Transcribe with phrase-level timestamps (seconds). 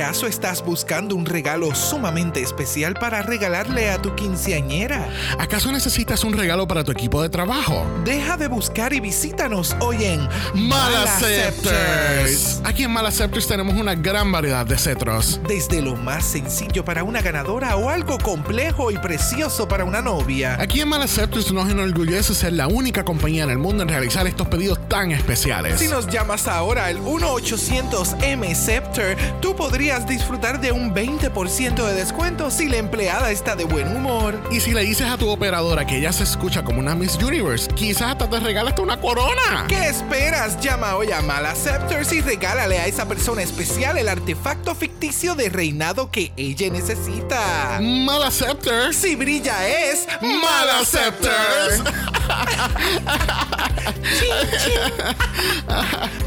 [0.00, 5.06] ¿Acaso estás buscando un regalo sumamente especial para regalarle a tu quinceañera?
[5.38, 7.86] ¿Acaso necesitas un regalo para tu equipo de trabajo?
[8.02, 12.62] Deja de buscar y visítanos hoy en Malaceptors.
[12.64, 15.38] Aquí en Malaceptors tenemos una gran variedad de cetros.
[15.46, 20.56] Desde lo más sencillo para una ganadora o algo complejo y precioso para una novia.
[20.58, 24.48] Aquí en Malaceptors nos enorgullece ser la única compañía en el mundo en realizar estos
[24.48, 25.78] pedidos tan especiales.
[25.78, 32.68] Si nos llamas ahora al 1-800-M-Scepter, tú podrías disfrutar de un 20% de descuento si
[32.68, 34.40] la empleada está de buen humor.
[34.50, 37.66] Y si le dices a tu operadora que ella se escucha como una Miss Universe,
[37.74, 39.66] quizás hasta te regala hasta una corona.
[39.68, 40.60] ¿Qué esperas?
[40.60, 46.10] Llama hoy a Malaceptors y regálale a esa persona especial el artefacto ficticio de reinado
[46.10, 47.80] que ella necesita.
[47.80, 48.96] Malaceptors.
[48.96, 51.82] Si brilla es Malaceptors.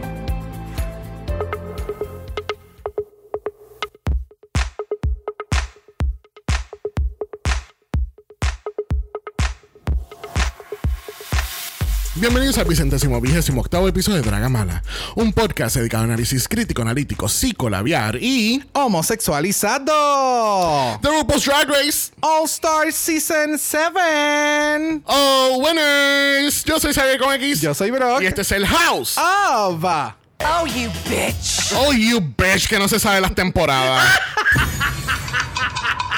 [12.21, 14.83] Bienvenidos al vicentésimo vigésimo octavo episodio de Draga Mala,
[15.15, 20.99] un podcast dedicado a análisis crítico, analítico, psicolabiar y homosexualizado.
[21.01, 25.03] The RuPaul's Drag Race All Star Season 7.
[25.07, 26.65] Oh Winners.
[26.65, 27.61] Yo soy Xavier con X.
[27.61, 28.21] Yo soy Brock.
[28.21, 29.17] Y este es el House.
[29.17, 29.85] Of.
[29.85, 31.73] Oh, you bitch.
[31.77, 34.19] Oh, you bitch, que no se sabe las temporadas.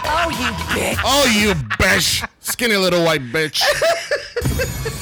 [0.07, 0.99] Oh, you bitch.
[1.05, 2.27] Oh, you bitch.
[2.41, 3.61] Skinny little white bitch.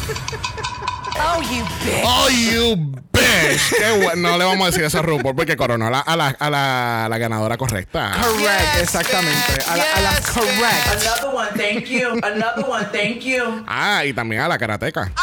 [1.20, 2.04] Oh, you bitch.
[2.04, 2.76] Oh, you
[3.12, 3.74] bitch.
[3.76, 4.30] Qué bueno.
[4.30, 6.50] No le vamos a decir eso a RuPaul porque coronó a la, a la, a
[6.50, 8.12] la, a la ganadora correcta.
[8.20, 9.62] Correct, Yes, exactamente.
[9.68, 11.02] A la, a la correct.
[11.02, 12.08] Another one, thank you.
[12.22, 13.64] Another one, thank you.
[13.66, 15.10] Ah, y también a la karateca.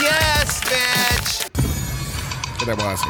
[0.00, 1.62] Yes, bitch.
[2.58, 3.08] ¿Qué te puedo decir?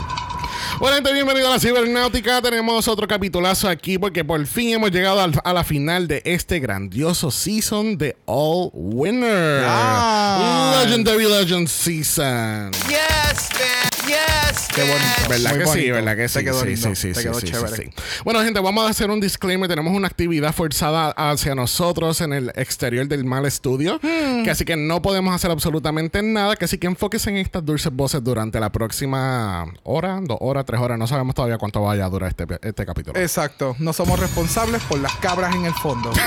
[0.83, 2.43] Bueno, gente, bienvenido a la Cibernáutica.
[2.43, 6.59] Tenemos otro capitulazo aquí porque por fin hemos llegado al- a la final de este
[6.59, 9.63] grandioso season de All Winner.
[9.65, 10.83] Ah.
[10.85, 12.73] Legendary Legend Season.
[12.89, 13.92] Yes, bitch.
[14.07, 15.29] Yes, Qué bonito.
[15.29, 15.91] ¿Verdad que sí?
[15.91, 16.35] ¿Verdad que sí?
[16.39, 16.89] Te quedó sí, lindo.
[16.89, 17.77] sí, sí, Te sí, quedó sí, sí, chévere.
[17.77, 17.91] sí.
[18.25, 19.69] Bueno, gente, vamos a hacer un disclaimer.
[19.69, 24.01] Tenemos una actividad forzada hacia nosotros en el exterior del mal estudio.
[24.03, 24.43] Hmm.
[24.43, 26.57] Que así que no podemos hacer absolutamente nada.
[26.57, 30.81] Que así que enfóquense en estas dulces voces durante la próxima hora, dos horas, tres
[30.81, 30.99] horas.
[30.99, 33.19] No sabemos todavía cuánto vaya a durar este, este capítulo.
[33.21, 33.77] Exacto.
[33.79, 36.11] No somos responsables por las cabras en el fondo.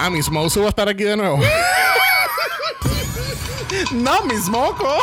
[0.00, 1.40] Ah, Miss Mosu va a estar aquí de nuevo.
[3.92, 5.02] no, mis mocos.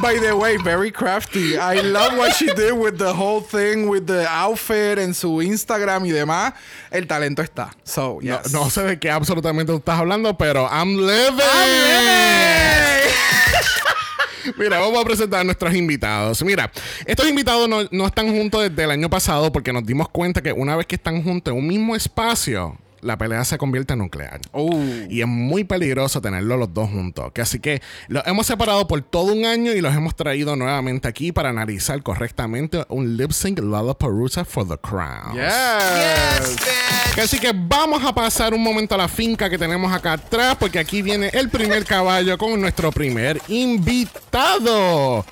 [0.00, 1.58] By the way, very crafty.
[1.58, 6.06] I love what she did with the whole thing, with the outfit en su Instagram
[6.06, 6.54] y demás.
[6.90, 7.74] El talento está.
[7.84, 8.50] So, No, yes.
[8.50, 11.36] no sé de qué absolutamente estás hablando, pero I'm living.
[14.56, 16.42] Mira, vamos a presentar a nuestros invitados.
[16.44, 16.72] Mira,
[17.04, 20.50] estos invitados no, no están juntos desde el año pasado porque nos dimos cuenta que
[20.50, 24.40] una vez que están juntos en un mismo espacio, la pelea se convierte en nuclear.
[24.52, 24.70] Oh.
[25.08, 27.32] Y es muy peligroso tenerlos los dos juntos.
[27.32, 31.08] Que así que los hemos separado por todo un año y los hemos traído nuevamente
[31.08, 35.34] aquí para analizar correctamente un lip sync Lollapalooza for the Crown.
[35.34, 36.56] Yes, Yes.
[36.56, 37.14] bitch.
[37.14, 40.56] Que Así que vamos a pasar un momento a la finca que tenemos acá atrás,
[40.58, 45.24] porque aquí viene el primer caballo con nuestro primer invitado.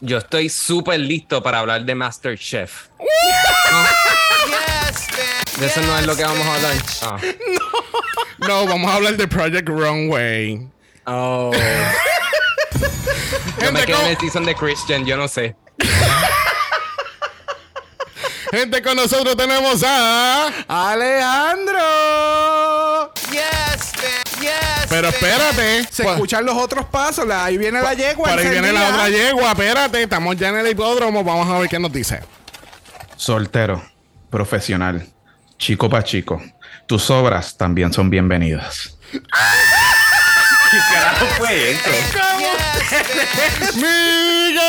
[0.00, 2.86] Yo estoy súper listo para hablar de MasterChef.
[2.98, 4.17] Bitch.
[5.58, 6.74] De eso no es lo que vamos a hablar.
[7.02, 7.18] Ah.
[8.38, 10.68] No, vamos a hablar de Project Runway.
[11.06, 11.50] Oh.
[13.60, 15.56] Yo me quedé en ¿cómo- el season de Christian, yo no sé.
[18.52, 20.46] Gente, con nosotros tenemos a.
[20.68, 21.82] Alejandro.
[23.32, 23.92] Yes.
[24.40, 24.86] Yes.
[24.88, 25.84] Pero espérate.
[25.90, 27.26] Se Por- escuchan los otros pasos.
[27.26, 28.30] la- Ahí viene la yegua.
[28.30, 29.50] Por ahí viene la otra yegua.
[29.50, 31.22] Espérate, estamos ya en el hipódromo.
[31.24, 32.20] Vamos a ver qué nos dice.
[33.16, 33.82] Soltero,
[34.30, 35.06] profesional,
[35.58, 36.40] chico pa' chico.
[36.86, 38.96] Tus obras también son bienvenidas.
[39.12, 41.90] ¿Qué carajo fue eso?
[42.38, 43.76] Yes.
[43.76, 44.62] ¡Miguel!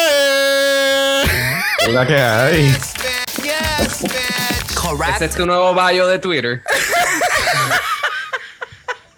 [1.93, 2.67] La que hay.
[3.43, 4.03] Yes.
[5.15, 6.61] Ese es tu nuevo bio de Twitter.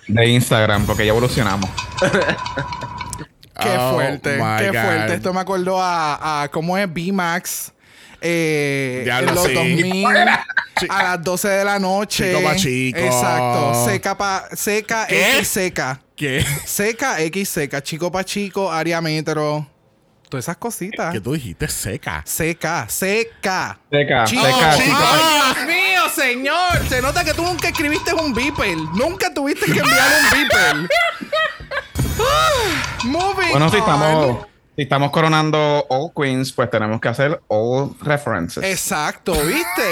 [0.08, 1.70] De Instagram, porque ya evolucionamos.
[2.00, 4.74] Qué Oh, fuerte, qué God.
[4.84, 5.14] fuerte.
[5.14, 7.72] Esto me acordó a, a cómo es B-Max.
[8.22, 9.54] Eh, en los sí.
[9.54, 10.06] 2000
[10.90, 12.30] a las 12 de la noche.
[12.34, 13.00] Chico pa' chico.
[13.00, 13.86] Exacto.
[13.86, 15.38] Seca pa, seca ¿Qué?
[15.40, 16.02] X seca.
[16.16, 16.46] ¿Qué?
[16.66, 17.82] Seca X seca.
[17.82, 19.68] Chico pa chico, área metro.
[20.30, 21.12] Todas esas cositas.
[21.12, 22.22] Que tú dijiste seca.
[22.26, 23.78] Seca, seca.
[23.92, 24.98] Seca, Chico, seca, chico, chico.
[25.02, 26.88] ¡Ay, Dios mío, señor!
[26.90, 28.78] Se nota que tú nunca escribiste un beeper.
[28.96, 30.90] Nunca tuviste que enviar un beeper.
[33.04, 33.76] Moving Bueno, on.
[33.76, 38.64] estamos, si estamos coronando All Queens, pues tenemos que hacer All References.
[38.64, 39.84] Exacto, ¿viste?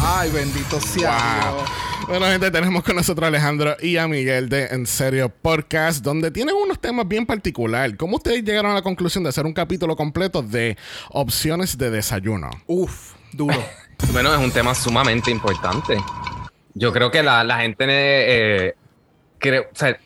[0.00, 1.64] Ay, bendito sea Wow.
[2.08, 6.30] Bueno, gente, tenemos con nosotros a Alejandro y a Miguel de En Serio Podcast, donde
[6.30, 7.96] tienen unos temas bien particulares.
[7.96, 10.76] ¿Cómo ustedes llegaron a la conclusión de hacer un capítulo completo de
[11.10, 12.50] opciones de desayuno?
[12.66, 13.56] Uf, duro.
[14.12, 15.98] Bueno, es un tema sumamente importante.
[16.72, 18.74] Yo creo que la, la gente eh,
[19.38, 20.00] creo, o sea,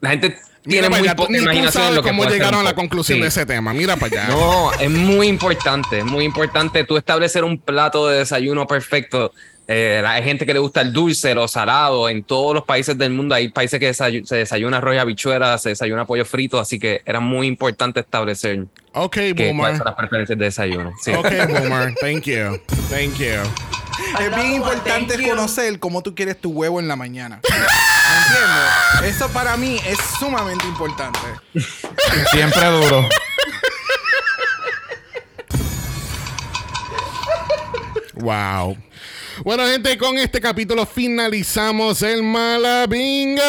[0.00, 1.38] la gente Mira para muy allá, tú- ni
[1.70, 3.22] sabes lo que cómo llegaron a la conclusión Sí.
[3.22, 3.72] de ese tema.
[3.74, 4.28] Mira para allá.
[4.34, 9.32] No, es muy importante, es muy importante tú establecer un plato de desayuno perfecto.
[9.68, 12.08] Eh, hay gente que le gusta el dulce, lo salado.
[12.08, 15.56] En todos los países del mundo hay países que desayu- se desayuna arroz y habichuela,
[15.56, 19.76] se desayuna pollo frito, así que era muy importante establecer Ok, que, cuáles Boomer.
[19.78, 20.92] son las preferencias de desayuno.
[21.02, 21.12] Sí.
[21.12, 21.94] Ok, Boomer.
[22.00, 22.60] Thank you.
[22.90, 23.40] Thank you.
[24.20, 27.40] Es bien importante conocer cómo tú quieres tu huevo en la mañana.
[28.12, 29.16] ¿Me entiendes?
[29.16, 31.18] Eso para mí es sumamente importante.
[32.32, 33.08] Siempre duro.
[38.14, 38.76] Wow.
[39.44, 43.42] Bueno, gente, con este capítulo finalizamos el Malabingo.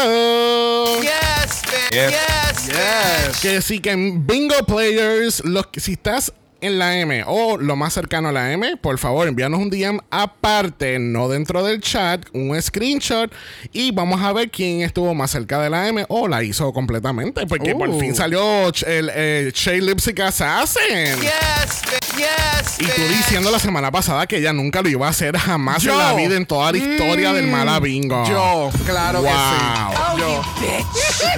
[1.01, 1.61] Yes.
[1.91, 2.11] Yes.
[2.11, 3.41] Yes, bitch.
[3.41, 6.33] Que sí que en Bingo Players, los que- si estás
[6.63, 9.99] en la M o lo más cercano a la M, por favor envíanos un DM
[10.09, 13.31] aparte, no dentro del chat, un screenshot
[13.71, 17.45] y vamos a ver quién estuvo más cerca de la M o la hizo completamente,
[17.47, 17.99] porque por Uh.
[17.99, 21.19] fin salió el eh, Shay Lipstick Assassin.
[21.21, 21.81] Yes.
[22.17, 25.81] Yes, Y tú diciendo la semana pasada que ella nunca lo iba a hacer jamás
[25.81, 25.91] Yo.
[25.93, 28.23] en la vida, en toda la historia del Mm, Mala Bingo.
[28.27, 29.31] Yo, claro Wow.
[29.31, 30.19] que sí.
[30.19, 30.41] Yo,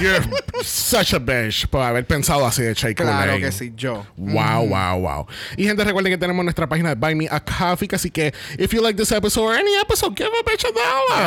[0.02, 0.22] You're
[0.62, 4.04] such a bitch por haber pensado así de Shay claro que sí, yo.
[4.16, 5.15] Wow, wow, wow.
[5.56, 8.72] Y gente, recuerden que tenemos nuestra página de Buy Me a Coffee, así que if
[8.72, 11.22] you like this episode or any episode, give a bitch a dollar.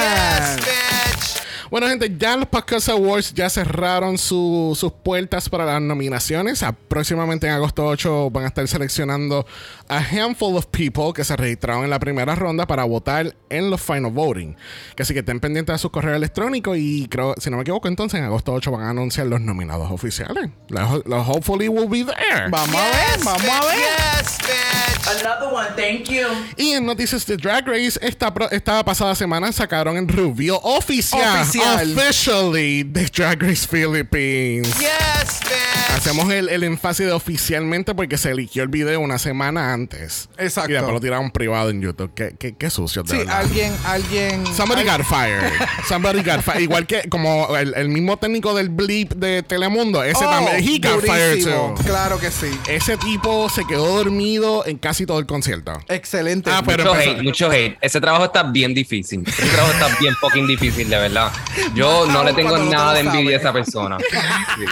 [0.00, 1.49] Yes, bitch.
[1.70, 6.64] Bueno, gente, ya los Podcast Awards ya cerraron su- sus puertas para las nominaciones.
[6.88, 9.46] Próximamente en agosto 8 van a estar seleccionando
[9.88, 13.80] a handful of people que se registraron en la primera ronda para votar en los
[13.80, 14.56] final voting.
[14.96, 17.86] Que así que estén pendientes de sus correos electrónicos y creo, si no me equivoco,
[17.86, 20.50] entonces en agosto 8 van a anunciar los nominados oficiales.
[20.70, 22.48] Los, los hopefully will be there.
[22.50, 23.76] Vamos a ver, vamos a ver.
[23.78, 25.20] Yes, bitch.
[25.20, 26.26] Another one, thank you.
[26.56, 31.40] Y en noticias de Drag Race, esta, pro- esta pasada semana sacaron el reveal oficial,
[31.40, 31.59] Oficial.
[31.64, 34.68] Officially, de Drag Race Philippines.
[34.78, 35.96] Yes, bitch.
[35.96, 40.28] Hacemos el, el énfasis de oficialmente porque se eligió el video una semana antes.
[40.38, 40.70] Exacto.
[40.70, 42.12] Y después lo tiraron privado en YouTube.
[42.14, 43.38] Qué, qué, qué sucio, de Sí, verdad.
[43.40, 44.46] alguien, alguien.
[44.54, 45.52] Somebody al- got fired.
[45.88, 46.60] Somebody got fired.
[46.62, 50.02] Igual que como el, el mismo técnico del blip de Telemundo.
[50.02, 50.56] Ese Oh, también.
[50.66, 51.74] He got fired too.
[51.84, 52.48] Claro que sí.
[52.68, 55.78] Ese tipo se quedó dormido en casi todo el concierto.
[55.88, 56.50] Excelente.
[56.50, 57.78] Ah, pero- Mucho empezó- hate, mucho hate.
[57.82, 59.22] Ese trabajo está bien difícil.
[59.26, 61.30] Ese trabajo está bien fucking difícil, de verdad.
[61.74, 63.98] Yo no le tengo nada de envidia a esa persona.
[64.56, 64.64] Sí.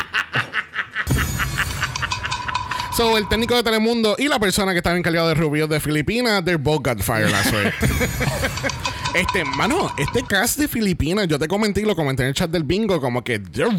[2.98, 6.44] So, el técnico de Telemundo y la persona que estaba encargado de Rubio de Filipinas,
[6.44, 7.72] they both got fired last week.
[9.14, 12.50] este, mano, este cast de Filipinas, yo te comenté y lo comenté en el chat
[12.50, 13.70] del bingo, como que they're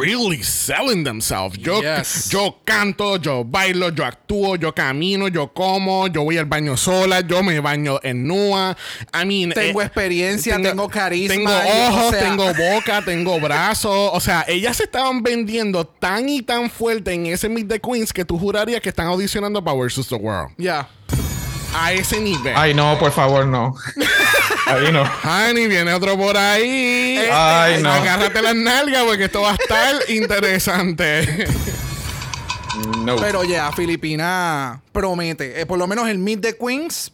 [0.00, 1.58] really selling themselves.
[1.58, 2.28] Yo, Yes.
[2.30, 7.22] yo canto, yo bailo, yo actúo, yo camino, yo como, yo voy al baño sola,
[7.22, 8.76] yo me baño en nua.
[9.12, 12.44] I mean, Tengo eh, experiencia, tengo carisma, Tengo y, o ojos, sea- tengo
[12.74, 14.10] boca, tengo brazos.
[14.12, 18.12] O sea, ellas se estaban vendiendo tan y tan fuerte en ese Meet the Queens
[18.12, 20.52] que tú jurarías que están audicionando para Versus the World.
[20.58, 20.88] Ya.
[21.74, 22.54] A ese nivel.
[22.56, 23.74] Ay, no, por favor, no.
[24.66, 25.02] Ahí no.
[25.24, 27.18] Honey, viene otro por ahí.
[27.32, 27.90] Ay, no.
[27.90, 31.46] Agárrate las nalgas porque esto va a estar interesante.
[32.98, 33.16] No.
[33.16, 35.60] Pero ya, Filipina promete.
[35.60, 37.12] Eh, por lo menos el Meet the Queens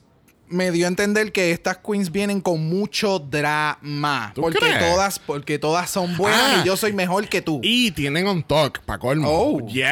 [0.55, 4.33] me dio a entender que estas queens vienen con mucho drama.
[4.35, 4.79] ¿Tú Porque crees?
[4.79, 6.61] todas, porque todas son buenas Ah.
[6.63, 7.61] y yo soy mejor que tú.
[7.63, 9.29] y tienen on talk, pa' colmo.
[9.31, 9.67] Oh.
[9.67, 9.85] Yes,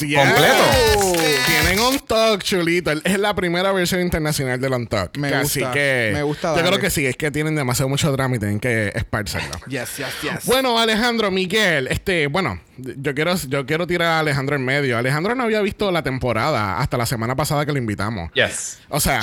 [0.00, 0.18] Oh, yes.
[0.18, 1.22] completo.
[1.46, 2.90] Tienen on talk, chulito.
[2.92, 5.16] Es la primera versión internacional del on talk.
[5.18, 6.70] Me Así gusta, que me gusta Yo darle.
[6.70, 9.50] creo que sí, es que tienen demasiado mucho drama y tienen que esparcerlo.
[9.66, 10.44] Yes, yes, yes.
[10.46, 14.98] Bueno, Alejandro, Miguel, este, bueno, yo quiero, yo quiero tirar a Alejandro en medio.
[14.98, 18.30] Alejandro no había visto la temporada hasta la semana pasada que lo invitamos.
[18.34, 18.78] Yes.
[18.88, 19.20] O sea,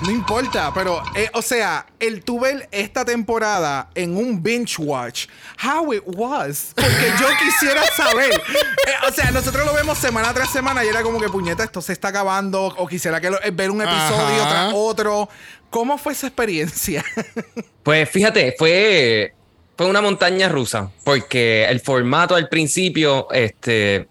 [0.00, 5.26] No importa, pero, eh, o sea, el tú ver esta temporada en un binge watch,
[5.60, 6.72] how it was.
[6.76, 8.30] Porque yo quisiera saber.
[8.32, 11.82] Eh, o sea, nosotros lo vemos semana tras semana y era como que puñeta, esto
[11.82, 12.66] se está acabando.
[12.76, 14.48] O quisiera que lo- eh, ver un episodio Ajá.
[14.48, 15.28] tras otro.
[15.68, 17.04] ¿Cómo fue esa experiencia?
[17.82, 19.34] Pues fíjate, fue,
[19.74, 24.08] fue una montaña rusa, porque el formato al principio este,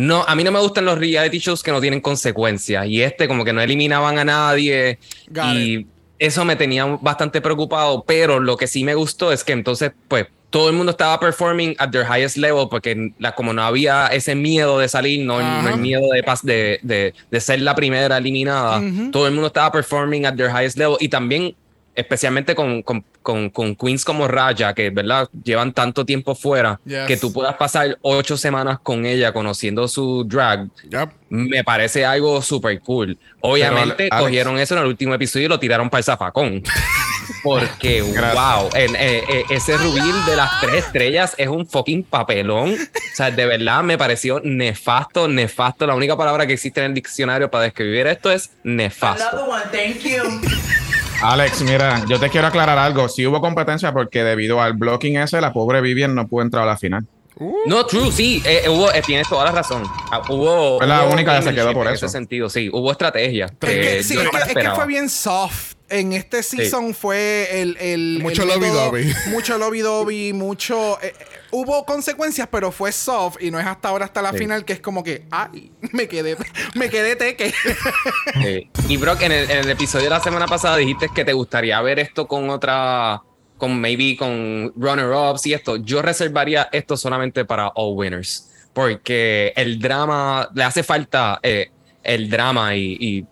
[0.00, 2.86] no, a mí no me gustan los reality shows que no tienen consecuencias.
[2.86, 4.98] Y este, como que no eliminaban a nadie.
[5.28, 5.86] Got y
[6.18, 8.04] eso me tenía bastante preocupado.
[8.06, 11.76] Pero lo que sí me gustó es que entonces, pues, todo el mundo estaba performing
[11.78, 15.68] at their highest level porque la, como no había ese miedo de salir, no, no
[15.68, 19.70] el miedo de, pas- de, de, de ser la primera eliminada, todo el mundo estaba
[19.70, 21.54] performing at their highest level y también
[21.94, 27.06] especialmente con, con, con, con queens como Raya, que verdad llevan tanto tiempo fuera, Yes.
[27.06, 31.10] que tú puedas pasar ocho semanas con ella conociendo su drag, Yep.
[31.30, 33.18] me parece algo súper cool.
[33.40, 36.62] Obviamente Alex- cogieron eso en el último episodio y lo tiraron para el zafacón.
[37.42, 38.34] Porque, Gracias.
[38.34, 42.74] wow, en- eh, eh, ese reveal de las tres estrellas es un fucking papelón.
[42.74, 45.86] O sea, de verdad me pareció nefasto, nefasto.
[45.86, 49.24] La única palabra que existe en el diccionario para describir esto es nefasto.
[49.38, 50.89] Another one, thank you.
[51.22, 53.08] Alex, mira, yo te quiero aclarar algo.
[53.08, 56.66] Sí hubo competencia porque debido al blocking ese, la pobre Vivian no pudo entrar a
[56.66, 57.06] la final.
[57.66, 59.82] No, true, sí, eh, hubo, eh, tienes toda la razón.
[60.10, 60.78] Ah, hubo.
[60.78, 62.06] Fue la hubo única que se quedó por en eso.
[62.06, 63.46] ese sentido, sí, hubo estrategia.
[63.46, 65.74] Es que que, sí, yo es no es que fue bien soft.
[65.88, 69.14] En este season fue el, el Mucho el método- lobby-dobby.
[69.30, 73.88] mucho lobby dobby, mucho eh, eh, hubo consecuencias, pero fue soft y no es hasta
[73.88, 74.38] ahora hasta la Sí.
[74.38, 76.36] final que es como que ay, me quedé
[76.74, 77.52] me quedé teque.
[78.42, 78.70] Sí.
[78.88, 81.80] Y Brock, en el, en el episodio de la semana pasada dijiste que te gustaría
[81.82, 83.22] ver esto con otra,
[83.58, 85.76] con maybe con runner-ups y esto.
[85.76, 88.46] Yo reservaría esto solamente para all winners.
[88.72, 91.70] Porque el drama, le hace falta eh,
[92.02, 93.26] el drama y, y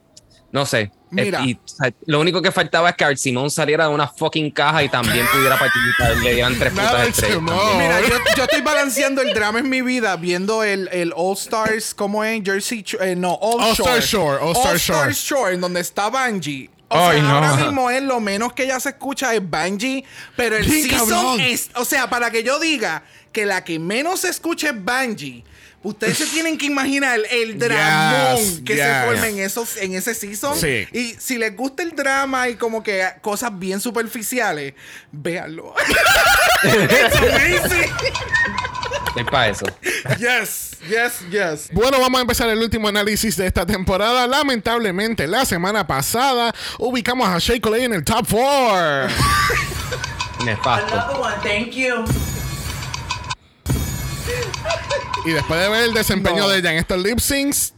[0.52, 0.90] no sé.
[1.10, 1.40] Mira.
[1.42, 4.08] Eh, y, o sea, lo único que faltaba es que Art Simón saliera de una
[4.08, 6.16] fucking caja y también pudiera participar.
[6.18, 7.16] Le dieran tres estrellas.
[7.16, 7.56] Simón.
[7.58, 7.78] también.
[7.78, 11.94] Mira, yo, yo estoy balanceando el drama en mi vida viendo el, el All Stars,
[11.94, 12.42] ¿cómo es?
[12.44, 15.12] Jersey, eh, no, All, All Star Shore, All Star Shore.
[15.12, 16.70] Shore, en donde está Bungie.
[16.90, 17.34] O Ay, sea, no.
[17.36, 20.04] ahora mismo es lo menos que ya se escucha es Bungie,
[20.36, 21.40] pero el Sí, season cabrón.
[21.40, 25.44] es, o sea, para que yo diga que la que menos se escucha es Bungie,
[25.82, 28.84] ustedes se tienen que imaginar el dramón Yes, que yes.
[28.84, 30.56] se forma en esos en ese season.
[30.58, 30.86] Sí.
[30.92, 34.74] Y si les gusta el drama y como que cosas bien superficiales,
[35.12, 35.74] véanlo.
[36.64, 37.92] It's amazing.
[39.16, 39.66] Es para eso.
[40.18, 41.68] Yes, yes, yes.
[41.72, 44.26] Bueno, vamos a empezar el último análisis de esta temporada.
[44.26, 49.08] Lamentablemente, la semana pasada ubicamos a Shea Coulee en el top 4.
[50.44, 50.94] Nefasto.
[50.94, 52.04] Another one, thank you.
[55.24, 56.48] Y después de ver el desempeño No.
[56.48, 57.72] de ella en estos lip syncs,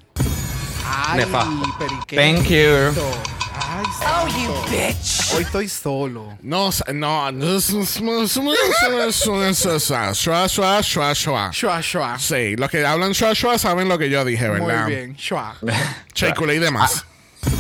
[0.86, 1.76] Ay, Nefasto.
[1.78, 3.02] pero ¿y qué Thank you.
[3.62, 5.34] Ay, oh, you bitch.
[5.34, 6.36] Hoy estoy solo.
[6.42, 7.58] no, no, no,
[10.12, 11.50] shua, shua, shua, shua.
[11.52, 12.18] Shua, shua.
[12.18, 14.84] Sí, los que hablan shua, shua saben lo que yo dije, ¿verdad?
[14.84, 15.56] Muy bien, shua.
[16.14, 17.04] Shea Coulee y demás.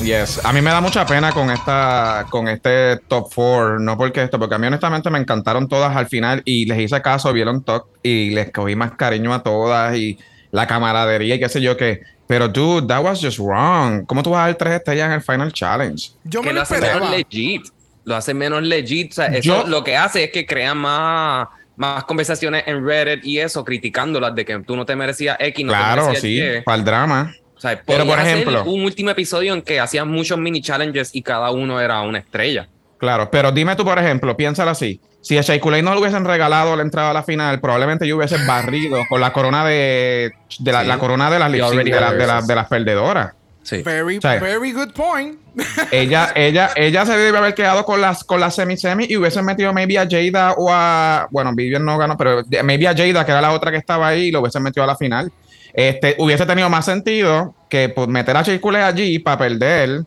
[0.02, 4.22] Yes, a mí me da mucha pena con esta, con este top 4, no porque
[4.22, 7.62] esto, porque a mí honestamente me encantaron todas al final y les hice caso, vieron
[7.62, 10.18] top y les cogí más cariño a todas y
[10.50, 12.00] la camaradería y qué sé yo qué.
[12.26, 14.04] Pero dude, that was just wrong.
[14.06, 16.10] ¿Cómo tú vas a dar tres estrellas en el final challenge?
[16.24, 17.62] Yo que me lo lo hace menos legit.
[18.04, 19.12] Lo hace menos legit.
[19.12, 23.24] O sea, eso Yo- lo que hace es que crea más, más conversaciones en Reddit
[23.24, 26.58] y eso, criticándolas de que tú no te merecías X, no claro, te merecías sí,
[26.58, 26.62] Y.
[26.62, 27.34] para el drama.
[27.60, 31.20] O sea, Pero, por ejemplo- un último episodio en que hacían muchos mini challenges y
[31.20, 32.66] cada uno era una estrella.
[32.96, 34.98] Claro, pero dime tú, por ejemplo, piénsalo así.
[35.20, 38.16] Si a Shea Coulee no le hubiesen regalado la entrada a la final, probablemente yo
[38.16, 40.86] hubiese barrido con la corona de, de la, Sí.
[40.88, 42.46] la corona de las, de, la- de, la- yours.
[42.46, 43.32] de las perdedoras.
[43.62, 43.82] Sí.
[43.82, 45.38] Very, very good point.
[45.90, 49.74] ella, ella, ella se debe haber quedado con las, con las semi-semi y hubiesen metido
[49.74, 51.28] maybe a Jada o a.
[51.30, 54.28] Bueno, Vivian no ganó, pero maybe a Jada, que era la otra que estaba ahí,
[54.28, 55.30] y lo hubiesen metido a la final.
[55.74, 60.04] Este, hubiese tenido más sentido que pues, meter a Shea Coulee allí para perder,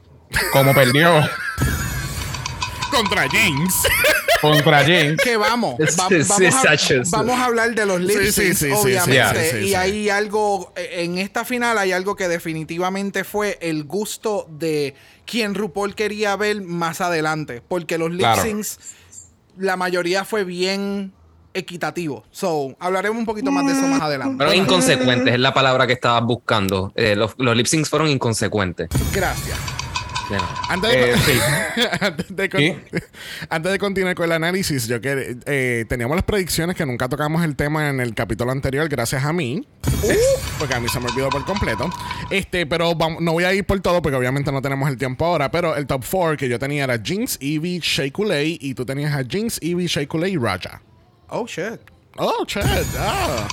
[0.51, 1.22] como perdió
[2.91, 3.74] Contra Jinx.
[4.41, 5.15] contra Jin.
[5.24, 8.72] que vamos, va- vamos, a, vamos hablar de los lip Sí, sí, sí, sí, sí,
[8.74, 9.51] obviamente.
[9.51, 13.86] sí, sí, y hay algo, eh, en esta final hay algo que definitivamente fue el
[13.86, 17.62] gusto de quien RuPaul quería ver más adelante.
[17.65, 18.43] Porque los lip Claro.
[19.58, 21.13] la mayoría fue bien
[21.53, 22.24] equitativo.
[22.31, 24.38] So, hablaremos un poquito más de eso más adelante.
[24.38, 26.91] Fueron inconsecuentes, es la palabra que estabas buscando.
[26.95, 28.89] Eh, los, los lip syncs fueron inconsecuentes.
[29.13, 29.57] Gracias.
[30.69, 31.39] Antes de, Eh, sí.
[32.01, 32.75] antes, de con- ¿Sí?
[33.50, 37.43] antes de continuar con el análisis, yo que eh, teníamos las predicciones que nunca tocamos
[37.43, 39.67] el tema en el capítulo anterior, gracias a mí.
[40.57, 41.89] Porque a mí se me olvidó por completo.
[42.31, 45.25] Este, pero vamos- no voy a ir por todo porque obviamente no tenemos el tiempo
[45.25, 45.51] ahora.
[45.51, 48.07] Pero el top 4 que yo tenía era Jinx, Evie, Shea
[48.41, 50.81] y tú tenías a Jinx, Evie, Shea y Raja.
[51.35, 51.79] Oh, shit.
[52.19, 52.63] Oh, shit.
[52.95, 53.47] Ah.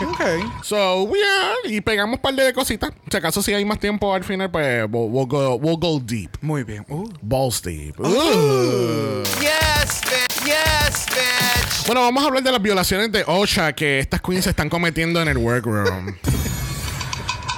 [0.00, 0.62] Ok.
[0.62, 2.92] So, yeah, y pegamos un par de cositas.
[3.10, 6.36] Si acaso si hay más tiempo al final, pues we'll, we'll go, we'll go deep.
[6.40, 6.86] Muy bien.
[6.88, 7.08] Uh.
[7.22, 7.98] Balls deep.
[7.98, 9.24] Ooh.
[9.40, 10.46] Yes, bitch.
[10.46, 11.86] Yes, bitch.
[11.86, 15.26] Bueno, vamos a hablar de las violaciones de OSHA que estas queens están cometiendo en
[15.26, 16.14] el workroom.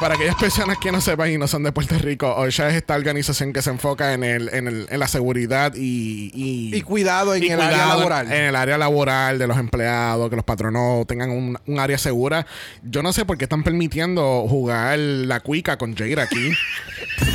[0.00, 2.94] Para aquellas personas que no sepan y no son de Puerto Rico, OSHA es esta
[2.94, 7.34] organización que se enfoca en, el, en, el, en la seguridad y, y, Y cuidado
[7.34, 8.32] en y el área laboral.
[8.32, 12.46] En el área laboral de los empleados, que los patronos tengan un, un área segura.
[12.84, 16.52] Yo no sé por qué están permitiendo jugar la cuica con Jade aquí.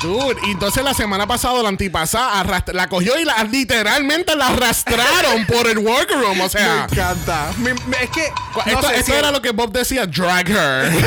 [0.00, 5.44] Dude, y entonces la semana pasada, la antipasada, la cogió y la, literalmente la arrastraron
[5.46, 6.40] por el workroom.
[6.40, 7.50] O Me sea, encanta.
[7.58, 8.28] Me- me- es que.
[8.54, 10.92] no esto, sé esto si- era lo que Bob decía, drag her.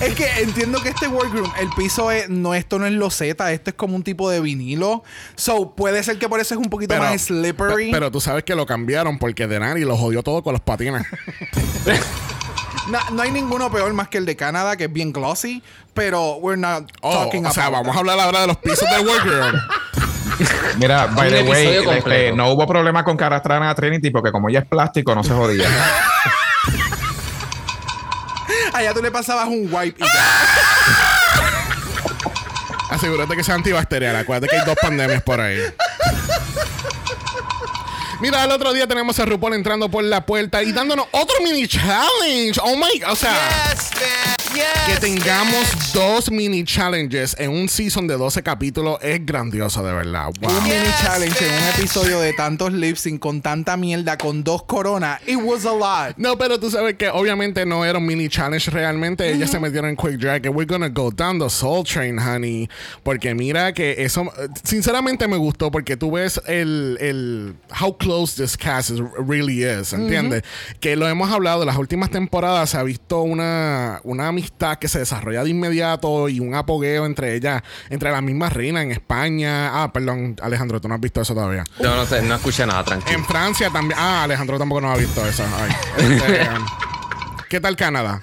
[0.00, 3.70] Es que entiendo que este workroom, el piso es, no, esto no es loseta, esto
[3.70, 5.02] es como un tipo de vinilo.
[5.36, 7.86] So, puede ser que por eso es un poquito más slippery.
[7.86, 11.06] pe- pero tú sabes que lo cambiaron porque Denari lo jodió todo con los patines.
[12.88, 15.62] no, no hay ninguno peor más que el de Canadá, que es bien glossy.
[15.94, 19.06] Pero we're not Oh, talking o sea, vamos a hablar ahora de los pisos del
[19.06, 19.52] workroom.
[20.78, 24.48] Mira, by the way, este, no hubo problema con que arrastraran a Trinity porque como
[24.48, 25.68] ella es plástico, no se jodía.
[28.72, 30.46] Allá tú le pasabas un wipe y ya.
[32.90, 34.16] Asegúrate que sea antibacterial.
[34.16, 35.58] Acuérdate que hay dos pandemias por ahí.
[38.20, 41.66] Mira, el otro día tenemos a RuPaul entrando por la puerta y dándonos otro mini
[41.66, 42.60] challenge.
[42.62, 43.02] Oh my.
[43.10, 43.34] O sea.
[44.54, 44.64] Yes.
[44.86, 50.30] que tengamos dos mini challenges en un season de 12 capítulos es grandioso, de verdad.
[50.40, 50.50] Wow.
[50.50, 54.44] Un mini Yes, challenge en un episodio de tantos lip sync con tanta mierda, con
[54.44, 55.20] dos coronas.
[55.26, 56.16] It was a lot.
[56.18, 59.28] No, pero tú sabes que obviamente no era un mini challenge realmente.
[59.30, 60.46] Ellas se metieron en Quick Drag.
[60.46, 62.68] And we're gonna go down the Soul Train, honey.
[63.02, 64.24] Porque mira que eso,
[64.62, 69.92] sinceramente me gustó porque tú ves el, el how close this cast is, really is,
[69.92, 70.42] ¿entiendes?
[70.80, 72.70] Que lo hemos hablado en las últimas temporadas.
[72.70, 74.43] Se ha visto una, una amistad
[74.80, 78.92] que se desarrolla de inmediato y un apogeo entre ellas, entre las mismas reinas en
[78.92, 79.82] España.
[79.82, 81.64] Ah, perdón, Alejandro, tú no has visto eso todavía.
[81.80, 83.18] Yo no sé, no escuché nada, tranquilo.
[83.18, 83.98] En Francia también.
[84.00, 85.44] Ah, Alejandro tampoco no ha visto eso.
[85.56, 86.48] Ay, este,
[87.48, 88.20] ¿Qué tal Canadá?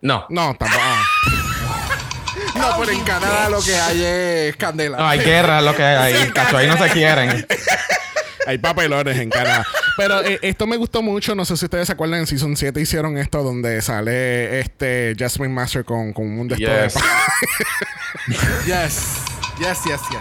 [0.00, 0.26] No.
[0.30, 0.80] No, tampoco.
[0.82, 1.02] ah.
[2.54, 4.02] No, pero en Canadá lo que hay
[4.48, 4.96] es candela.
[4.98, 6.30] No, hay guerra, lo que hay.
[6.30, 7.46] Cacho, ahí no se quieren.
[8.46, 9.66] Hay papelones en Canadá.
[9.98, 11.34] Pero eh, esto me gustó mucho.
[11.34, 12.20] No sé si ustedes se acuerdan.
[12.20, 16.82] En Season 7 hicieron esto donde sale este Jasmine Master con, con un desto de
[16.84, 16.94] Yes.
[16.94, 17.00] pa-
[18.66, 19.22] Yes.
[19.58, 20.20] Yes, yes, yes.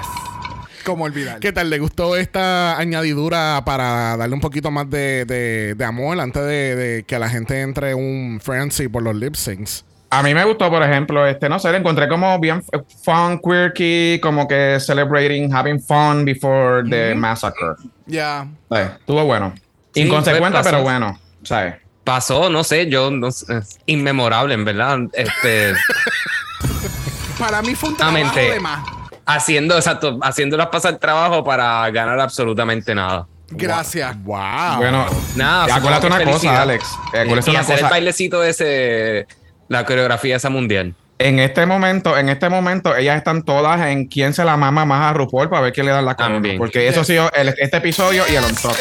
[0.84, 1.40] ¿Cómo olvidar?
[1.40, 1.70] ¿Qué tal?
[1.70, 6.76] ¿Le gustó esta añadidura para darle un poquito más de, de- de amor antes de,
[6.76, 9.86] de que la gente entre en un frenzy por los lip syncs?
[10.10, 12.64] A mí me gustó, por ejemplo, este, no sé, lo encontré como bien
[13.04, 17.76] fun, quirky, como que celebrating, having fun before the massacre.
[18.06, 18.48] Ya.
[18.70, 18.92] ¿Sabes?
[19.00, 19.54] Estuvo bueno.
[19.94, 21.20] Sí, Inconsecuente, pero bueno.
[21.44, 21.76] ¿Sabes?
[22.04, 25.00] Pasó, no sé, yo no sé, es inmemorable, en verdad.
[25.14, 25.74] Este,
[27.40, 28.54] Para mí fue un trabajo Exactamente.
[28.54, 28.86] de más.
[29.26, 33.28] haciendo, exacto, haciéndolas pasar trabajo para ganar absolutamente nada.
[33.50, 34.16] Gracias.
[34.24, 34.78] ¡Wow!
[34.78, 36.62] Bueno, Nada, acuérdate una cosa.
[36.62, 36.86] Alex.
[37.14, 37.90] Eh, acuérdate y una hacer el cosa.
[37.92, 39.28] bailecito ese,
[39.70, 40.96] la coreografía esa mundial.
[41.20, 45.02] En este momento, en este momento, ellas están todas en quién se la mama más
[45.10, 46.16] a RuPaul para ver quién le da la.
[46.16, 46.58] También.
[46.58, 48.76] Porque eso ha sido el- este episodio y el on top.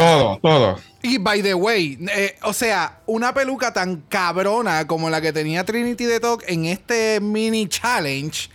[0.00, 0.78] Todo, todo.
[1.02, 5.64] Y by the way, eh, o sea, una peluca tan cabrona como la que tenía
[5.64, 8.50] Trinity the Talk en este mini challenge.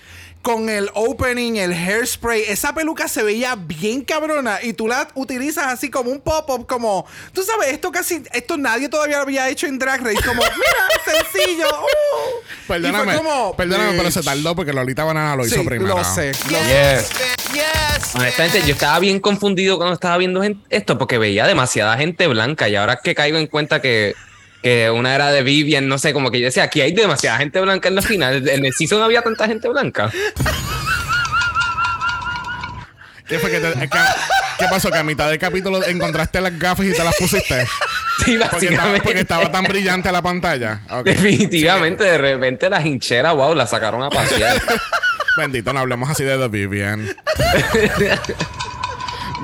[0.45, 5.65] Con el opening, el hairspray, esa peluca se veía bien cabrona y tú la utilizas
[5.73, 7.03] así como un pop-up, como,
[7.33, 11.65] tú sabes, esto casi, esto nadie todavía había hecho en Drag Race, como, mira, sencillo.
[11.67, 12.67] uh".
[12.67, 15.97] Perdóname, Y fue como, perdóname, pero se tardó porque Lolita Banana lo hizo Sí, primero.
[15.97, 16.31] lo sé.
[16.51, 17.09] lo- Yes.
[17.51, 18.13] Yes.
[18.15, 22.75] Honestamente, yo estaba bien confundido cuando estaba viendo esto porque veía demasiada gente blanca y
[22.75, 24.13] ahora que caigo en cuenta que,
[24.65, 27.61] que una era de Vivian, no sé, como que yo decía, aquí hay demasiada gente
[27.61, 28.49] blanca en la final.
[28.49, 30.11] En el season había tanta gente blanca.
[33.27, 33.89] ¿Qué fue que te- que-
[34.57, 34.89] ¿Qué pasó?
[34.89, 37.67] Que a mitad del capítulo encontraste las gafas y te las pusiste.
[38.25, 40.79] Sí, Porque estaba, porque estaba tan brillante la pantalla.
[41.03, 44.59] Definitivamente, de repente las hincheras, wow, las sacaron a pasear.
[45.37, 47.07] Bendito, no hablemos así de The Vivian.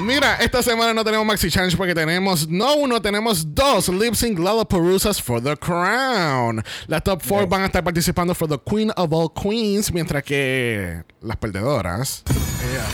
[0.04, 4.40] Mira, esta semana no tenemos Maxi Challenge porque tenemos, no uno, tenemos dos Lip Sync
[4.40, 6.64] Lollapaloozas for the Crown.
[6.88, 11.04] Las top four van a estar participando for the Queen of All Queens, mientras que
[11.22, 12.24] las perdedoras.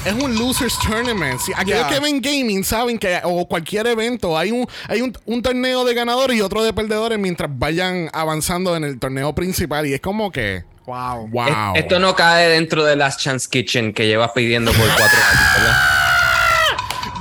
[0.06, 1.40] Es un Losers Tournament.
[1.40, 1.90] Si aquellos Yeah.
[1.90, 5.94] que ven gaming saben que, o cualquier evento, hay un, hay un, un torneo de
[5.94, 9.86] ganadores y otro de perdedores mientras vayan avanzando en el torneo principal.
[9.88, 10.66] Y es como que.
[10.86, 11.28] Wow.
[11.30, 11.48] Wow.
[11.76, 15.54] Es- Esto no cae dentro de las Chance Kitchen que llevas pidiendo por cuatro años,
[15.58, 15.78] ¿verdad?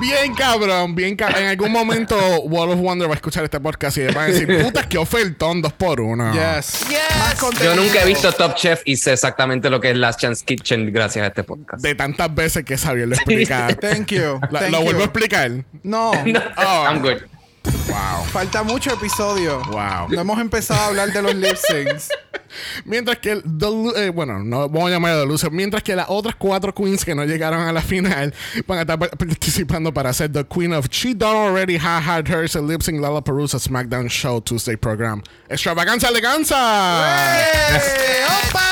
[0.01, 1.43] Bien cabrón, bien cabrón.
[1.43, 4.63] En algún momento Wall of Wonder va a escuchar este podcast y va a decir,
[4.63, 6.33] putas, qué ofertón, dos por uno.
[6.33, 6.87] Yes.
[6.89, 7.61] Yes.
[7.63, 10.93] Yo nunca he visto Top Chef y sé exactamente lo que es las Chance Kitchen
[10.93, 11.83] gracias a este podcast.
[11.83, 13.69] De tantas veces que Xavier lo explica.
[13.81, 14.39] Thank you.
[14.51, 14.85] La- Thank ¿Lo you.
[14.85, 15.51] vuelvo a explicar?
[15.83, 16.13] No.
[16.59, 16.85] Oh.
[16.89, 17.19] I'm good.
[17.89, 18.25] Wow.
[18.33, 19.61] Falta mucho episodio.
[19.71, 20.09] Wow.
[20.11, 22.09] No hemos empezado a hablar de los lip syncs.
[22.85, 23.67] Mientras que, el- The
[24.07, 27.15] eh, bueno, no vamos a llamar de Loser, mientras que las otras cuatro queens que
[27.15, 28.33] no llegaron a la final
[28.67, 32.29] van a estar pa- participando para ser The Queen of She Done Already Ha Had
[32.31, 35.23] Hers, el Lip Sync Lala Perusa SmackDown Show Tuesday Program.
[35.49, 37.37] Extravaganza Eleganza.
[37.77, 38.63] ¡Eh, ¡Opa!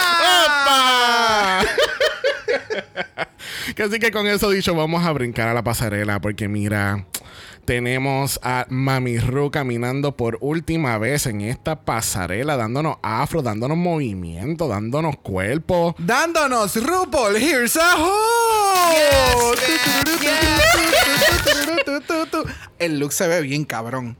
[0.47, 1.61] ¡Opa!
[3.85, 7.05] Así que con eso dicho, vamos a brincar a la pasarela porque mira,
[7.65, 14.69] tenemos a Mami Ru caminando por última vez en esta pasarela, dándonos afro, dándonos movimiento,
[14.69, 15.95] dándonos cuerpo.
[15.99, 19.55] Dándonos RuPaul, here's a who.
[22.79, 24.17] El look se ve bien cabrón.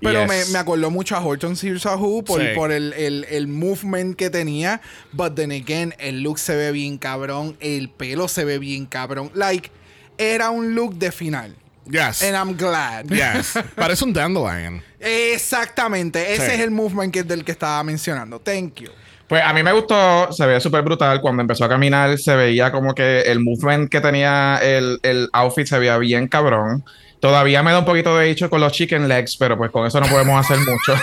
[0.00, 0.28] Pero Yes.
[0.48, 2.48] me, me acordó mucho a Horton's Here's a Who por, Sí.
[2.54, 4.82] por el, el, el movement que tenía.
[5.12, 7.56] But then again, el look se ve bien cabrón.
[7.60, 9.30] El pelo se ve bien cabrón.
[9.34, 9.70] Like,
[10.18, 11.56] era un look de final.
[11.90, 12.22] Yes.
[12.22, 13.06] And I'm glad.
[13.08, 13.54] Yes.
[13.76, 14.82] Parece un dandelion.
[14.98, 16.34] Exactamente.
[16.34, 16.52] Ese Sí.
[16.54, 18.40] es el movement que, del que estaba mencionando.
[18.40, 18.90] Thank you.
[19.28, 21.20] Pues a mí me gustó, se veía súper brutal.
[21.20, 25.66] Cuando empezó a caminar, se veía como que el movement que tenía el, el outfit
[25.66, 26.84] se veía bien cabrón.
[27.18, 29.98] Todavía me da un poquito de hecho con los chicken legs, pero pues con eso
[30.00, 30.94] no podemos hacer mucho.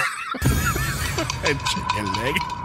[1.44, 2.63] El chicken leg.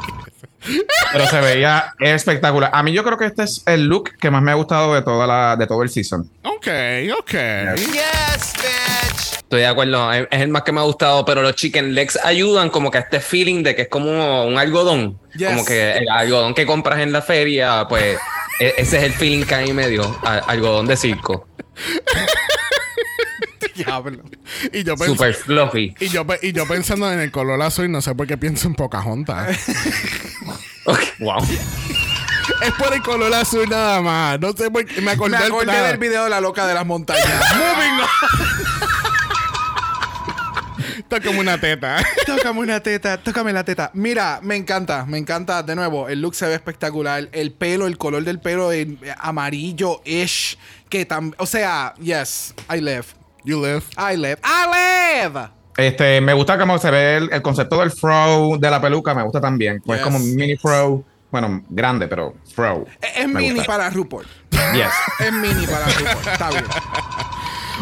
[1.12, 2.70] Pero se veía espectacular.
[2.72, 5.02] A mí yo creo que este es el look que más me ha gustado de
[5.02, 6.28] toda la, de todo el season.
[6.42, 6.66] Ok,
[7.18, 7.32] ok.
[7.76, 9.34] Yes, bitch.
[9.38, 12.68] Estoy de acuerdo, es el más que me ha gustado, pero los chicken legs ayudan
[12.68, 15.18] como que a este feeling de que es como un algodón.
[15.36, 15.48] Yes.
[15.48, 18.18] Como que el algodón que compras en la feria, pues
[18.60, 21.46] e- ese es el feeling que a mí me dio, algodón de circo.
[23.84, 24.22] Diablo.
[24.72, 25.94] Y yo, pens- Super fluffy.
[26.00, 28.68] y, yo, pe- y yo pensando en el color azul, no sé por qué pienso
[28.68, 29.56] en Pocahontas.
[31.18, 31.42] Wow.
[32.62, 34.40] es por el color azul nada más.
[34.40, 35.02] No sé por qué.
[35.02, 37.26] Me acordé, Me acordé del video de la loca de las montañas.
[37.54, 38.08] Moving on.
[41.24, 42.02] Como una teta.
[42.26, 43.90] tócame una teta, tócame la teta.
[43.92, 45.62] Mira, me encanta, me encanta.
[45.62, 47.28] De nuevo, el look se ve espectacular.
[47.32, 48.70] El pelo, el color del pelo
[49.18, 50.56] amarillo-ish.
[50.88, 53.04] Que tam O sea, yes, I live.
[53.48, 53.82] You live.
[53.96, 54.38] I live.
[54.44, 55.48] I live.
[55.78, 59.22] Este, me gusta cómo se ve el, el concepto del fro de la peluca, me
[59.22, 59.80] gusta también.
[59.86, 60.04] Pues Yes.
[60.04, 62.84] como mini fro, bueno, grande, pero fro.
[63.00, 63.66] Es, es mini gusta.
[63.66, 64.26] para RuPaul.
[64.74, 64.88] Yes.
[65.20, 66.32] Es mini para RuPaul.
[66.32, 66.64] Está bien.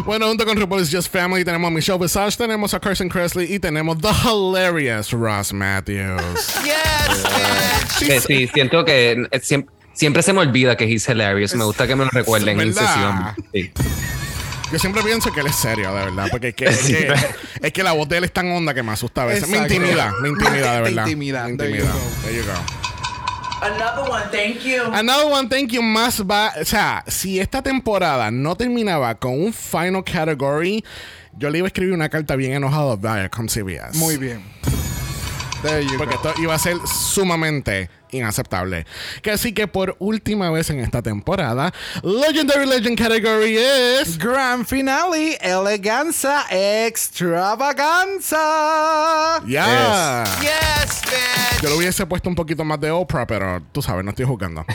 [0.05, 3.59] Bueno, junto con RuPaul's Just Family tenemos a Michelle Visage, tenemos a Carson Kressley y
[3.59, 6.53] tenemos The Hilarious Ross Matthews.
[6.63, 8.07] Yes, bitch.
[8.07, 11.55] Que sí, siento que eh, siempre, siempre se me olvida que he's hilarious.
[11.55, 13.33] Me gusta que me lo recuerden en sesión.
[13.51, 13.71] Sí.
[14.71, 17.13] Yo siempre pienso que él es serio, de verdad, porque es que, es que,
[17.67, 19.47] es que la voz de él es tan honda que me asusta a veces.
[19.47, 19.73] Me Exacto.
[19.75, 21.03] intimida, me intimida, de Te verdad.
[21.07, 21.47] intimida.
[21.47, 21.93] Me There you intimida.
[21.93, 22.21] go.
[22.23, 22.51] There you go.
[23.59, 24.83] Another one, thank you.
[24.93, 26.51] Another one, thank you, más va.
[26.61, 30.83] O sea, si esta temporada no terminaba con un final category,
[31.37, 33.97] yo le iba a escribir una carta bien enojado a Viacom CBS.
[33.97, 34.43] Muy bien.
[35.63, 36.29] There you Porque go.
[36.29, 38.85] esto iba a ser sumamente inaceptable.
[39.21, 44.17] Que así que por última vez en esta temporada, Legendary Legend category es.
[44.17, 49.41] Grand finale, eleganza, extravaganza.
[49.47, 50.23] Ya.
[50.41, 51.61] Yes, bitch.
[51.61, 54.65] Yo lo hubiese puesto un poquito más de Oprah, pero tú sabes, no estoy jugando.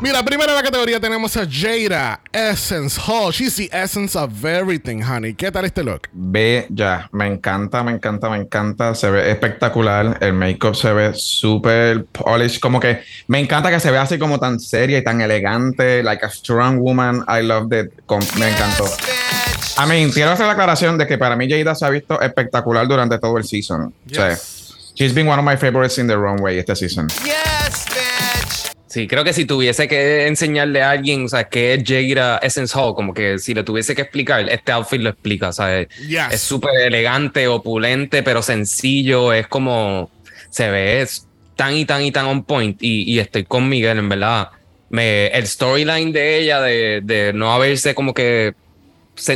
[0.00, 3.32] Mira, primero en la categoría tenemos a Jada Essence Hall.
[3.32, 5.34] She's the essence of everything, honey.
[5.34, 6.08] ¿Qué tal este look?
[6.12, 8.94] Bella, me encanta, me encanta, me encanta.
[8.94, 10.18] Se ve espectacular.
[10.20, 12.60] El make-up se ve súper polished.
[12.60, 16.02] Como que me encanta que se vea así como tan seria y tan elegante.
[16.02, 17.24] Like a strong woman.
[17.28, 17.92] I love it.
[18.38, 18.84] Me encantó.
[18.84, 19.76] Yes.
[19.78, 22.86] I mean, quiero hacer la aclaración de que para mí Jada se ha visto espectacular
[22.86, 23.82] durante todo el season.
[24.10, 24.92] O sea, Yes.
[24.94, 27.08] she's been one of my favorites in the runway este season.
[27.08, 27.53] Yes, bitch.
[28.94, 32.78] Sí, creo que si tuviese que enseñarle a alguien, o sea, que es Jada Essence
[32.78, 35.88] Hall, como que si le tuviese que explicar, este outfit lo explica, ¿sabes?
[36.06, 36.28] Yes.
[36.30, 40.12] Es súper elegante, opulente, pero sencillo, es como,
[40.48, 41.26] se ve es
[41.56, 44.50] tan y tan y tan on point, y, y estoy con Miguel, en verdad.
[44.90, 48.54] Me, el storyline de ella, de, de no haberse como que,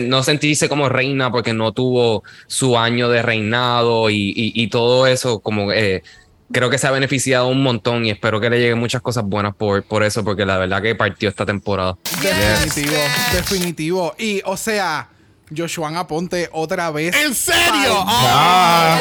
[0.03, 5.07] no sentirse como reina porque no tuvo su año de reinado y, y- y todo
[5.09, 6.03] eso, como eh,
[6.51, 9.55] creo que se ha beneficiado un montón y espero que le lleguen muchas cosas buenas
[9.55, 11.97] por, por eso, porque la verdad que partió esta temporada.
[12.23, 12.97] Definitivo,
[13.33, 14.15] definitivo.
[14.19, 15.09] Y, o sea,
[15.55, 17.15] Joshua Aponte otra vez.
[17.15, 18.05] ¿En serio?
[18.07, 18.99] Oh,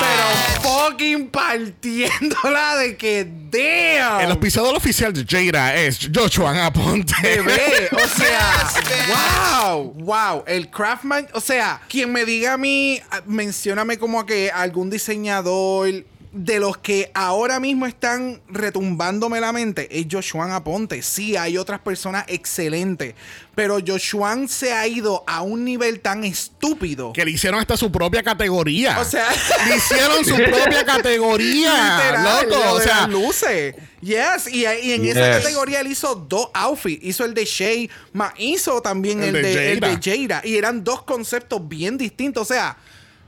[0.00, 4.20] Pero fucking partiéndola de que damn.
[4.20, 7.14] El auspiciador oficial de Jada es Joshua Aponte.
[7.22, 8.70] Bebé, o sea,
[9.64, 14.50] wow, wow, el Craftman, o sea, quien me diga a mí, ah, mencióname como que
[14.50, 21.02] algún diseñador de los que ahora mismo están retumbándome la mente es Joshua Aponte.
[21.02, 23.14] Sí, hay otras personas excelentes,
[23.56, 27.12] pero Joshua se ha ido a un nivel tan estúpido.
[27.12, 29.00] Que le hicieron hasta su propia categoría.
[29.00, 29.28] O sea,
[29.68, 31.98] le hicieron su propia categoría.
[31.98, 32.64] Literal, loco.
[32.64, 33.74] lo O sea, luces.
[34.00, 37.04] Yes, y, y en esa categoría él hizo dos outfits.
[37.04, 40.28] Hizo el de Shay, más hizo también El el, de de, el de.
[40.28, 40.42] Jada.
[40.44, 42.48] Y eran dos conceptos bien distintos.
[42.48, 42.76] O sea,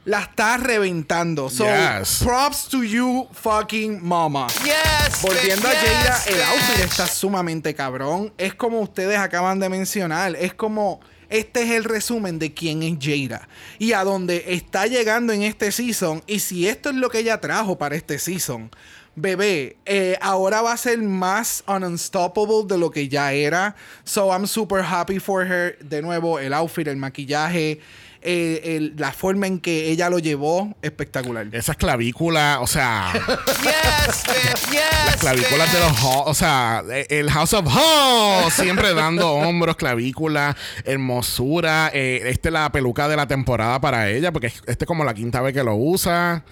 [0.05, 1.49] la está reventando.
[1.49, 2.21] So, Yes.
[2.23, 4.47] props to you, fucking mama.
[4.65, 6.85] Yes, Volviendo a Jada, yes, el outfit bitch.
[6.91, 8.33] está sumamente cabrón.
[8.39, 10.35] Es como ustedes acaban de mencionar.
[10.37, 11.01] Es como.
[11.29, 13.49] Este es el resumen de quién es Jada.
[13.79, 16.23] Y a dónde está llegando en este season.
[16.27, 18.71] Y si esto es lo que ella trajo para este season.
[19.15, 23.77] Bebé, eh, ahora va a ser más unstoppable de lo que ya era.
[24.05, 25.79] So I'm super happy for her.
[25.81, 27.81] De nuevo, el outfit, el maquillaje,
[28.25, 31.47] eh, el- la forma en que ella lo llevó, espectacular.
[31.53, 33.13] esas clavículas, o sea,
[33.63, 39.33] Yes, bitch, yes, las clavículas de los o sea, el House of Hall, siempre dando
[39.35, 41.91] hombros, clavícula, hermosura.
[41.93, 45.15] Eh, esta es la peluca de la temporada para ella, porque este es como la
[45.15, 46.43] quinta vez que lo usa.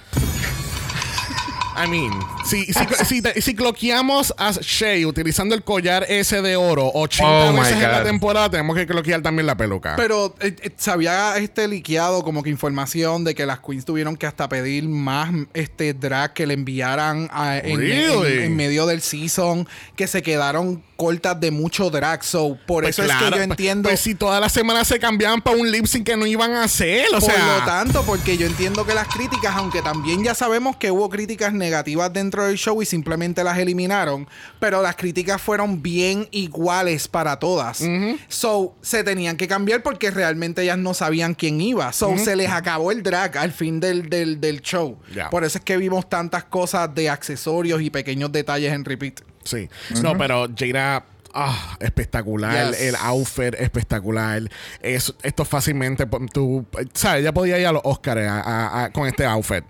[1.83, 2.13] I mean,
[2.45, 7.51] si, si, si, te- si cloqueamos a Shay utilizando el collar ese de oro 80
[7.51, 9.95] Oh, veces en la temporada, tenemos que cloquear también la peluca.
[9.97, 14.17] Pero eh, eh, se había este liqueado como que información de que las queens tuvieron
[14.17, 18.33] que hasta pedir más este drag que le enviaran a- en, Really?
[18.39, 19.67] en- en medio del season,
[19.97, 22.23] que se quedaron cortas de mucho drag.
[22.23, 23.89] So, por Pues eso es claro, que yo pues- entiendo.
[23.89, 26.65] Pues si todas las semanas se cambiaban para un lip sync que no iban a
[26.65, 27.59] hacer, o por sea.
[27.59, 31.53] lo tanto, porque yo entiendo que las críticas, aunque también ya sabemos que hubo críticas
[31.55, 31.70] negativas
[32.13, 34.29] dentro del show y simplemente las eliminaron,
[34.59, 37.83] pero las críticas fueron bien iguales para todas.
[38.29, 41.93] So, se tenían que cambiar porque realmente ellas no sabían quién iba.
[41.93, 44.99] So, se les acabó el drag al fin del, del, del show.
[45.15, 45.31] Ya.
[45.31, 49.21] Por eso es que vimos tantas cosas de accesorios y pequeños detalles en repeat.
[49.45, 49.69] Sí.
[50.03, 51.05] No, pero Jada.
[51.33, 52.81] ah, espectacular, Yes.
[52.81, 54.43] el outfit espectacular.
[54.81, 59.07] Es, esto fácilmente, tú, sabes, ella podía ir a los Oscars a- a- a- con
[59.09, 59.65] este outfit.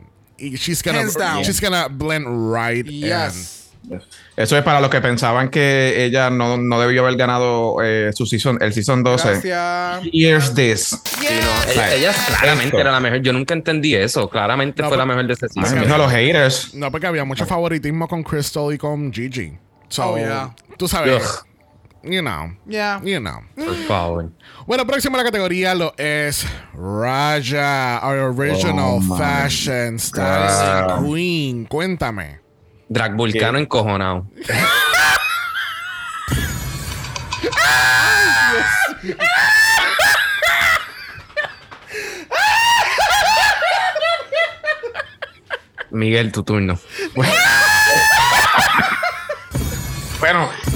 [0.57, 1.45] She's gonna, Hands down.
[1.45, 2.93] she's gonna blend right in.
[3.03, 3.57] Yes.
[4.37, 8.25] Eso es para los que pensaban que ella no, no debió haber ganado eh, su
[8.27, 9.41] season, el season 12.
[9.43, 10.03] Gracias.
[10.13, 10.89] Here's this.
[11.05, 12.79] Sí, no, ella, ella claramente Esto.
[12.79, 13.21] era la mejor.
[13.23, 14.29] Yo nunca entendí eso.
[14.29, 15.81] Claramente No, fue la mejor de ese Ay, season.
[15.81, 16.75] mijo, los haters.
[16.75, 19.59] No, porque había mucho favoritismo con Crystal y con Gigi.
[19.89, 20.55] So, Oh, yeah.
[20.79, 21.47] tú sabes, Ugh.
[22.03, 23.01] You know, Yeah.
[23.03, 23.41] you know.
[23.57, 24.31] Por favor.
[24.67, 31.05] Bueno, próximo a la categoría lo es Raja, our original Oh, fashion God.
[31.05, 31.67] queen.
[31.67, 32.41] Cuéntame.
[32.89, 34.27] Drag Vulcano encojonado.
[45.91, 46.79] Miguel, tu turno.
[47.15, 47.33] Bueno,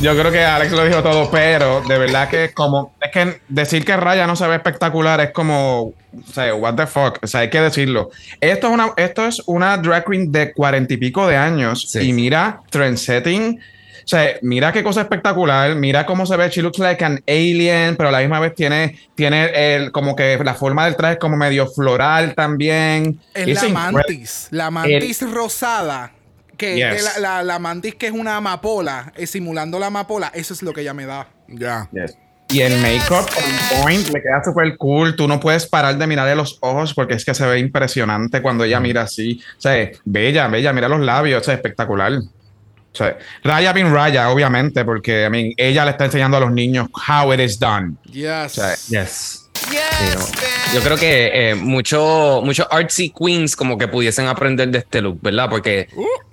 [0.00, 3.84] yo creo que Alex lo dijo todo, pero de verdad que como es que decir
[3.84, 5.94] que Raya no se ve espectacular es como, o
[6.32, 8.10] sea, what the fuck, o sea, hay que decirlo.
[8.40, 12.00] Esto es una, esto es una drag queen de cuarenta y pico de años Sí.
[12.00, 13.60] y mira trendsetting.
[13.96, 17.96] O sea, mira qué cosa espectacular, mira cómo se ve, she looks like an alien,
[17.96, 21.18] pero a la misma vez tiene, tiene el, como que la forma del traje es
[21.18, 23.18] como medio floral también.
[23.32, 23.92] Es It's la incredible.
[24.08, 24.48] mantis.
[24.50, 26.12] La mantis rosada.
[26.56, 26.94] Que Yes.
[26.96, 30.62] que la, la- la mantis que es una amapola, eh, simulando la amapola, eso es
[30.62, 31.28] lo que ella me da.
[31.48, 31.88] Ya.
[31.92, 32.16] Yes.
[32.50, 35.16] Y el make-up on point le queda súper cool.
[35.16, 38.64] Tú no puedes parar de mirarle los ojos porque es que se ve impresionante cuando
[38.64, 39.40] ella mira así.
[39.56, 42.12] O sea, bella, bella, mira los labios, o sea, espectacular.
[42.12, 46.52] O sea, Raya bin Raya, obviamente, porque I mean, ella le está enseñando a los
[46.52, 47.94] niños how it is done.
[48.04, 48.52] Yes.
[48.52, 49.43] sea, Yes.
[49.74, 50.32] Yes.
[50.74, 55.18] Yo creo que eh, muchos muchos artsy queens como que pudiesen aprender de este look,
[55.22, 55.48] ¿verdad?
[55.50, 55.88] Porque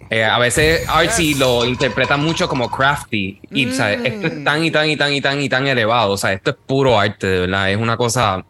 [0.10, 4.00] eh, a veces artsy lo interpreta mucho como crafty y ¿sabes?
[4.04, 6.52] esto es tan y tan y tan y tan y tan elevado, o sea, esto
[6.52, 8.44] es puro arte, verdad, es una cosa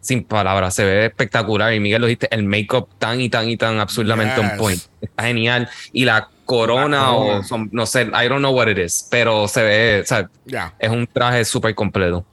[0.00, 3.56] sin palabras, se ve espectacular y Miguel lo dijiste, el make-up tan y tan y
[3.56, 4.50] tan absurdamente Yes.
[4.52, 8.68] on point, está genial y la corona o son- no sé, I don't know what
[8.68, 10.74] it is, pero se ve, o sea, Ya.
[10.78, 12.24] es un traje súper completo.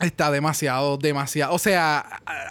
[0.00, 1.52] Está demasiado, demasiado.
[1.54, 1.98] O sea,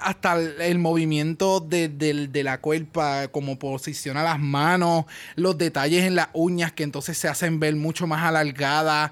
[0.01, 6.15] hasta el, el movimiento de, de la cuerpa, como posiciona las manos, los detalles en
[6.15, 9.11] las uñas que entonces se hacen ver mucho más alargadas.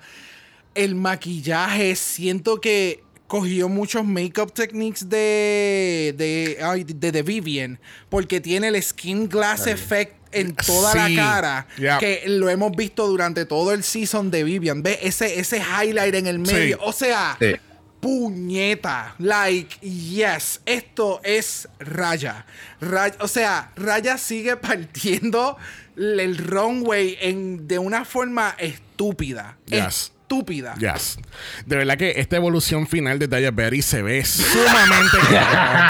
[0.75, 8.39] El maquillaje, siento que cogió muchos makeup techniques de de, ay, de, de Vivian, porque
[8.39, 11.15] tiene el skin glass effect en toda Sí.
[11.15, 11.97] la cara, Yeah.
[11.97, 14.83] que lo hemos visto durante todo el season de Vivian.
[14.83, 14.99] ¿Ves?
[15.01, 16.77] Ese, ese highlight en el medio.
[16.77, 16.83] Sí.
[16.85, 17.55] O sea, Sí.
[17.99, 19.15] Puñeta.
[19.19, 22.45] Like, yes, esto es Raya.
[22.81, 25.57] Raya o sea, Raya sigue partiendo
[25.95, 29.57] el runway en, de una forma estúpida.
[29.65, 30.11] Yes.
[30.29, 30.75] Estúpida.
[30.75, 31.17] Yes.
[31.65, 35.87] De verdad que esta evolución final de Daya Berry se ve sumamente cabrón.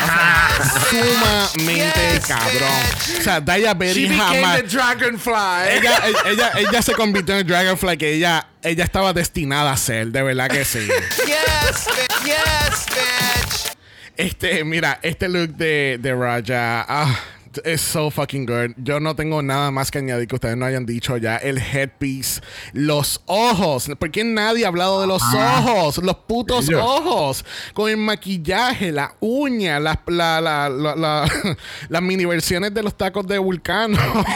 [0.59, 3.19] O sea, sumamente Yes, cabrón.
[3.19, 4.57] O sea, Daya Berry jamás.
[4.61, 5.33] the dragonfly.
[5.71, 10.09] Ella, ella, ella se convirtió en el Dragonfly que ella, ella estaba destinada a ser,
[10.09, 10.87] de verdad que sí.
[10.87, 12.25] Yes, bitch.
[12.25, 13.77] Yes, bitch.
[14.17, 17.19] Este, mira, este look de, de Raja ah,
[17.65, 18.71] es so fucking good.
[18.77, 21.37] Yo no tengo nada más que añadir que ustedes no hayan dicho ya.
[21.37, 22.41] El headpiece,
[22.73, 23.89] los ojos.
[23.99, 25.97] ¿Por qué nadie ha hablado de los ojos?
[25.97, 27.45] Los putos ojos.
[27.73, 30.69] Con el maquillaje, la uña, las la, la,
[31.89, 33.97] las mini versiones de los tacos de Vulcano.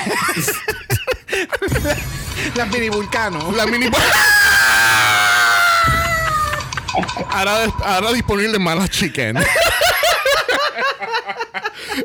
[2.56, 3.56] Las mini vulcanos.
[3.56, 3.86] la mini.
[7.30, 9.38] ahora, ahora disponible Malas Chicken.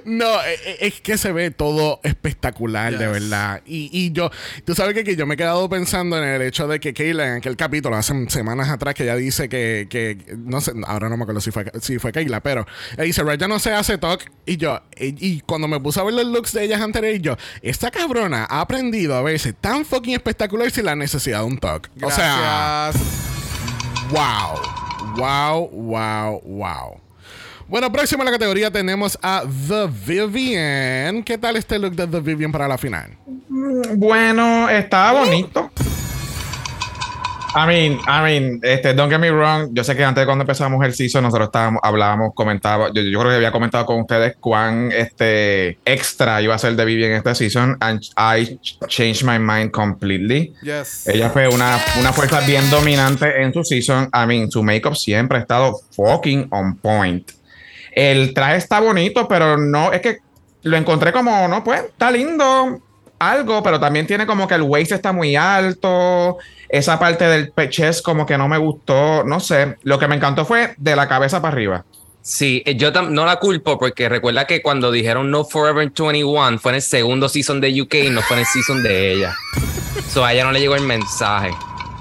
[0.05, 3.63] No, e- e- es que se ve todo espectacular, de verdad.
[3.67, 4.31] Y, y yo,
[4.65, 7.27] tú sabes que, que yo me he quedado pensando en el hecho de que Kayla,
[7.29, 11.17] en aquel capítulo, hace semanas atrás, que ella dice que, que no sé, ahora no
[11.17, 14.23] me acuerdo si fue, si fue Kayla, pero ella dice, Raya no se hace talk.
[14.45, 17.37] Y yo, y, y cuando me puse a ver los looks de ellas anteriores, yo,
[17.63, 21.89] esta cabrona ha aprendido a verse tan fucking espectacular sin la necesidad de un talk.
[22.03, 22.91] O sea.
[24.11, 24.61] Wow.
[25.17, 27.01] Wow, wow, wow.
[27.69, 31.25] Bueno, próximo en la categoría tenemos a The Vivian.
[31.25, 33.11] ¿Qué tal este look de The Vivian para la final?
[33.97, 35.73] Bueno, estaba bonito.
[37.57, 39.71] I mean, I mean, este, don't get me wrong.
[39.73, 42.93] Yo sé que antes de cuando empezamos el season, nosotros estábamos, hablábamos, comentábamos.
[42.95, 46.85] Yo, yo creo que había comentado con ustedes cuán este extra iba a ser de
[46.85, 47.77] Vivi en este season.
[47.81, 50.53] And I changed my mind completely.
[50.63, 51.09] Yes.
[51.09, 54.09] Ella fue una, una fuerza bien dominante en su season.
[54.13, 57.36] I mean, su makeup siempre ha estado fucking on point.
[57.97, 60.19] El traje está bonito, pero no, es que
[60.63, 62.83] lo encontré como, no, pues, está lindo,
[63.19, 66.37] algo, pero también tiene como que el waist está muy alto.
[66.69, 69.77] Esa parte del chest como que no me gustó, no sé.
[69.83, 71.85] Lo que me encantó fue de la cabeza para arriba.
[72.21, 76.73] Sí, eh, yo no la culpo porque recuerda que cuando dijeron No Forever 21 fue
[76.73, 79.35] en el segundo season de UK y no fue en el season de ella.
[80.09, 81.51] So a ella no le llegó el mensaje.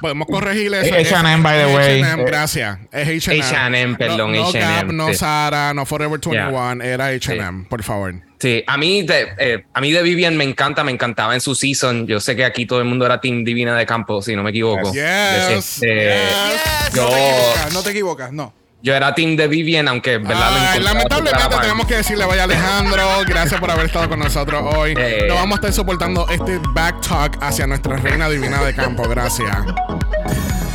[0.02, 0.96] Podemos corregirle eso.
[0.96, 2.02] Es H&M, by the way.
[2.02, 2.80] H&M, gracias.
[2.92, 3.42] Es H&M.
[3.42, 5.16] H&M, perdón, no, no H&M, Gap, no sí.
[5.16, 6.84] Zara, no Forever 21.
[6.84, 8.14] Era H&M, por favor.
[8.40, 11.56] Sí, a mí, de, eh, a mí de Vivian me encanta, me encantaba en su
[11.56, 12.06] season.
[12.06, 14.50] Yo sé que aquí todo el mundo era Team Divina de Campo, si no me
[14.50, 14.92] equivoco.
[14.94, 15.50] Yes.
[15.50, 16.94] Este, yes.
[16.94, 18.54] Yo, No te equivocas, no te equivocas, no.
[18.86, 20.76] Yo era Team de Vivian, aunque ¿verdad?
[20.76, 24.94] Encontraba lamentablemente tenemos que decirle vaya Alejandro, gracias por haber estado con nosotros hoy.
[24.96, 25.26] Eh.
[25.28, 29.58] No vamos a estar soportando este back talk hacia nuestra reina divina de campo, gracias.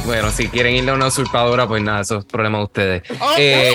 [0.06, 3.02] Bueno, si quieren irle a una usurpadora, pues nada, eso es problema de ustedes.
[3.20, 3.32] Oh.
[3.38, 3.72] Eh,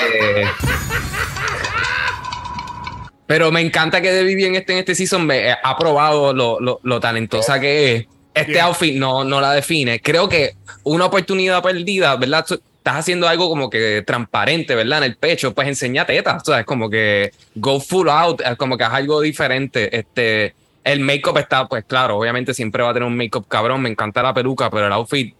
[3.26, 5.26] pero me encanta que de Vivian esté en este season.
[5.26, 8.06] Me eh, ha probado lo, lo- lo talentosa que es.
[8.34, 8.66] Este Yeah.
[8.66, 10.02] outfit no, no la define.
[10.02, 12.46] Creo que una oportunidad perdida, ¿verdad?
[12.86, 15.00] Estás haciendo algo como que transparente, ¿verdad?
[15.00, 16.44] En el pecho, pues enseña tetas.
[16.44, 19.98] O sea, es como que go full out, es como que haz algo diferente.
[19.98, 23.82] Este, el make-up está, pues claro, obviamente siempre va a tener un make-up cabrón.
[23.82, 25.36] Me encanta la peluca, pero el outfit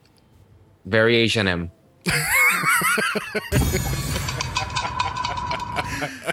[0.86, 1.70] Very H&M.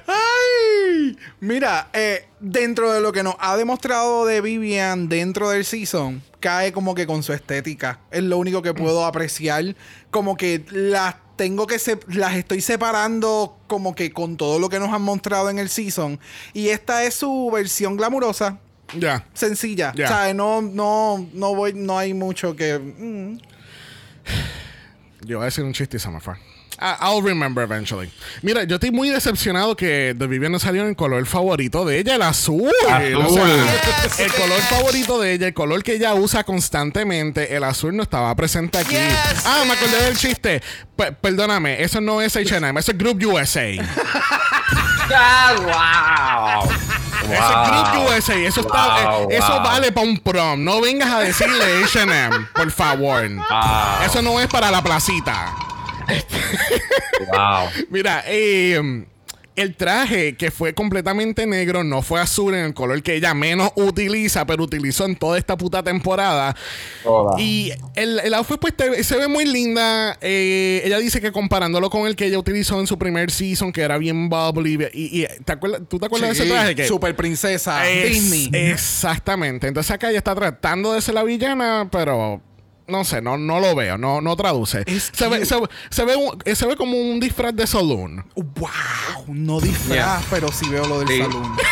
[0.07, 0.91] Ay,
[1.40, 6.72] mira, eh, dentro de lo que nos ha demostrado de Vivian dentro del season, cae
[6.72, 8.00] como que con su estética.
[8.10, 9.76] Es lo único que puedo apreciar.
[10.10, 14.78] Como que las tengo que se- las estoy separando como que con todo lo que
[14.78, 16.20] nos han mostrado en el season.
[16.52, 18.58] Y esta es su versión glamurosa.
[18.98, 19.26] Ya.
[19.32, 19.92] Sencilla.
[19.96, 20.04] Ya.
[20.04, 22.78] O sea, no, no, no voy, no hay mucho que.
[22.78, 23.38] mm.
[25.24, 26.34] Yo voy a decir un chiste y se me fue.
[27.00, 28.10] I'll remember eventually.
[28.42, 31.98] Mira, yo estoy muy decepcionado que The Vivian no salió en el color favorito de
[31.98, 32.70] ella, el azul.
[32.90, 33.14] Azul.
[33.16, 37.96] O sea, el color favorito de ella, el color que ella usa constantemente, el azul
[37.96, 38.94] no estaba presente aquí.
[38.94, 40.62] Yes, ah, me acordé del chiste.
[40.96, 43.68] Pe- perdóname, eso no es H&M, eso es Group USA.
[45.14, 46.70] ¡Ah, wow!
[47.22, 49.62] Ese es Group USA, eso, está, Wow, eh, eso wow.
[49.62, 50.64] vale para un prom.
[50.64, 53.28] No vengas a decirle H&M, por favor.
[53.28, 54.04] Wow.
[54.04, 55.52] Eso no es para la placita.
[57.32, 57.68] Wow.
[57.90, 59.04] Mira, eh,
[59.54, 63.70] el traje que fue completamente negro no fue azul en el color que ella menos
[63.77, 66.56] utiliza, pero utilizó en toda esta puta temporada.
[67.38, 70.16] Y el, el outfit pues te- se ve muy linda.
[70.22, 73.83] Eh, ella dice que comparándolo con el que ella utilizó en su primer season, que
[73.83, 74.88] era bien bubbly.
[74.94, 76.74] Y, y- ¿te acuerdas, ¿tú te acuerdas de ese traje?
[76.74, 78.48] Que Super princesa Es- Disney.
[78.70, 79.66] Exactamente.
[79.68, 82.40] Entonces acá ella está tratando de ser la villana, pero...
[82.92, 84.84] no sé, no, no lo veo, no, no traduce.
[85.12, 85.56] Se ve, se,
[85.90, 88.24] se ve un- se ve como un disfraz de saloon.
[88.36, 90.22] Wow, no disfraz, Yeah.
[90.30, 91.18] pero sí veo lo del Sí.
[91.22, 91.56] salón.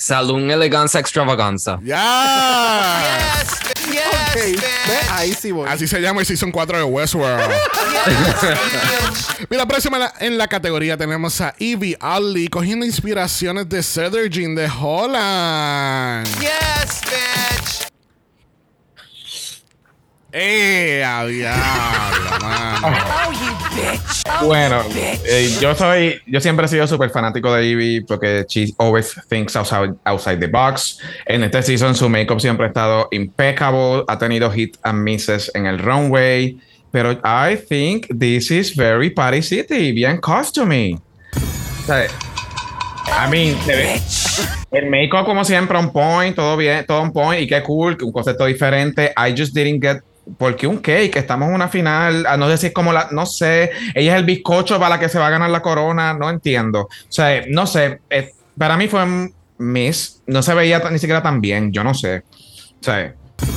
[0.00, 1.80] Salón eleganza extravaganza.
[1.82, 3.02] ¡Ya!
[3.40, 3.50] Yes.
[3.90, 5.10] Yes, Ok, ve, bitch.
[5.10, 5.68] ahí sí voy.
[5.68, 7.42] Así se llama el Season 4 de Westworld.
[9.50, 14.28] Mira, próxima en la- en la categoría tenemos a Evie Ali cogiendo inspiraciones de Cedar
[14.30, 16.26] Jean de Holland.
[16.38, 17.67] Yes, bitch.
[20.30, 21.02] ¡Eh!
[21.04, 22.96] a diablo, mano!
[24.44, 24.82] Bueno,
[25.24, 29.56] eh, yo soy, yo siempre he sido súper fanático de Evie porque she always thinks
[29.56, 30.98] outside, outside the box.
[31.26, 35.64] En este season su makeup siempre ha estado impeccable, ha tenido hit and misses en
[35.66, 36.58] el runway,
[36.92, 40.94] pero I think this is very Party City, bien costumey.
[40.94, 44.00] O sea, I mean, se ve-
[44.72, 48.12] el makeup como siempre on point, todo bien, todo on point y qué cool, un
[48.12, 49.12] concepto diferente.
[49.16, 50.02] I just didn't get
[50.36, 54.14] porque un cake, estamos en una final, a no decir como la, no sé, ella
[54.14, 56.82] es el bizcocho para la que se va a ganar la corona, no entiendo.
[56.82, 61.22] O sea, no sé, eh, para mí fue un miss, no se veía ni siquiera
[61.22, 62.22] tan bien, yo no sé.
[62.80, 63.14] O sea,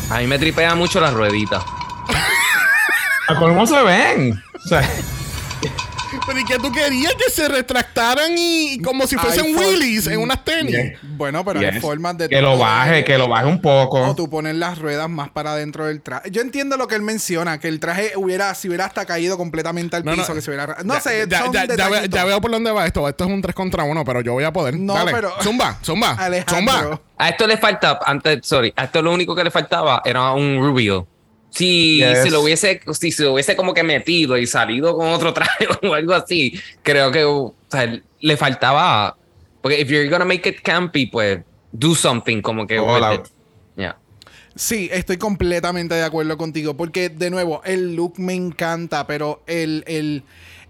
[0.10, 1.64] A mí me tripea mucho las rueditas.
[3.40, 4.42] ¿cómo se ven?
[4.54, 4.88] O sea,
[6.26, 7.14] Pero ¿y qué tú querías?
[7.16, 10.72] Que se retractaran y, y como si fuesen Willys en unas tenis.
[10.76, 11.00] Yeah.
[11.04, 11.82] Bueno, pero hay Yes.
[11.82, 12.28] formas de...
[12.30, 14.16] que lo baje, que lo baje un O poco.
[14.16, 16.30] tú pones las ruedas más para dentro del traje.
[16.32, 19.96] Yo entiendo lo que él menciona, que el traje hubiera, si hubiera hasta caído completamente
[19.96, 20.18] al No, no.
[20.18, 20.78] piso, que se hubiera...
[20.84, 22.10] No Ya- sé, ya, son ya- ya ve- detallitos.
[22.20, 23.08] ya veo por dónde va esto.
[23.08, 24.78] Esto es un 3 contra 1, pero yo voy a poder.
[24.78, 25.12] No, Dale.
[25.12, 26.12] pero- Zumba, zumba.
[26.14, 26.74] Alejandro.
[26.74, 27.02] Zumba.
[27.18, 30.60] A esto le falta, antes, sorry, a esto lo único que le faltaba era un
[30.60, 31.06] reveal.
[31.52, 32.24] Si Yes.
[32.24, 35.68] se lo hubiese, si se lo hubiese como que metido y salido con otro traje
[35.84, 39.16] o algo así, creo que o sea, le faltaba.
[39.62, 41.42] Porque if you're gonna make it campy, pues
[41.72, 42.76] do something como que.
[43.76, 43.98] Yeah.
[44.56, 46.76] Sí, estoy completamente de acuerdo contigo.
[46.76, 50.24] Porque, de nuevo, el look me encanta, pero el, el,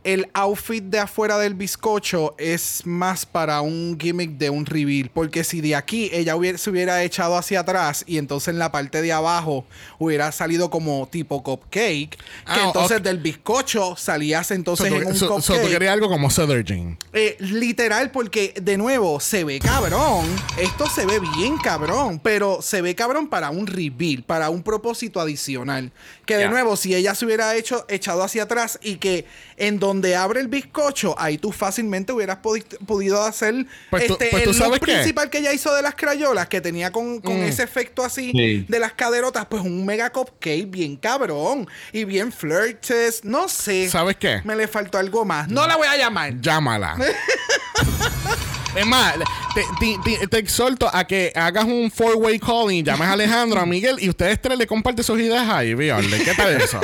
[0.04, 5.12] el outfit de afuera del bizcocho es más para un gimmick de un reveal.
[5.14, 8.72] Porque si de aquí ella hubiera, se hubiera echado hacia atrás y entonces en la
[8.72, 9.64] parte de abajo
[10.00, 15.28] hubiera salido como tipo cupcake, que Ah, entonces del bizcocho salías entonces en un so-
[15.28, 15.62] so, cupcake.
[15.62, 16.98] tú querías algo como Jean.
[17.14, 20.26] Eh, literal, porque de nuevo se ve cabrón.
[20.58, 25.20] Esto se ve bien cabrón, pero se ve cabrón para un reveal, para un propósito
[25.20, 25.92] adicional.
[26.26, 29.26] Que de nuevo, si ella se hubiera hecho echado hacia atrás y que
[29.58, 34.28] en donde abre el bizcocho, ahí tú fácilmente hubieras podi- podido hacer Pues tú- este,
[34.32, 34.86] pues tú el sabes qué.
[34.94, 37.44] principal que ella hizo de las crayolas, que tenía con, con Mm.
[37.44, 38.66] ese efecto así Sí.
[38.68, 43.24] de las caderotas, pues un mega cupcake bien cabrón y bien flirtes.
[43.26, 43.90] No sé.
[43.90, 44.42] ¿Sabes qué?
[44.44, 45.48] Me le faltó algo más.
[45.50, 46.40] No la voy a llamar.
[46.42, 46.96] Llámala.
[48.76, 49.16] es más,
[49.54, 53.60] te, te- te- te exhorto a que hagas un four-way calling y llames a Alejandro,
[53.60, 56.24] a Miguel y ustedes tres le comparten sus ideas ahí, Viole.
[56.24, 56.80] ¿Qué tal eso?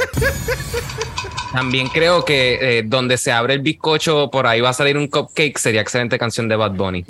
[1.53, 5.07] También creo que eh, donde se abre el bizcocho, por ahí va a salir un
[5.07, 7.05] cupcake, sería excelente canción de Bad Bunny.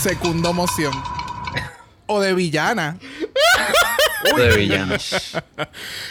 [0.00, 0.92] Segundo moción.
[2.06, 2.96] O de villana.
[4.36, 4.96] de villano.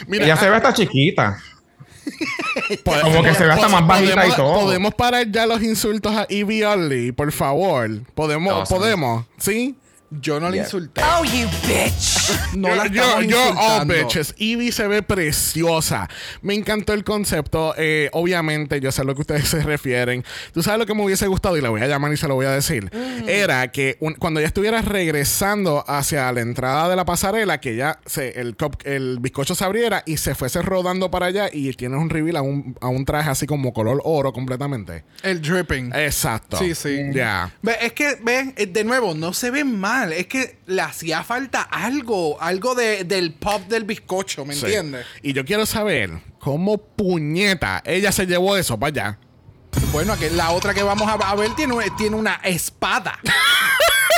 [0.06, 1.38] Mira, Ella se ve hasta chiquita.
[2.84, 4.60] po- como que se ve hasta más bajita y todo.
[4.60, 7.90] Podemos parar ya los insultos a Evie Only, por favor.
[8.14, 8.74] Podemos, No, sí.
[8.74, 9.74] podemos, ¿sí?
[10.20, 11.00] Yo no le insulté.
[11.02, 12.54] Oh, you bitch.
[12.56, 13.94] No la yo, yo, oh, insultando.
[13.94, 14.34] bitches.
[14.38, 16.08] Evie se ve preciosa.
[16.42, 17.74] Me encantó el concepto.
[17.78, 20.24] Eh, obviamente, yo sé a lo que ustedes se refieren.
[20.52, 22.34] Tú sabes lo que me hubiese gustado y la voy a llamar y se lo
[22.34, 22.90] voy a decir.
[23.26, 27.98] Era que un- cuando ella estuviera regresando hacia la entrada de la pasarela, que ya
[28.06, 31.98] se, el, cup- el bizcocho se abriera y se fuese rodando para allá y tienes
[31.98, 35.04] un reveal a un, a un traje así como color oro completamente.
[35.22, 35.92] El dripping.
[35.94, 36.58] Exacto.
[36.58, 36.98] Sí, sí.
[37.12, 37.50] Ya.
[37.80, 40.01] Es que, ve, eh, de nuevo, no se ve mal.
[40.10, 44.64] Es que le hacía falta algo, algo de, del pop del bizcocho, ¿me Sí.
[44.66, 45.06] entiendes?
[45.22, 49.18] Y yo quiero saber cómo puñeta ella se llevó eso para allá.
[49.90, 53.18] Bueno, que la otra que vamos a, ver tiene, tiene una espada.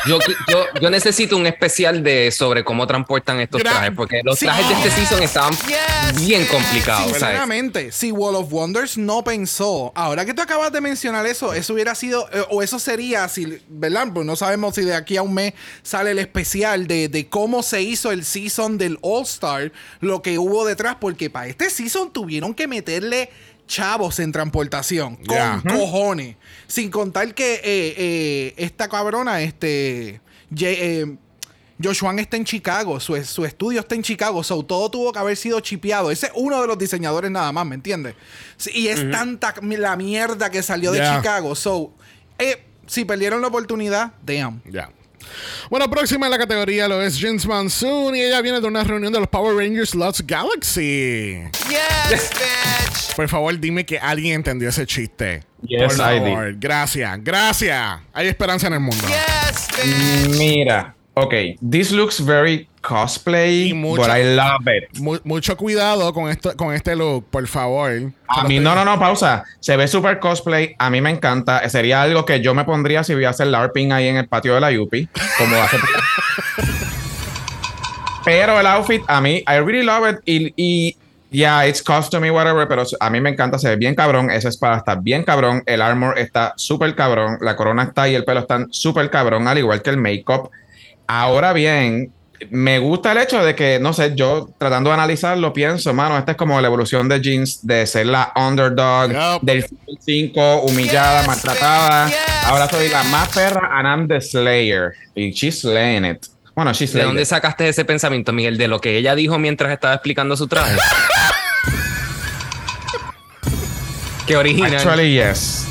[0.06, 0.18] Yo,
[0.50, 4.44] yo, yo necesito un especial de sobre cómo transportan estos trajes, porque los Sí.
[4.44, 6.50] trajes de este season estaban Yes, bien yes.
[6.50, 7.04] complicados.
[7.04, 7.20] ¿sabes?
[7.20, 11.72] Sinceramente, si Wall of Wonders no pensó, ahora que tú acabas de mencionar eso, eso
[11.72, 14.08] hubiera sido, eh, o eso sería, si, ¿verdad?
[14.12, 17.62] Pues no sabemos si de aquí a un mes sale el especial de, de cómo
[17.62, 22.12] se hizo el season del All Star, lo que hubo detrás, porque para este season
[22.12, 23.30] tuvieron que meterle
[23.66, 25.36] chavos en transportación, con
[25.78, 26.36] cojones,
[26.66, 30.20] sin contar que eh, eh, esta cabrona, este,
[30.54, 31.16] Jay- eh,
[31.82, 35.36] Joshua está en Chicago, su, su estudio está en Chicago, so todo tuvo que haber
[35.36, 36.10] sido chipeado.
[36.12, 38.14] Ese es uno de los diseñadores nada más, ¿me entiendes?
[38.56, 41.00] Sí, y es tanta la mierda que salió de.
[41.16, 41.54] Chicago.
[41.56, 41.92] So,
[42.38, 44.62] eh, si perdieron la oportunidad, damn.
[44.70, 44.90] Ya.
[45.70, 49.12] Bueno, próxima en la categoría lo es James Monsoon y ella viene de una reunión
[49.12, 51.42] de los Power Rangers Lost Galaxy.
[51.68, 53.14] Yes, bitch.
[53.16, 55.42] Por favor, dime que alguien entendió ese chiste.
[55.62, 58.00] Yes, Por I favor, gracias, gracias.
[58.12, 59.04] Hay esperanza en el mundo.
[59.06, 59.68] Yes,
[60.28, 60.38] bitch.
[60.38, 61.34] Mira, ok,
[61.68, 64.98] this looks very cosplay, Y mucho- but I love it.
[65.00, 67.90] Mu- mucho cuidado con esto, con este look, por favor.
[68.28, 69.44] A mí, no, no, no, pausa.
[69.60, 70.74] Se ve super cosplay.
[70.78, 71.66] A mí me encanta.
[71.68, 74.54] Sería algo que yo me pondría si voy a hacer LARPing ahí en el patio
[74.54, 75.08] de la Yupi.
[75.38, 75.76] Como hace.
[78.24, 80.18] pero el outfit, a mí, I really love it.
[80.24, 80.96] Y, y
[81.30, 82.66] yeah, it's custom y whatever.
[82.68, 83.58] Pero a mí me encanta.
[83.58, 84.30] Se ve bien cabrón.
[84.30, 85.62] Esa espada está bien cabrón.
[85.66, 87.38] El armor está súper cabrón.
[87.40, 89.46] La corona está y el pelo están súper cabrón.
[89.48, 90.50] Al igual que el make-up.
[91.06, 92.12] Ahora bien,
[92.50, 96.32] me gusta el hecho de que, no sé, yo tratando de analizarlo, pienso, mano, esta
[96.32, 99.64] es como la evolución de Jeans de ser la underdog del
[100.00, 102.08] 5, humillada, Yes, maltratada.
[102.08, 102.16] yes,
[102.46, 104.92] Ahora soy la más perra and I'm the slayer.
[105.14, 106.26] Y she's slaying it.
[106.54, 107.28] Bueno, she's ¿De slaying dónde it.
[107.28, 108.58] sacaste ese pensamiento, Miguel?
[108.58, 110.76] De lo que ella dijo mientras estaba explicando su traje.
[114.26, 114.74] Qué original.
[114.74, 115.66] Actually, yes.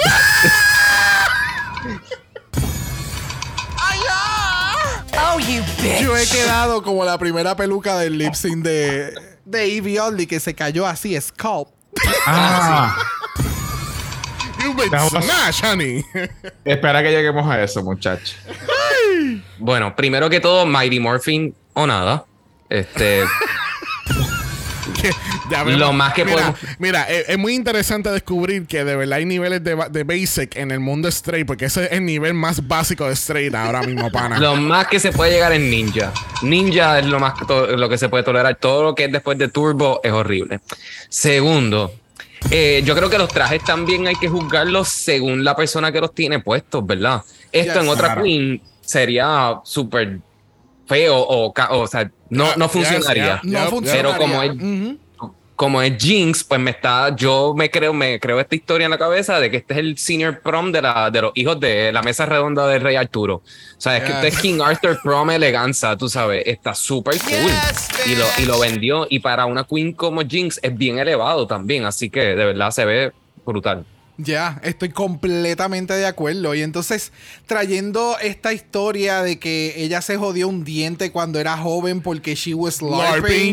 [6.02, 9.14] Yo he quedado como la primera peluca del lip sync de,
[9.46, 11.70] de Evie Oddly que se cayó así, scalp.
[12.26, 12.96] Ah,
[14.64, 16.04] You been smash, honey.
[16.64, 18.36] espera que lleguemos a eso, muchachos.
[19.60, 22.26] Bueno, primero que todo, Mighty Morphin o nada.
[22.70, 23.24] Este,
[25.04, 25.12] Que
[25.52, 28.96] ya vemos- Lo más que mira, podemos- Mira, es, es muy interesante descubrir que de
[28.96, 32.06] verdad hay niveles de, ba- de basic en el mundo straight, porque ese es el
[32.06, 34.40] nivel más básico de straight ahora mismo, pana.
[34.40, 36.12] lo más que se puede llegar es Ninja.
[36.42, 37.34] Ninja es lo más
[37.76, 38.56] lo que se puede tolerar.
[38.56, 40.60] Todo lo que es después de Turbo es horrible.
[41.10, 41.94] Segundo,
[42.52, 46.14] eh, yo creo que los trajes también hay que juzgarlos según la persona que los
[46.14, 47.22] tiene puestos, ¿verdad?
[47.52, 48.24] Esto Yes, en otra claro.
[48.24, 50.20] Queen sería súper
[50.88, 53.24] feo o, o sea, no, Yeah, no funcionaría.
[53.24, 53.42] yeah.
[53.44, 54.12] No Yup, funcionaría.
[54.12, 54.98] Pero como es-
[55.56, 58.98] como es Jinx, pues me está, yo me creo, me creo esta historia en la
[58.98, 62.02] cabeza de que este es el senior prom de, la, de los hijos de la
[62.02, 63.36] mesa redonda del rey Arturo.
[63.36, 63.42] O
[63.78, 67.32] sea, es que este es King Arthur prom eleganza, tú sabes, está súper cool.
[67.52, 69.06] Yes, y, lo, y lo vendió.
[69.10, 72.84] Y para una queen como Jinx es bien elevado también, así que de verdad se
[72.86, 73.12] ve
[73.46, 73.86] brutal.
[74.18, 76.54] Ya, estoy completamente de acuerdo.
[76.54, 77.12] Y entonces,
[77.48, 82.54] trayendo esta historia de que ella se jodió un diente cuando era joven porque she
[82.54, 83.02] was LARPing.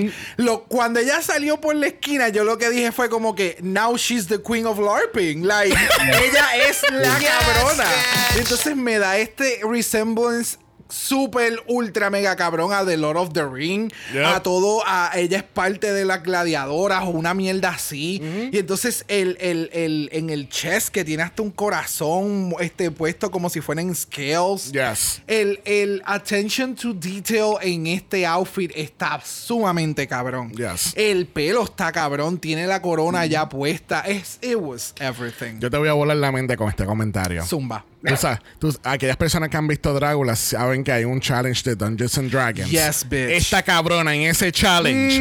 [0.09, 0.13] LARPing.
[0.37, 3.97] Lo, cuando ella salió por la esquina, yo lo que dije fue como que, now
[3.97, 5.47] she's the queen of LARPing.
[5.47, 7.85] Like, ella es la Yes, cabrona.
[7.85, 8.37] bitch.
[8.37, 10.59] Y entonces me da este resemblance
[10.91, 14.25] super ultra mega cabrón a The Lord of the Ring Yep.
[14.25, 18.21] a todo a ella es parte de las gladiadoras o una mierda así
[18.53, 23.31] y entonces el, el, el- en el chest que tiene hasta un corazón este puesto
[23.31, 25.23] como si fueran scales Yes.
[25.27, 30.93] el, el attention to detail en este outfit está sumamente cabrón Yes.
[30.97, 35.77] el pelo está cabrón tiene la corona ya puesta es it was everything Yo te
[35.79, 37.45] voy a volar la mente con este comentario.
[37.45, 41.63] zumba Tú sabes, tú- aquellas personas que han visto Drácula saben que hay un challenge
[41.65, 42.71] de Dungeons and Dragons.
[42.71, 43.29] Yes, bitch.
[43.31, 43.37] Mm.
[43.37, 45.19] Esta cabrona en ese challenge.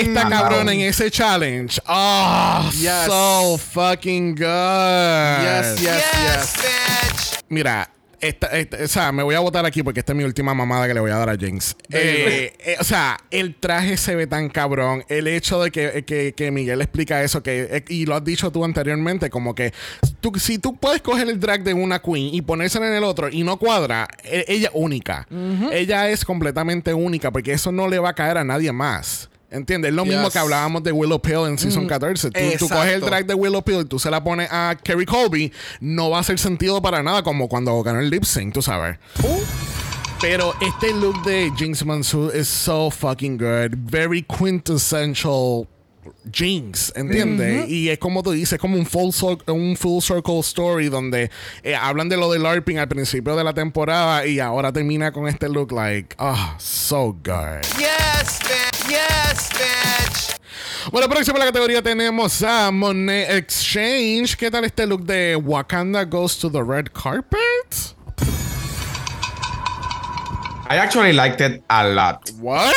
[0.00, 1.80] esta cabrona en ese challenge.
[1.88, 3.06] Oh, Yes.
[3.06, 4.44] so fucking good.
[5.42, 7.40] yes yes Yes, yes bitch.
[7.48, 7.88] Mira,
[8.20, 10.86] esta, esta- o sea, me voy a votar aquí porque esta es mi última mamada
[10.88, 11.76] que le voy a dar a Jinx.
[11.90, 15.04] Eh, eh, o sea, el traje se ve tan cabrón.
[15.08, 18.50] El hecho de que, que- que Miguel explica eso, que, eh, y lo has dicho
[18.50, 19.72] tú anteriormente, como que
[20.20, 23.28] tú, si tú puedes coger el drag de una queen y ponérsela en el otro
[23.28, 25.26] y no cuadra, e- ella es única.
[25.72, 29.28] Ella es completamente única porque eso no le va a caer a nadie más.
[29.50, 29.90] ¿Entiendes?
[29.90, 30.32] Es lo mismo Yes.
[30.34, 32.30] que hablábamos de Willow Pill en Season 14.
[32.30, 35.06] Tú, tú coges el drag de Willow Pill y tú se la pones a Kerry
[35.06, 38.60] Colby, no va a hacer sentido para nada como cuando ganó el lip sync, tú
[38.60, 38.98] sabes.
[40.20, 43.74] Pero este look de Jinx Mansour es so fucking good.
[43.90, 45.66] Very quintessential
[46.32, 47.68] Jinx, ¿entiendes?
[47.68, 49.10] Y es como tú dices, es como un full,
[49.46, 51.30] un full circle story donde
[51.62, 55.28] eh, hablan de lo de LARPing al principio de la temporada y ahora termina con
[55.28, 57.62] este look like, oh, so good.
[57.78, 58.67] Yes, bitch.
[58.88, 60.36] Yes, bitch.
[60.90, 64.36] Bueno, próximo en la categoría tenemos a Monet Exchange.
[64.36, 67.94] ¿Qué tal este look de Wakanda Goes to the Red Carpet?
[70.70, 72.30] I actually liked it a lot.
[72.40, 72.72] What?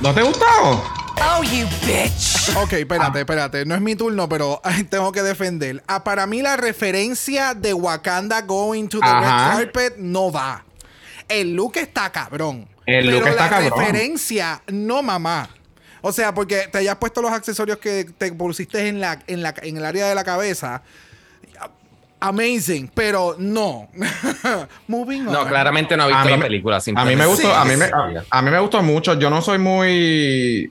[0.00, 0.44] ¿No te gustó?
[0.46, 2.54] Oh, you bitch.
[2.56, 3.64] Ok, espérate, espérate.
[3.64, 4.60] No es mi turno, pero
[4.90, 5.82] tengo que defender.
[5.86, 9.56] Ah, para mí la referencia de Wakanda going to the Ajá.
[9.58, 10.64] red carpet no va.
[11.28, 12.68] El look está cabrón.
[12.86, 13.78] El pero look está la cabrón.
[13.80, 15.48] referencia no mamá.
[16.02, 19.54] O sea, porque te hayas puesto los accesorios que te pusiste en, la, en, la,
[19.62, 20.82] en el área de la cabeza.
[22.20, 23.88] amazing, pero no.
[24.86, 25.32] Moving on.
[25.32, 26.78] No, claramente no ha visto A la película.
[26.94, 27.90] A mí me gustó, Sí, a mí me,
[28.30, 29.18] a mí me gustó mucho.
[29.18, 30.70] Yo no soy muy,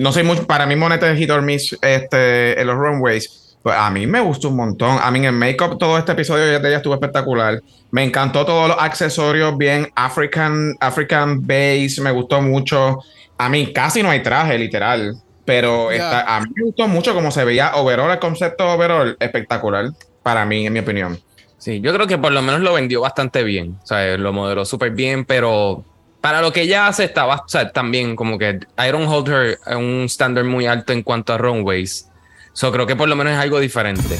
[0.00, 3.41] no soy muy, para mí Monete es hit or miss, este, en los runways.
[3.62, 4.98] Pues a mí me gustó un montón.
[5.00, 7.60] A mí en make-up todo este episodio de ella estuvo espectacular.
[7.92, 12.00] Me encantó todos los accesorios bien African, African base.
[12.00, 12.98] Me gustó mucho.
[13.38, 15.14] A mí casi no hay traje, literal.
[15.44, 19.86] Pero está- a mí me gustó mucho cómo se veía overall, el concepto overall, espectacular.
[20.22, 21.18] Para mí, en mi opinión.
[21.58, 23.76] Sí, yo creo que por lo menos lo vendió bastante bien.
[23.82, 25.84] O sea, lo modeló súper bien, pero
[26.20, 29.58] para lo que ella hace, estaba o sea, también como que I don't hold her
[29.66, 32.08] a un estándar muy alto en cuanto a runways.
[32.52, 34.18] So creo que por lo menos es algo diferente.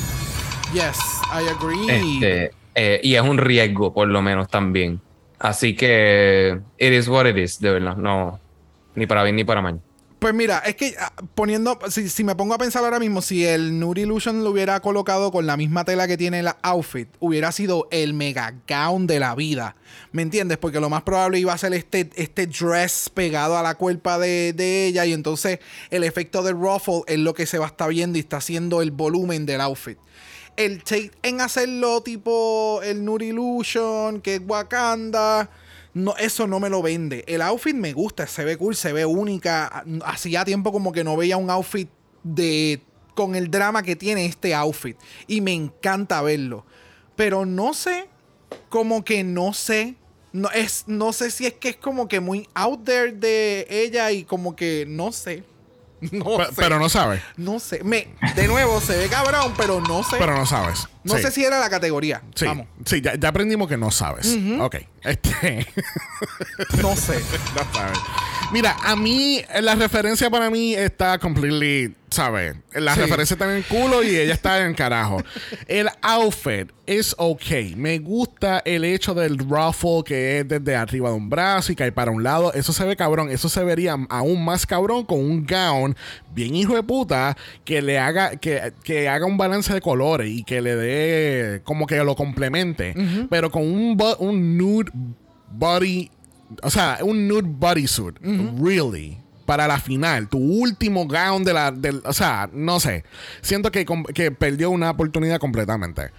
[0.73, 0.99] Yes,
[1.31, 1.87] I agree.
[1.89, 5.01] Este, eh, y es un riesgo, por lo menos también.
[5.39, 7.97] Así que it is what it is, de verdad.
[7.97, 8.41] No,
[8.95, 9.81] ni para bien ni para mal.
[10.23, 13.45] Pues mira, es que ah, poniendo, si, si me pongo a pensar ahora mismo, si
[13.45, 17.51] el Nude Illusion lo hubiera colocado con la misma tela que tiene la outfit, hubiera
[17.51, 19.75] sido el mega gown de la vida.
[20.13, 20.59] ¿Me entiendes?
[20.59, 24.53] Porque lo más probable iba a ser este, este dress pegado a la cuerpa de,
[24.53, 25.59] de ella y entonces
[25.91, 28.81] el efecto del ruffle es lo que se va a estar viendo y está haciendo
[28.81, 29.99] el volumen del outfit.
[30.57, 35.51] El take en hacerlo tipo el Nude Illusion, que es Wakanda,
[35.95, 37.25] no, eso no me lo vende.
[37.27, 39.85] El outfit me gusta, se ve cool, se ve única.
[40.05, 41.89] Hacía tiempo como que no veía un outfit
[42.23, 42.81] de
[43.15, 44.97] con el drama que tiene este outfit.
[45.27, 46.65] Y me encanta verlo.
[47.15, 48.09] Pero no sé,
[48.69, 49.97] como que no sé.
[50.33, 54.11] No, es, no sé si es que es como que muy out there de ella
[54.13, 55.45] y como que no sé.
[56.13, 56.53] No sé.
[56.57, 57.23] pero no sabes.
[57.37, 57.83] No sé.
[57.85, 60.17] Me, de nuevo, se ve cabrón, pero no sé.
[60.19, 60.89] Pero no sabes.
[61.05, 61.23] no Sí.
[61.23, 62.23] sé si era la categoría.
[62.35, 62.67] Sí, Vamos.
[62.85, 64.37] sí ya, ya aprendimos que no sabes.
[64.61, 64.77] Ok.
[65.03, 65.67] Este.
[66.83, 67.23] No sé.
[67.55, 67.99] no sabes.
[68.53, 72.55] Mira, a mí, la referencia para mí está completely, ¿sabes?
[72.75, 73.01] La Sí.
[73.01, 75.23] referencia está en el culo y ella está en el carajo.
[75.69, 77.75] El outfit es ok.
[77.77, 81.93] Me gusta el hecho del ruffle que es desde arriba de un brazo y cae
[81.93, 82.53] para un lado.
[82.53, 83.31] Eso se ve cabrón.
[83.31, 85.97] Eso se vería aún más cabrón con un gown
[86.35, 90.45] bien hijo de puta que le haga, que, que haga un balance de colores y
[90.45, 92.95] que le dé como que lo complemente.
[93.31, 94.91] Pero con un, un nude
[95.51, 96.11] body,
[96.63, 98.19] o sea, un nude bodysuit,
[98.61, 99.19] really.
[99.47, 101.73] Para la final, tu último gown de la.
[101.73, 103.05] Del, o sea, no sé.
[103.41, 103.85] Siento que,
[104.15, 106.11] que perdió una oportunidad completamente.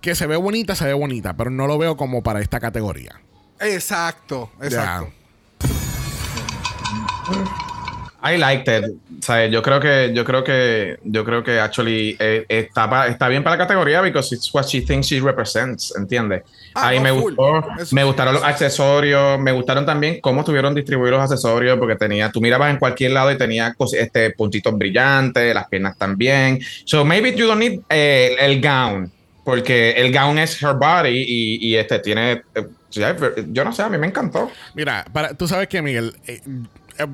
[0.00, 3.20] Que se ve bonita, se ve bonita, pero no lo veo como para esta categoría.
[3.60, 5.12] Exacto, exacto.
[8.22, 8.84] I liked it.
[9.18, 13.08] O sea, yo creo que, yo creo que, yo creo que actually eh, está, pa-
[13.08, 16.42] está bien para la categoría because it's what she thinks she represents, ¿entiendes?
[16.74, 17.34] Ah, Ahí no, me full.
[17.34, 18.48] gustó, Eso me sí, gustaron los sí.
[18.48, 23.12] accesorios, me gustaron también cómo estuvieron distribuidos los accesorios, porque tenía, tú mirabas en cualquier
[23.12, 26.60] lado y tenía este puntitos brillantes, las piernas también.
[26.84, 29.10] So maybe you don't need eh, el gown,
[29.44, 32.66] porque el gown es her body y, y este tiene, eh,
[33.48, 34.50] yo no sé, a mí me encantó.
[34.74, 36.40] Mira, para, tú sabes que, Miguel, eh,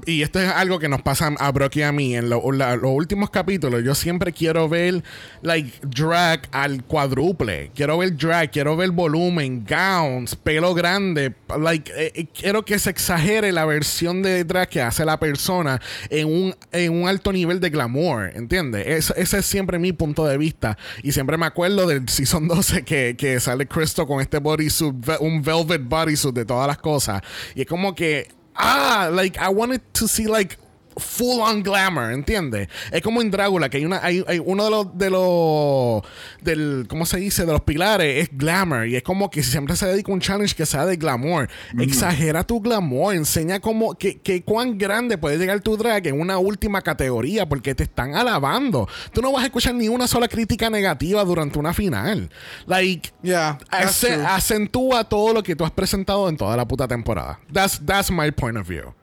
[0.06, 2.40] y esto es algo que nos pasa a Brock y a mí en los
[2.82, 3.82] últimos capítulos.
[3.84, 5.02] Yo siempre quiero ver,
[5.42, 7.70] like, drag al cuádruple.
[7.74, 11.34] Quiero ver drag, quiero ver volumen, gowns, pelo grande.
[11.58, 15.80] Like, eh, eh, quiero que se exagere la versión de drag que hace la persona
[16.10, 18.86] en un, en un alto nivel de glamour, ¿entiendes?
[18.86, 20.76] Es- ese es siempre mi punto de vista.
[21.02, 25.42] Y siempre me acuerdo del Season 12 que, que sale Cristo con este bodysuit, un
[25.42, 27.22] velvet bodysuit de todas las cosas.
[27.54, 28.28] Y es como que,
[28.58, 30.58] ah, like, I wanted to see, like,
[30.96, 32.68] full on glamour, ¿entiendes?
[32.90, 36.02] Es como en Drácula, que hay una, hay, hay uno de los, de los,
[36.40, 37.44] del, ¿cómo se dice?
[37.44, 38.86] De los pilares es glamour.
[38.86, 41.48] Y es como que siempre se dedica un challenge que sea de glamour.
[41.78, 46.38] Exagera tu glamour, enseña cómo, que, que cuán grande puede llegar tu drag en una
[46.38, 48.88] última categoría, porque te están alabando.
[49.12, 52.30] Tú no vas a escuchar ni una sola crítica negativa durante una final.
[52.66, 53.58] Like, Yeah,
[54.00, 54.24] true.
[54.26, 57.38] acentúa todo lo que tú has presentado en toda la puta temporada.
[57.52, 58.94] That's, that's my point of view.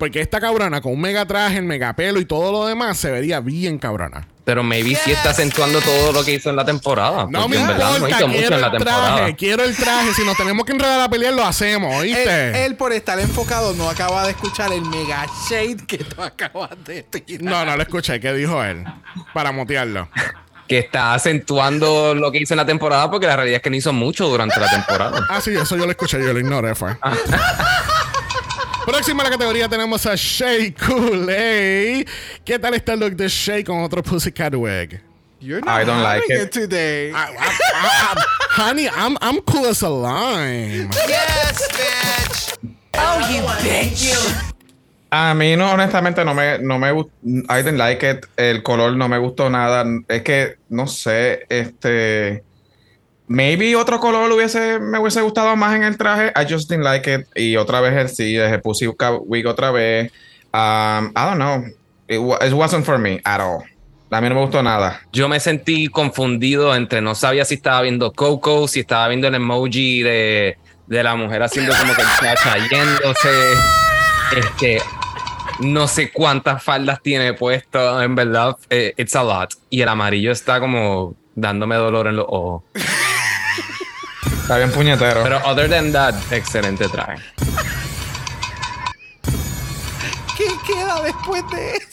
[0.00, 3.10] Porque esta cabrona con un mega traje, el mega pelo y todo lo demás se
[3.10, 4.26] vería bien cabrona.
[4.44, 7.26] Pero maybe sí está acentuando todo lo que hizo en la temporada.
[7.30, 9.16] No me no importa, hizo mucho quiero en la el temporada.
[9.16, 10.14] traje, quiero el traje.
[10.14, 12.64] Si nos tenemos que enredar a pelear, lo hacemos, Él, ¿oíste?
[12.64, 17.02] él, por estar enfocado no acaba de escuchar el mega shade que tú acabas de
[17.02, 17.44] tirar.
[17.44, 18.18] No, no lo escuché.
[18.20, 18.82] ¿Qué dijo él?
[19.34, 20.08] Para mutearlo.
[20.66, 23.76] Que está acentuando lo que hizo en la temporada porque la realidad es que no
[23.76, 25.26] hizo mucho durante la temporada.
[25.28, 26.96] Ah, sí, eso yo lo escuché, yo lo ignoré, fue.
[28.86, 32.06] Próxima a la categoría tenemos a Shay Kool-Aid.
[32.44, 35.00] ¿Qué tal está el look de Shay con otro Pussycat wig?
[35.40, 36.50] You're I don't like it.
[36.50, 37.10] today.
[37.10, 40.90] I- I- I- I- honey, I'm, I'm cool as a lime.
[41.08, 42.58] Yes, bitch.
[42.94, 44.02] Oh, you bitch.
[44.02, 44.34] you.
[45.12, 47.10] A mí no, honestamente no me, no me gustó,
[47.48, 52.44] I didn't like it, el color no me gustó nada, es que, no sé, este,
[53.30, 56.32] Maybe otro color hubiese, me hubiese gustado más en el traje.
[56.34, 57.26] I just didn't like it.
[57.36, 58.88] Y otra vez el sí, el Pussy
[59.24, 60.10] Wig otra vez.
[60.52, 61.64] Um, I don't know.
[62.08, 63.62] It, it wasn't for me at all.
[64.10, 65.00] A mí no me gustó nada.
[65.12, 69.36] Yo me sentí confundido entre no sabía si estaba viendo Coco, si estaba viendo el
[69.36, 70.58] emoji de,
[70.88, 73.52] de la mujer haciendo como que está cayéndose.
[74.36, 74.82] Este,
[75.60, 79.54] no sé cuántas faldas tiene puesto, en verdad, eh, it's a lot.
[79.70, 82.64] Y el amarillo está como dándome dolor en los ojos.
[84.50, 85.22] Está bien puñetero.
[85.22, 87.22] Pero other than that, excelente traje.
[90.36, 91.86] ¿Qué queda después de eso?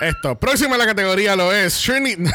[0.00, 2.24] Esto, próximo en la categoría lo es Trinity.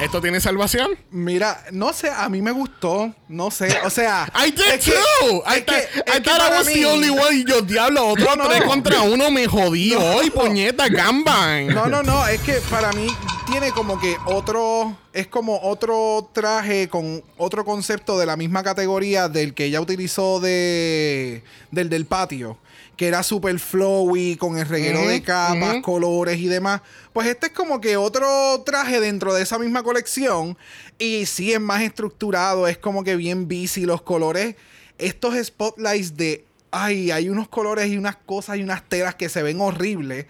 [0.00, 0.92] ¿Esto tiene salvación?
[1.10, 3.12] Mira, no sé, a mí me gustó.
[3.28, 4.30] No sé, o sea.
[4.46, 5.42] I did too.
[5.44, 7.34] I, que- I thought I was the only one.
[7.34, 8.48] Y yo, diablo, otro No, no.
[8.48, 9.98] tres contra uno me jodí No.
[10.16, 11.66] hoy, puñeta, gamban.
[11.68, 13.08] No, no, no, es que para mí
[13.50, 19.28] tiene como que otro, es como otro traje con otro concepto de la misma categoría
[19.28, 21.42] del que ella utilizó de,
[21.72, 22.56] del del patio,
[22.98, 26.82] que era super flowy, con el reguero de capas, colores y demás.
[27.12, 30.58] Pues este es como que otro traje dentro de esa misma colección
[30.98, 34.56] y sí es más estructurado, es como que bien busy los colores.
[34.98, 39.42] Estos spotlights de Ay, hay unos colores y unas cosas y unas telas que se
[39.42, 40.26] ven horribles.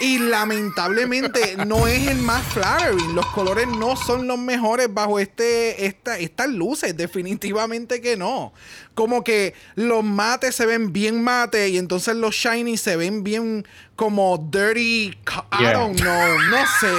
[0.00, 3.14] Y lamentablemente no es el más flattering.
[3.14, 6.96] Los colores no son los mejores bajo este, esta, estas luces.
[6.96, 8.52] Definitivamente que no.
[8.94, 13.66] Como que los mates se ven bien mate y entonces los shiny se ven bien
[13.96, 15.08] como dirty.
[15.52, 15.72] I Yeah.
[15.74, 16.38] don't know.
[16.50, 16.92] No sé.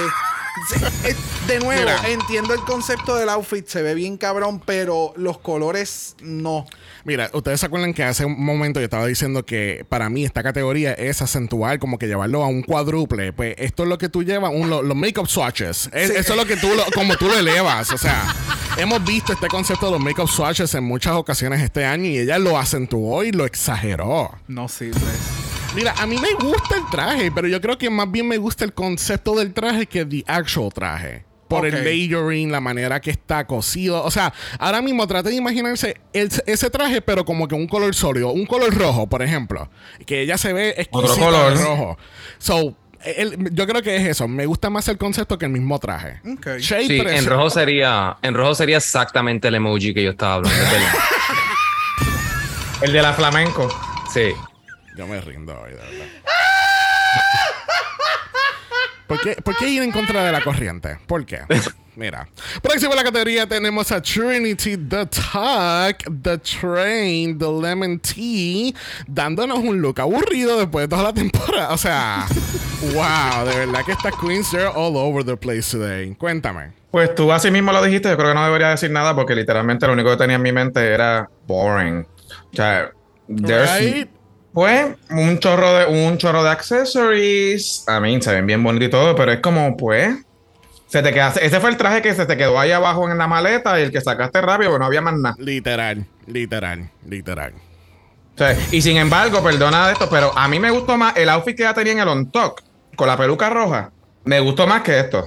[1.48, 2.00] De nuevo, Mira.
[2.08, 6.66] entiendo el concepto del outfit, se ve bien cabrón, pero los colores no.
[7.04, 10.42] Mira, ustedes se acuerdan que hace un momento yo estaba diciendo que para mí esta
[10.42, 13.32] categoría es acentuar, como que llevarlo a un cuádruple.
[13.34, 15.90] Pues esto es lo que tú llevas, un, lo- los make-up swatches.
[15.92, 16.16] Es- Sí.
[16.16, 17.90] Eso es lo que tú, lo- como tú lo elevas.
[17.92, 18.34] O sea,
[18.78, 22.38] hemos visto este concepto de los make-up swatches en muchas ocasiones este año y ella
[22.38, 24.30] lo acentuó y lo exageró.
[24.48, 25.00] No sirve.
[25.74, 28.64] Mira, a mí me gusta el traje, pero yo creo que más bien me gusta
[28.64, 31.24] el concepto del traje que the actual traje.
[31.48, 34.02] Por el layering, la manera que está cosido.
[34.02, 37.94] O sea, ahora mismo trate de imaginarse el- ese traje, pero como que un color
[37.94, 38.30] sólido.
[38.30, 39.68] Un color rojo, por ejemplo.
[40.06, 41.58] Que ella se ve exquisita Otro color.
[41.60, 41.98] rojo.
[42.38, 44.26] So, el- yo creo que es eso.
[44.26, 46.20] Me gusta más el concepto que el mismo traje.
[46.26, 46.46] Ok.
[46.58, 50.58] Shade, Sí, en rojo sería, en rojo sería exactamente el emoji que yo estaba hablando.
[52.82, 53.68] El de la flamenco.
[54.12, 54.32] Sí.
[54.96, 56.06] Yo me rindo hoy, de verdad.
[59.06, 60.98] ¿Por qué, por qué ir en contra de la corriente?
[61.06, 61.40] ¿Por qué?
[61.96, 62.26] Mira.
[62.62, 68.72] Próximo en la categoría tenemos a Trinity, The Tuck, The Train, The Lemon Tea,
[69.06, 71.72] dándonos un look aburrido después de toda la temporada.
[71.72, 72.26] O sea,
[72.94, 76.14] wow, de verdad que estas queens, they're all over the place today.
[76.16, 76.72] Cuéntame.
[76.90, 79.86] Pues tú así mismo lo dijiste, yo creo que no debería decir nada porque literalmente
[79.86, 82.06] lo único que tenía en mi mente era boring.
[82.52, 82.90] O sea,
[83.28, 84.08] there's- Right?
[84.54, 87.84] Pues un chorro de un chorro de accessories.
[87.88, 90.16] A mí se ven bien bonitos y todo, pero es como pues
[90.86, 93.26] se te queda ese fue el traje que se te quedó ahí abajo en la
[93.26, 95.34] maleta y el que sacaste rápido, pero no había más nada.
[95.38, 97.52] Literal, literal, literal.
[98.34, 101.28] O sea, y sin embargo, perdona de esto, pero a mí me gustó más el
[101.28, 102.60] outfit que ella tenía en el on top
[102.94, 103.90] con la peluca roja.
[104.24, 105.24] Me gustó más que esto.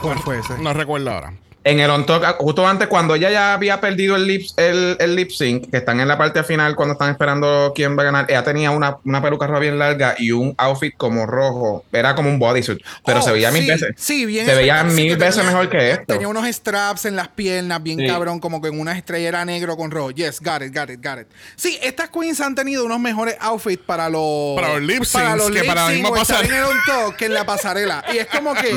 [0.00, 0.56] ¿Cuál fue ese?
[0.58, 1.32] No recuerdo ahora.
[1.62, 5.14] En el on top, justo antes, cuando ella ya había perdido el lip, el, el
[5.14, 8.26] lip sync, que están en la parte final cuando están esperando quién va a ganar,
[8.30, 11.84] ella tenía una, una peluca roja bien larga y un outfit como rojo.
[11.92, 13.90] Era como un bodysuit, pero Oh, se veía mil veces.
[13.98, 14.46] Sí, bien.
[14.46, 16.04] Se veía mil veces tenía- mejor que esto.
[16.06, 18.06] Tenía unos straps en las piernas, bien Sí.
[18.06, 20.12] cabrón, como que en una estrellera negro con rojo.
[20.12, 21.26] Yes, got it, got it, got it.
[21.56, 24.56] Sí, estas queens han tenido unos mejores outfits para los.
[24.56, 26.56] Para los lip para syncs, los que para la misma en pasarela.
[26.58, 28.02] el on top que en la pasarela.
[28.14, 28.70] Y es como que.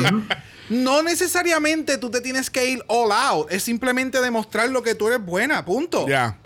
[0.70, 3.52] No necesariamente tú te tienes que ir all out.
[3.52, 5.64] Es simplemente demostrar lo que tú eres buena.
[5.64, 6.06] Punto.
[6.08, 6.38] Ya.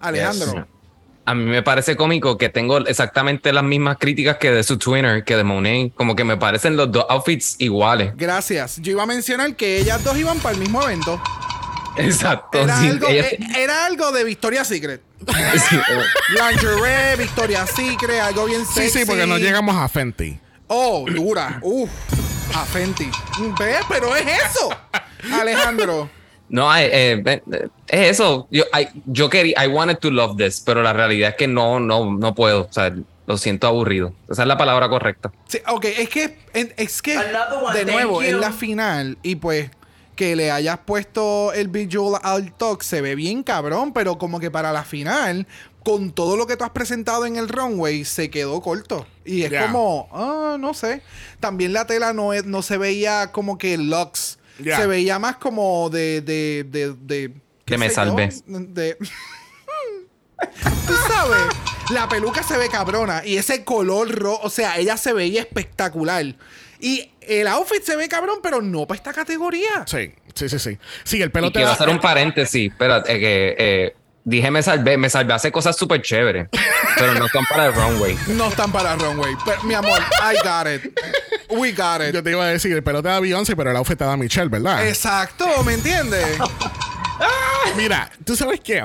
[0.00, 0.52] Alejandro.
[0.52, 0.62] Yes.
[1.24, 5.22] A mí me parece cómico que tengo exactamente las mismas críticas que de su Twinner,
[5.22, 5.94] que de Monet.
[5.94, 8.12] Como que me parecen los dos outfits iguales.
[8.16, 8.78] Gracias.
[8.80, 11.22] Yo iba a mencionar que ellas dos iban para el mismo evento.
[11.96, 12.58] Exacto.
[12.58, 15.00] Era, sí, algo, ella- eh, era algo de Victoria's Secret.
[15.68, 16.02] sí, oh.
[16.32, 18.98] Lingerie, Victoria's Secret, algo bien Sí, sexy.
[19.00, 20.38] sí, porque no llegamos a Fenty.
[20.66, 21.60] Oh, dura.
[21.62, 21.90] Uf.
[22.54, 23.10] A Fenty.
[23.58, 24.70] Ve, pero es eso.
[25.32, 26.10] Alejandro.
[26.48, 28.46] No, eh, eh, es eso.
[28.50, 31.80] Yo, I, yo quería, I wanted to love this, pero la realidad es que no,
[31.80, 32.66] no, no puedo.
[32.68, 32.94] O sea,
[33.26, 34.12] lo siento aburrido.
[34.30, 35.32] Esa es la palabra correcta.
[35.48, 39.70] Sí, ok, es que, es que one, de nuevo, es la final y pues
[40.16, 44.50] que le hayas puesto el visual al talk se ve bien cabrón, pero como que
[44.50, 45.46] para la final,
[45.84, 49.06] con todo lo que tú has presentado en el runway, se quedó corto.
[49.24, 51.02] Y es como, ah, no sé.
[51.40, 54.38] También la tela no, es- no se veía como que lux.
[54.58, 54.76] Ya.
[54.76, 56.20] Se veía más como de.
[56.20, 57.32] de, de, de
[57.64, 58.16] ¿qué De me yo?
[58.46, 58.96] De.
[60.86, 61.42] Tú sabes,
[61.90, 66.24] la peluca se ve cabrona y ese color rojo, o sea, ella se veía espectacular.
[66.80, 69.84] Y el outfit se ve cabrón, pero no para esta categoría.
[69.86, 70.78] Sí, sí, sí, sí.
[71.04, 72.72] Sí, el pelo Y te quiero da- hacer un paréntesis.
[72.72, 76.48] Espérate, que eh, dije me salvé, me salvé hace cosas súper chéveres,
[76.96, 78.16] pero no están para el runway.
[78.28, 79.34] No están para runway.
[79.44, 80.98] Pero, mi amor, I got it.
[81.50, 82.14] We got it.
[82.14, 84.16] Yo te iba a decir, el pelo te da Beyoncé, pero el outfit te da
[84.16, 84.86] Michelle, ¿verdad?
[84.86, 86.38] Exacto, ¿me entiendes?
[87.76, 88.82] Mira, tú sabes qué,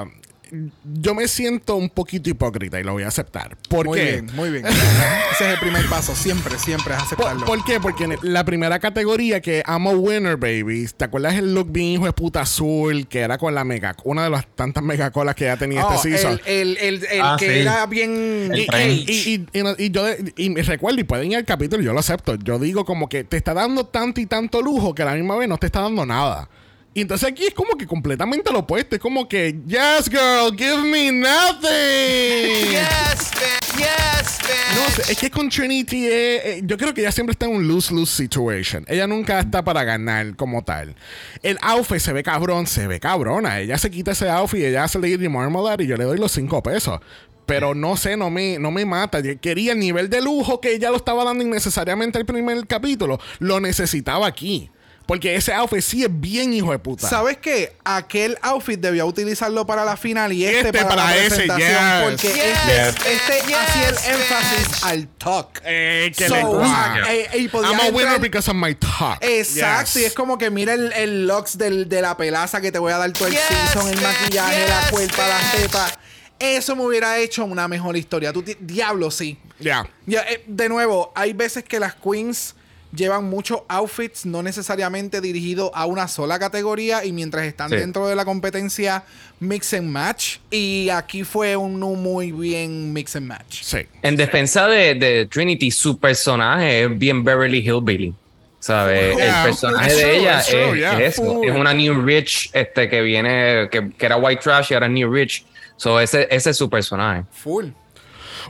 [0.94, 3.58] yo me siento un poquito hipócrita y lo voy a aceptar.
[3.70, 4.04] ¿Por Muy qué?
[4.12, 4.66] bien, muy bien.
[5.32, 6.16] Ese es el primer paso.
[6.16, 7.46] Siempre, siempre es ¿Por, aceptarlo.
[7.46, 7.80] por qué?
[7.80, 10.88] Porque en la primera categoría que I'm a winner, baby.
[10.96, 14.24] ¿Te acuerdas el look bien hijo de puta azul que era con la mega, una
[14.24, 16.40] de las tantas mega colas que ya tenía Oh, este season?
[16.46, 17.60] el, el, el, el Ah, que sí.
[17.60, 18.50] era bien.
[18.52, 18.90] El Y, tren.
[18.92, 21.94] y- y- y- y- y yo y me recuerdo, y pueden ir al capítulo, yo
[21.94, 22.36] lo acepto.
[22.36, 25.36] Yo digo como que te está dando tanto y tanto lujo que a la misma
[25.38, 26.50] vez no te está dando nada.
[26.98, 28.96] Y entonces aquí es como que completamente lo opuesto.
[28.96, 31.68] Es como que, yes, girl, give me nothing.
[32.72, 33.78] Yes, bitch.
[33.78, 34.40] Yes,
[34.76, 35.06] No bitch.
[35.06, 36.12] sé, es que con Trinity, eh,
[36.58, 38.84] eh, yo creo que ella siempre está en un lose-lose situation.
[38.88, 40.96] Ella nunca está para ganar como tal.
[41.44, 43.60] El outfit se ve cabrón, se ve cabrona.
[43.60, 46.32] Ella se quita ese outfit y ella hace Lady Marmalade y yo le doy los
[46.32, 47.00] cinco pesos.
[47.46, 49.20] Pero no sé, no me, no me mata.
[49.20, 53.20] Yo quería el nivel de lujo que ella lo estaba dando innecesariamente el primer capítulo.
[53.38, 54.72] Lo necesitaba aquí.
[55.08, 57.08] Porque ese outfit sí es bien hijo de puta.
[57.10, 57.74] ¿Sabes qué?
[57.86, 61.70] Aquel outfit debía utilizarlo para la final y este, Este para, para la ese, presentación.
[61.70, 62.04] yes.
[62.04, 65.62] Porque Yes, este, este yes, hacía el énfasis al talk.
[65.64, 67.04] Eh, que So, le gusta.
[67.14, 69.18] eh, eh, I'm a winner entrar- because of my talk.
[69.22, 70.02] Exacto, Yes.
[70.04, 72.92] y es como que mira el, el looks del, de la pelaza que te voy
[72.92, 75.62] a dar todo el Yes, season, el maquillaje, la yes, cuerpa, la bitch.
[75.62, 76.00] jeta.
[76.40, 78.34] Eso me hubiera hecho una mejor historia.
[78.34, 79.40] Tú, diablo, sí.
[79.60, 79.88] Ya.
[80.06, 82.56] Ya, eh, de nuevo, hay veces que las queens
[82.98, 87.78] llevan muchos outfits no necesariamente dirigidos a una sola categoría y mientras están Sí.
[87.78, 89.04] dentro de la competencia
[89.40, 93.62] mix and match y aquí fue un no muy bien mix and match.
[93.64, 93.80] Sí.
[94.02, 98.14] En defensa de, de Trinity, su personaje es bien Beverly Hillbilly.
[98.60, 99.16] ¿Sabes?
[99.16, 101.00] Yeah, el personaje de true, ella true, es, yeah.
[101.00, 101.24] es eso.
[101.24, 101.48] Full.
[101.48, 105.14] Es una New Rich este, que viene, que, que era White Trash y ahora New
[105.14, 105.46] Rich.
[105.78, 107.24] So, ese, ese es su personaje.
[107.32, 107.68] Full.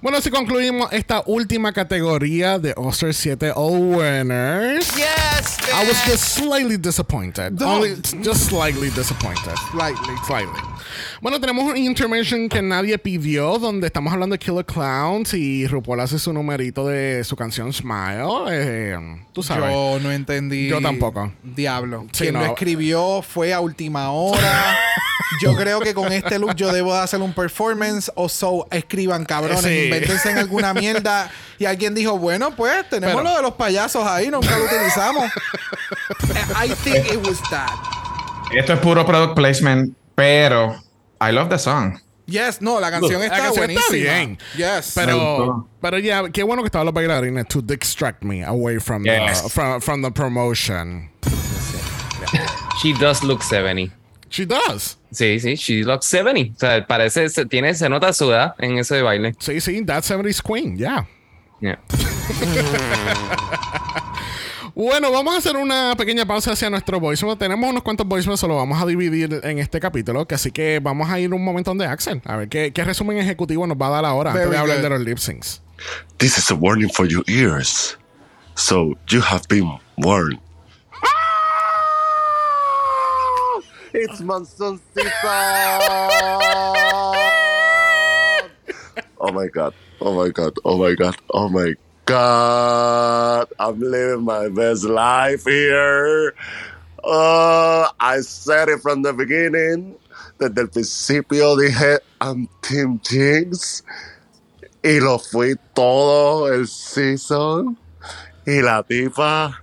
[0.01, 4.87] Bueno, así concluimos esta última categoría de All-Star 7 All Winners.
[4.95, 7.59] Yes, I was just slightly disappointed.
[7.61, 9.53] Only, just slightly disappointed.
[9.71, 10.15] Slightly.
[10.27, 10.59] Slightly.
[11.21, 15.99] Bueno, tenemos un intervention que nadie pidió, donde estamos hablando de Killer Clowns y RuPaul
[15.99, 18.23] hace su numerito de su canción Smile.
[18.51, 18.97] Eh,
[19.33, 19.71] tú sabes.
[19.71, 20.67] Yo no entendí.
[20.67, 21.31] Yo tampoco.
[21.43, 22.05] Diablo.
[22.11, 22.41] Sí, Quien no.
[22.41, 24.77] lo escribió fue a última hora.
[25.41, 29.25] yo creo que con este look yo debo de hacer un performance o so escriban
[29.25, 29.86] cabrones, Sí.
[29.87, 31.29] Invéntense en alguna mierda.
[31.59, 35.25] Y alguien dijo, bueno, pues tenemos Pero- lo de los payasos ahí, nunca lo utilizamos.
[36.55, 37.71] I think it was that.
[38.55, 40.75] Esto es puro product placement, pero
[41.19, 41.99] I love the song.
[42.27, 44.13] Yes, no, la canción La está canción está buenísima.
[44.13, 44.37] bien.
[44.57, 44.91] Yes.
[44.95, 49.43] Pero, pero ya, qué bueno que estaban los bailarines to distract me away from, Yes.
[49.43, 51.09] the, from, from the promotion.
[52.81, 53.91] She does look 70.
[54.29, 54.97] She does.
[55.11, 56.53] Sí, sí, she looks 70.
[56.55, 59.35] O sea, parece, se, tiene, se nota su edad en ese baile.
[59.39, 61.07] Sí, sí, that 70s queen, yeah.
[61.61, 61.79] Yeah.
[64.77, 67.35] Bueno, vamos a hacer una pequeña pausa hacia nuestro voicemail.
[67.35, 70.27] Tenemos unos cuantos voicemails, solo vamos a dividir en este capítulo.
[70.27, 72.21] Que así que vamos a ir un momento donde Axel.
[72.25, 74.83] A ver qué, qué resumen ejecutivo nos va a dar ahora antes de hablar good.
[74.83, 75.63] de los lip syncs.
[76.19, 77.97] This is a warning for your ears.
[78.53, 80.37] So you have been warned.
[83.99, 85.11] It's monsoon season.
[89.17, 89.73] oh my god.
[89.99, 90.53] Oh my god.
[90.63, 91.15] Oh my god.
[91.33, 91.73] Oh my
[92.05, 93.47] god.
[93.57, 96.35] I'm living my best life here.
[97.03, 99.95] Uh, I said it from the beginning.
[100.37, 103.81] Desde el principio dije, I'm Team Jinx.
[104.83, 107.75] Y lo fui todo el season.
[108.45, 109.59] Y la tipa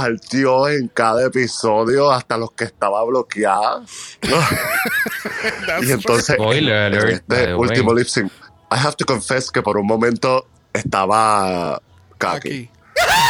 [0.00, 3.82] partió en cada episodio hasta los que estaba bloqueada.
[5.82, 8.30] y entonces, Spoiler en este último lip sync,
[8.70, 11.80] I have to confess que por un momento estaba
[12.18, 12.48] kaki.
[12.48, 12.70] Aquí.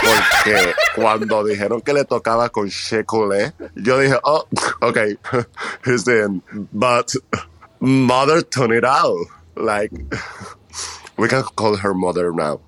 [0.02, 4.46] Porque cuando dijeron que le tocaba con Shekulé, yo dije, oh,
[4.80, 4.98] ok,
[5.84, 6.42] he's in.
[6.72, 7.14] But
[7.80, 9.26] mother turn it out.
[9.56, 9.90] Like,
[11.16, 12.60] we can call her mother now.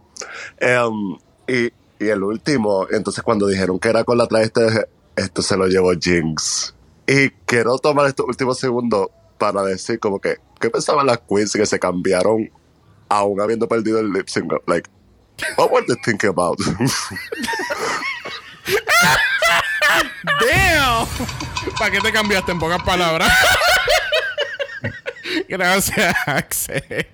[0.61, 1.18] Um,
[1.49, 1.70] y,
[2.01, 4.84] y el último, entonces cuando dijeron que era con la traste, dije,
[5.16, 6.74] esto se lo llevó Jinx.
[7.07, 11.66] Y quiero tomar estos últimos segundos para decir como que, ¿qué pensaban las queens que
[11.66, 12.51] se cambiaron
[13.09, 14.53] aún habiendo perdido el lip sync?
[14.66, 14.88] Like,
[15.57, 16.59] what were they thinking about?
[20.40, 21.07] Damn.
[21.78, 23.32] ¿Para qué te cambiaste en pocas palabras?
[25.49, 27.07] Gracias, Axel.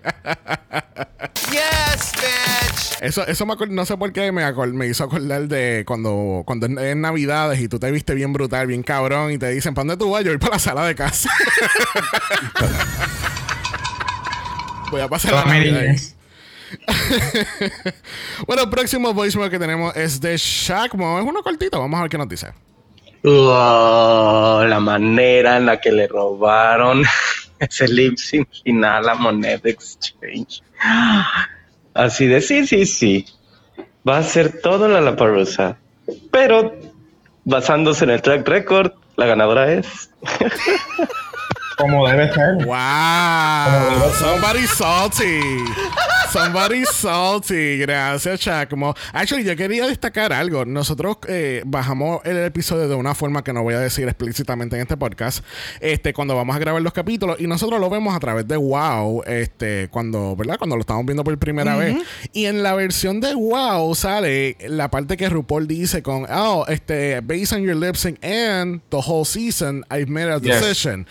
[1.50, 3.02] Yes, bitch.
[3.02, 6.66] Eso, eso me acor- no sé por qué me, me hizo acordar de cuando, cuando
[6.66, 9.86] es- es Navidades y tú te viste bien brutal, bien cabrón y te dicen, ¿para
[9.86, 10.24] dónde tú vas?
[10.24, 11.30] Yo voy para la sala de casa.
[14.90, 15.96] Voy a pasar la Toda mi Navidad.
[18.46, 20.94] Bueno, el próximo voicemail que tenemos es de Shaq.
[20.94, 21.18] Mo.
[21.18, 21.78] Es uno cortito.
[21.80, 22.48] Vamos a ver qué nos dice.
[23.24, 27.02] Oh, la manera en la que le robaron
[27.58, 30.62] ese lip sync final a Monet Exchange.
[31.94, 33.26] Así de sí, sí, sí.
[34.06, 35.78] Va a ser todo la Laparusa.
[36.30, 36.74] Pero
[37.44, 40.10] basándose en el track record, la ganadora es.
[41.76, 42.54] Como debe ser.
[42.64, 44.12] Wow.
[44.18, 45.40] Somebody salty.
[46.32, 47.78] Somebody salty.
[47.78, 48.94] Gracias, Chacmo.
[49.12, 50.64] Actually, yo quería destacar algo.
[50.64, 54.82] Nosotros eh, bajamos el episodio de una forma que no voy a decir explícitamente en
[54.82, 55.44] este podcast.
[55.80, 57.40] Este, cuando vamos a grabar los capítulos.
[57.40, 59.24] Y nosotros lo vemos a través de Wow.
[59.26, 60.58] Este, cuando, ¿verdad?
[60.58, 61.96] Cuando lo estamos viendo por primera vez.
[62.32, 67.20] Y en la versión de Wow sale la parte que RuPaul dice con, oh, este,
[67.20, 70.60] based on your lip sync and the whole season, I've made a Yes.
[70.60, 71.06] decision.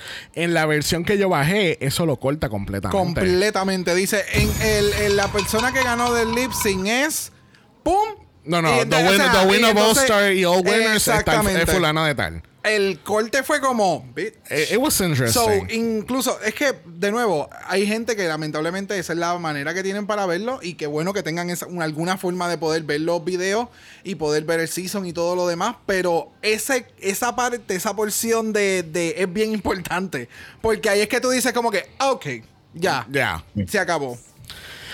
[0.54, 2.96] En la versión que yo bajé, eso lo corta completamente.
[2.96, 3.96] Completamente.
[3.96, 7.32] Dice, en, el, en la persona que ganó del lip sync es.
[7.82, 7.98] ¡Pum!
[8.46, 10.64] no, no, Y the, de- o sea, the winner y of All Star y All
[10.66, 12.44] Winners está, es fulana de tal.
[12.64, 14.06] El corte fue como.
[14.16, 14.36] bitch.
[14.50, 15.68] It, was So, interesting.
[15.72, 20.08] incluso, es que, de nuevo, hay gente que lamentablemente esa es la manera que tienen
[20.08, 23.24] para verlo y qué bueno que tengan esa- una- alguna forma de poder ver los
[23.26, 23.68] videos
[24.06, 28.54] y poder ver el season y todo lo demás, pero ese, esa parte, esa porción
[28.54, 30.30] de, de- es bien importante,
[30.62, 32.26] porque ahí es que tú dices como que, "Ah, ok,
[32.74, 33.44] ya, Ya.
[33.68, 34.18] se acabó.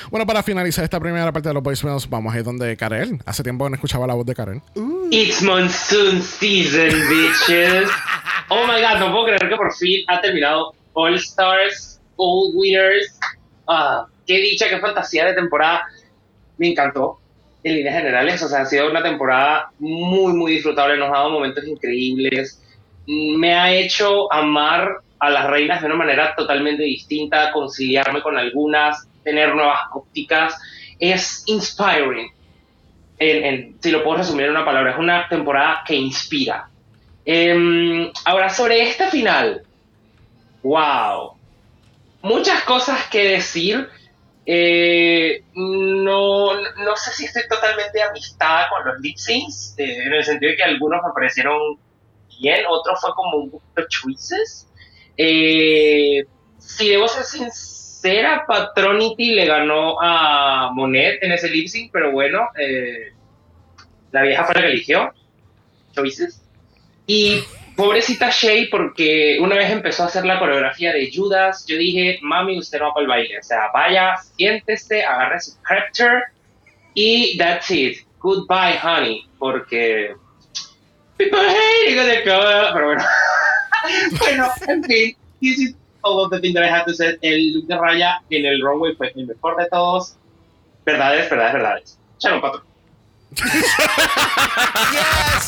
[0.10, 3.20] Bueno, para finalizar esta primera parte de los voicemails, vamos a ir donde Karel.
[3.26, 4.62] Hace tiempo que no escuchaba la voz de Karel.
[5.12, 7.90] It's monsoon season, bitches.
[8.50, 13.20] Oh my god, no puedo creer que por fin ha terminado All Stars, All Winners.
[13.68, 15.86] Ah, qué dicha, qué fantasía de temporada.
[16.58, 17.20] Me encantó
[17.64, 18.42] en líneas generales.
[18.42, 20.98] O sea, ha sido una temporada muy, muy disfrutable.
[20.98, 22.62] Nos ha dado momentos increíbles.
[23.06, 29.09] Me ha hecho amar a las reinas de una manera totalmente distinta, conciliarme con algunas,
[29.30, 30.58] tener nuevas ópticas.
[31.00, 32.32] Es inspiring
[33.20, 36.70] en- en- si lo puedo resumir en una palabra, es una temporada que inspira.
[37.26, 39.64] Em, ahora, sobre esta final,
[40.64, 41.34] wow,
[42.22, 43.88] muchas cosas que decir.
[44.52, 50.24] Eh, no, no sé si estoy totalmente amistada con los lip syncs, eh, en el
[50.24, 51.78] sentido de que algunos me parecieron
[52.40, 54.68] bien, otros fue como un poquito choices.
[55.18, 56.24] Eh,
[56.58, 57.26] si debo ser
[58.00, 63.12] sincera, Patronity le ganó a Monet en ese lip sync, pero bueno, eh,
[64.12, 65.14] la vieja fue la que eligió.
[65.94, 66.42] Choices.
[67.08, 67.42] Y
[67.76, 72.58] pobrecita Shay, porque una vez empezó a hacer la coreografía de Judas, yo dije, mami,
[72.58, 73.40] usted no va para el baile.
[73.40, 76.24] O sea, vaya, siéntese, agarre su character
[76.94, 77.98] y that's it.
[78.20, 79.28] Goodbye, honey.
[79.38, 80.14] Porque.
[81.18, 83.04] People hate it, pero bueno.
[84.20, 85.18] bueno, en fin,
[86.00, 87.18] this is all of the things that I have to say.
[87.22, 90.18] El look de Raya en el runway fue el mejor de todos.
[90.86, 92.00] Verdades, verdades, verdades.
[92.20, 92.69] Sharon Patrón.
[93.32, 93.46] Yes,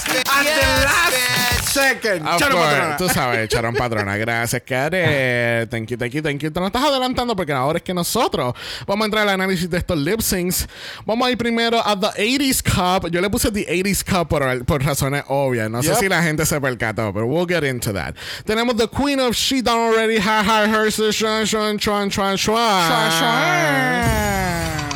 [0.06, 0.28] bitch.
[0.28, 1.62] At the Yes, last bitch.
[1.72, 2.28] second.
[2.28, 2.98] Of Charo course, patrona.
[2.98, 4.18] tú sabes, Charon Patrona.
[4.18, 5.68] Gracias, Karel.
[5.70, 6.52] Thank you, thank you, thank you.
[6.52, 8.54] Te nos estás adelantando porque ahora es que nosotros
[8.86, 10.68] vamos a entrar al análisis de estos lip syncs.
[11.06, 13.10] Vamos a ir primero a The 80s Cup.
[13.10, 15.70] Yo le puse The 80s Cup por, por razones obvias.
[15.70, 15.98] No sé Yep.
[16.00, 18.16] si la gente se percató, pero we'll get into that.
[18.46, 22.38] Tenemos The Queen of She Done Already, Ha Ha Her, Shwan, Shwan, Shwan, Shwan, Shua,
[22.38, 23.12] Shwan.
[23.18, 24.91] shua.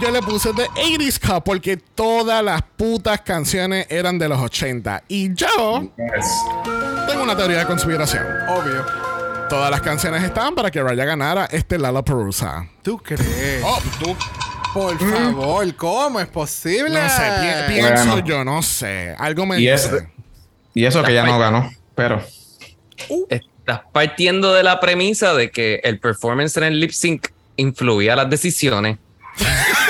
[0.00, 5.04] Yo le puse The 80s Cup porque todas las putas canciones eran de los 80.
[5.08, 5.90] Y yo
[7.08, 8.24] tengo una teoría de conspiración.
[8.48, 8.84] Obvio.
[9.48, 12.66] Todas las canciones estaban para que Raya ganara este Lollapalooza.
[12.82, 13.62] ¿Tú crees?
[13.64, 14.16] Oh, tú.
[14.74, 16.90] Por favor, ¿cómo es posible?
[16.90, 18.26] No sé, pi- pienso Bueno.
[18.26, 19.14] yo, no sé.
[19.18, 19.96] Algo me Y, dice.
[19.96, 20.04] es,
[20.74, 22.22] y eso que ya no ganó, pero
[23.30, 28.28] Estás partiendo de la premisa de que el performance en el lip sync influía las
[28.28, 28.98] decisiones.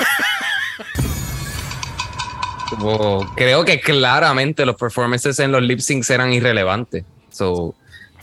[2.79, 7.05] Como, creo que claramente los performances en los lip syncs eran irrelevantes.
[7.31, 7.75] So,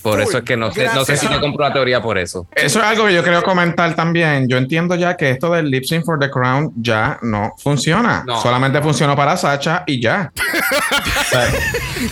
[0.02, 2.46] Por eso es que no sé, no sé si me compro la teoría por eso.
[2.54, 4.50] Eso es algo que yo quiero comentar también.
[4.50, 8.24] Yo entiendo ya que esto del lip sync for the crown ya no funciona.
[8.28, 8.42] No.
[8.42, 10.32] Solamente funcionó para Sacha y ya.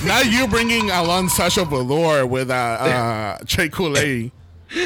[0.05, 4.31] Now you bringing along Sasha Velour with uh, uh, Che Kool-Aid.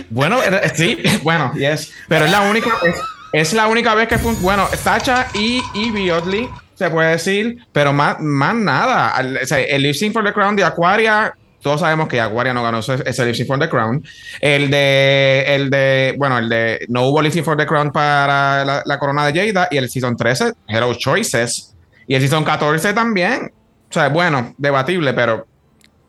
[0.09, 1.91] bueno, eh, sí, bueno, yes.
[2.07, 2.95] Pero es la única, es,
[3.33, 8.19] es la única vez que bueno, Sacha y Evie Oddly se puede decir, pero más,
[8.19, 9.13] más nada.
[9.17, 11.33] El lip sync for the crown de Aquaria.
[11.61, 14.03] Todos sabemos que Aquaria no ganó ese, ese for the crown.
[14.39, 18.63] El de, el de, bueno, el de no hubo lip sync for the crown para
[18.63, 21.75] la, la corona de Jada y el season 13, Hero Choices.
[22.07, 23.51] Y el season 14 también.
[23.89, 25.47] O sea, bueno, debatible, pero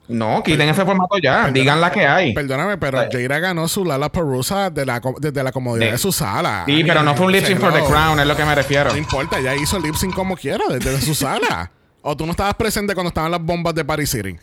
[0.08, 1.48] no, quiten ese formato ya.
[1.50, 2.32] Digan la que hay.
[2.34, 6.12] Perdóname, pero Jaira ganó su Lala Perusa de la, desde la comodidad De- de su
[6.12, 6.64] sala.
[6.66, 8.90] Sí, pero no fue un lip sync for the crown, es lo que me refiero.
[8.90, 11.70] No importa, ella hizo lip sync como quiera, desde su sala.
[12.08, 14.36] O tú no estabas presente cuando estaban las bombas de Paris City.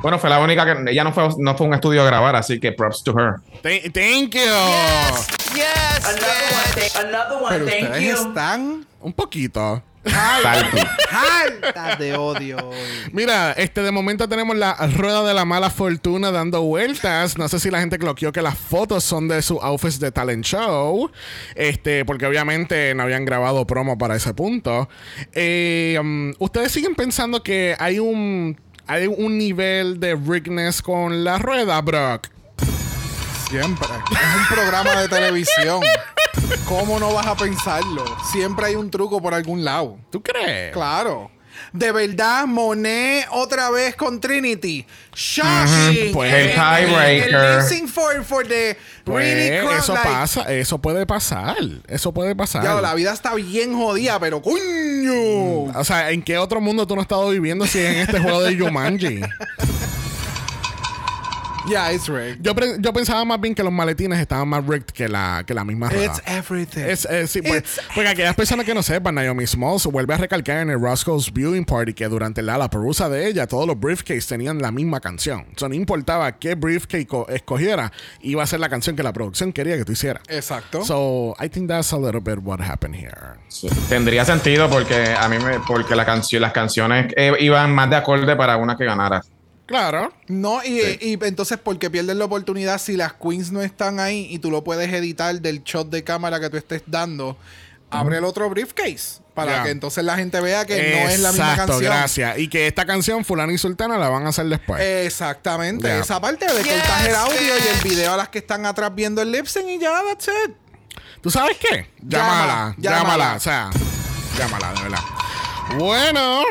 [0.00, 2.60] Bueno, fue la única que ella no fue, no fue un estudio a grabar, así
[2.60, 3.34] que props to her.
[3.62, 4.40] Th- thank you.
[5.52, 8.28] Yes, Another one, thank, another one, Pero thank ustedes you.
[8.28, 9.82] están Un poquito.
[10.14, 12.70] Hartas de odio.
[13.12, 17.38] Mira, este de momento tenemos la rueda de la mala fortuna dando vueltas.
[17.38, 20.44] No sé si la gente cloqueó que las fotos son de sus outfits de talent
[20.44, 21.10] show.
[21.54, 24.88] Este, porque obviamente no habían grabado promo para ese punto.
[25.32, 31.38] Eh, um, Ustedes siguen pensando que hay un hay un nivel de rigness con la
[31.38, 32.28] rueda, Brock.
[33.50, 33.86] Siempre.
[33.86, 35.80] Es un programa de televisión.
[36.66, 38.04] ¿Cómo no vas a pensarlo?
[38.30, 39.98] Siempre hay un truco por algún lado.
[40.10, 40.72] ¿Tú crees?
[40.72, 41.30] Claro.
[41.72, 44.86] De verdad, Monet otra vez con Trinity.
[45.14, 46.12] Shocking.
[46.12, 47.34] Pues, El tiebreaker.
[47.34, 51.56] El lip sync for, for the Pues, really crowd, eso like, pasa, eso puede pasar.
[51.88, 52.62] Eso puede pasar.
[52.62, 55.72] Ya, la vida está bien jodida, pero coño.
[55.74, 58.42] O sea, ¿en qué otro mundo tú no has estado viviendo si en este juego
[58.42, 59.20] de Jumanji?
[61.68, 62.40] Yeah, it's rigged.
[62.42, 65.64] Yo, yo pensaba más bien que los maletines estaban más rigged que la, que la
[65.64, 66.04] misma rueda.
[66.06, 66.80] It's everything.
[66.82, 67.62] Es, es- sí, pues,
[67.94, 71.64] porque aquellas personas que no sepan, Naomi Smalls vuelve a recalcar en el Roscoe's Viewing
[71.64, 75.46] Party que durante la, la perusa de ella, todos los briefcase tenían la misma canción.
[75.54, 77.92] O sea, no importaba qué briefcase co- escogiera,
[78.22, 80.22] iba a ser la canción que la producción quería que tú hicieras.
[80.28, 80.84] Exacto.
[80.84, 83.38] So, I think that's a little bit what happened here.
[83.88, 87.96] Tendría sentido porque a mí me, porque la canción, las canciones eh, iban más de
[87.96, 89.22] acorde para una que ganara.
[89.68, 90.12] Claro.
[90.28, 94.26] No, y, y entonces, ¿por qué pierdes la oportunidad si las queens no están ahí
[94.30, 97.36] y tú lo puedes editar del shot de cámara que tú estés dando?
[97.90, 101.50] Abre el otro briefcase para que entonces la gente vea que no es la misma
[101.52, 101.92] Exacto, canción.
[101.92, 102.38] gracias.
[102.38, 104.82] Y que esta canción, Fulano y Sultana, la van a hacer después.
[104.82, 105.98] Exactamente.
[106.00, 109.22] Esa parte de cortas el audio y el video a las que están atrás viendo
[109.22, 110.54] el lip sync y ya, that's it.
[111.22, 111.86] ¿Tú sabes qué?
[112.02, 112.98] Llama, Llámala, llámala.
[113.00, 113.70] llámala, o sea,
[114.38, 115.00] llámala, de verdad.
[115.78, 116.42] Bueno.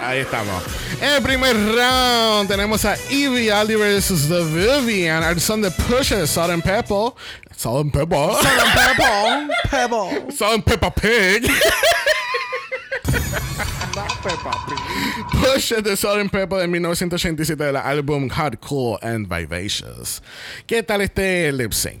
[0.00, 0.62] Ahí estamos.
[1.00, 5.22] En el primer round tenemos a Evie Ali versus The Vivian.
[5.22, 7.12] Al son de Pusha, Salt and Pepper.
[7.56, 8.28] Salt and Pepper.
[8.40, 10.32] Pebble, Pebble.
[10.32, 11.50] Salt and Peppa Pig.
[15.32, 20.22] Pusha de Salt and Pepper de 1987 del álbum Hard, Cool and Vivacious.
[20.66, 22.00] ¿Qué tal este lip sync?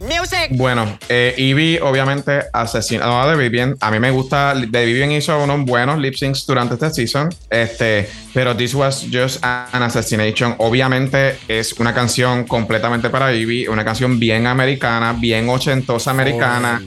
[0.56, 3.76] Bueno, eh, Evie obviamente asesinó a The Vivian.
[3.80, 8.08] A mí me gusta, The Vivian hizo unos buenos lip syncs durante esta season, este,
[8.34, 10.54] pero This Was Just an Assassination.
[10.58, 16.80] Obviamente es una canción completamente para Evie, una canción bien americana, bien ochentosa americana.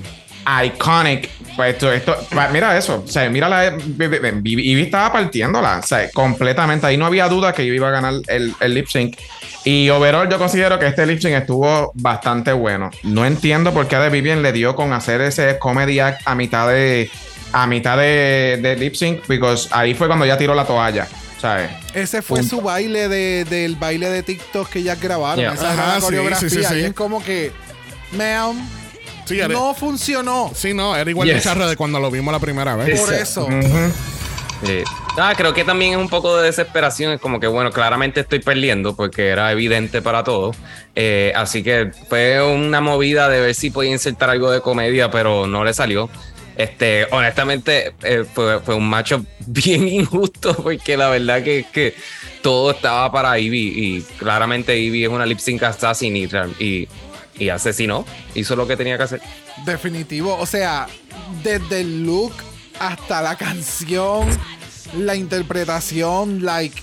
[0.65, 1.29] Iconic.
[1.55, 3.03] Pues esto, esto, pa- mira eso.
[3.05, 3.75] O sea, mira la.
[3.77, 5.79] Ivy estaba partiéndola.
[5.79, 6.87] O sea, completamente.
[6.87, 9.17] Ahí no había duda que Ivy iba a ganar el, el lip sync.
[9.63, 12.89] Y overall, yo considero que este lip sync estuvo bastante bueno.
[13.03, 16.35] No entiendo por qué a The Vivian le dio con hacer ese comedy act a
[16.35, 17.09] mitad de.
[17.53, 19.27] A mitad de, de lip sync.
[19.27, 21.07] Because ahí fue cuando ya tiró la toalla.
[21.39, 21.69] ¿Sabes?
[21.95, 25.39] Ese fue su baile de, del baile de TikTok que ellas grabaron.
[25.39, 25.53] Yeah.
[25.53, 26.49] Esa la sí, coreografía.
[26.49, 26.75] sí, sí, sí.
[26.75, 27.51] Y es como que,
[28.11, 28.55] ma'am,
[29.25, 30.51] Sí, era- no funcionó.
[30.55, 31.43] Sí, no, era igual de Yes.
[31.43, 32.99] charro de cuando lo vimos la primera vez.
[32.99, 33.47] Por eso.
[34.65, 34.83] Sí.
[35.17, 37.13] Ah, creo que también es un poco de desesperación.
[37.13, 40.55] Es como que, bueno, claramente estoy perdiendo porque era evidente para todos.
[40.95, 45.47] Eh, así que fue una movida de ver si podía insertar algo de comedia, pero
[45.47, 46.09] no le salió.
[46.57, 51.95] Este, honestamente, eh, fue, fue un macho bien injusto porque la verdad que, que
[52.43, 56.29] todo estaba para Ivy y claramente Ivy es una lip sync assassin y,
[56.59, 56.87] y,
[57.37, 58.05] y asesinó.
[58.35, 59.21] Hizo lo que tenía que hacer.
[59.65, 60.37] Definitivo.
[60.37, 60.87] O sea,
[61.43, 62.33] desde el look
[62.79, 64.27] hasta la canción,
[64.97, 66.81] la interpretación, like,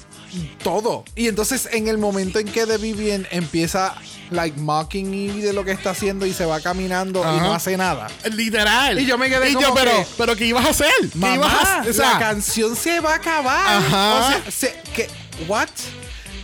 [0.63, 1.05] todo.
[1.17, 3.95] Y entonces en el momento en que The Vivian empieza,
[4.31, 7.77] like, mocking Evie de lo que está haciendo y se va caminando y no hace
[7.77, 8.09] nada.
[8.33, 8.99] Literal.
[9.01, 10.93] Y yo me quedé Y como yo, pero, que- pero ¿qué ibas a hacer?
[11.13, 11.91] ¿Qué Mamá, ibas a hacer?
[11.91, 13.77] O sea, la canción se va a acabar.
[13.83, 14.15] Ajá.
[14.15, 15.09] O sea, se- que
[15.49, 15.69] what?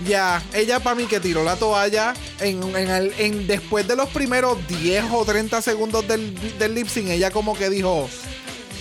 [0.06, 5.24] Ya, ella para mí que tiró la toalla en, después de los primeros 10 o
[5.24, 8.08] 30 segundos del, del lip sync, ella como que dijo,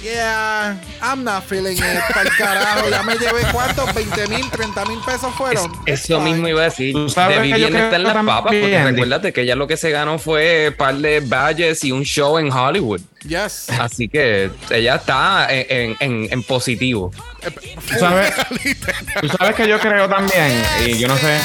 [0.03, 1.81] yeah, I'm not feeling it,
[2.13, 5.71] para el carajo, ya me llevé cuántos, 20 mil, 30 mil pesos fueron.
[5.85, 6.93] Eso mismo iba a decir.
[6.93, 8.91] Tú sabes Debí bien estar en las papas, porque Andy.
[8.91, 12.38] recuérdate que ella lo que se ganó fue un par de badges y un show
[12.38, 13.01] en Hollywood.
[13.27, 13.69] Yes.
[13.80, 17.11] Así que ella está en, en- en- en positivo.
[17.41, 18.34] ¿Tú sabes,
[19.21, 21.38] tú sabes que yo creo también, y yo no sé,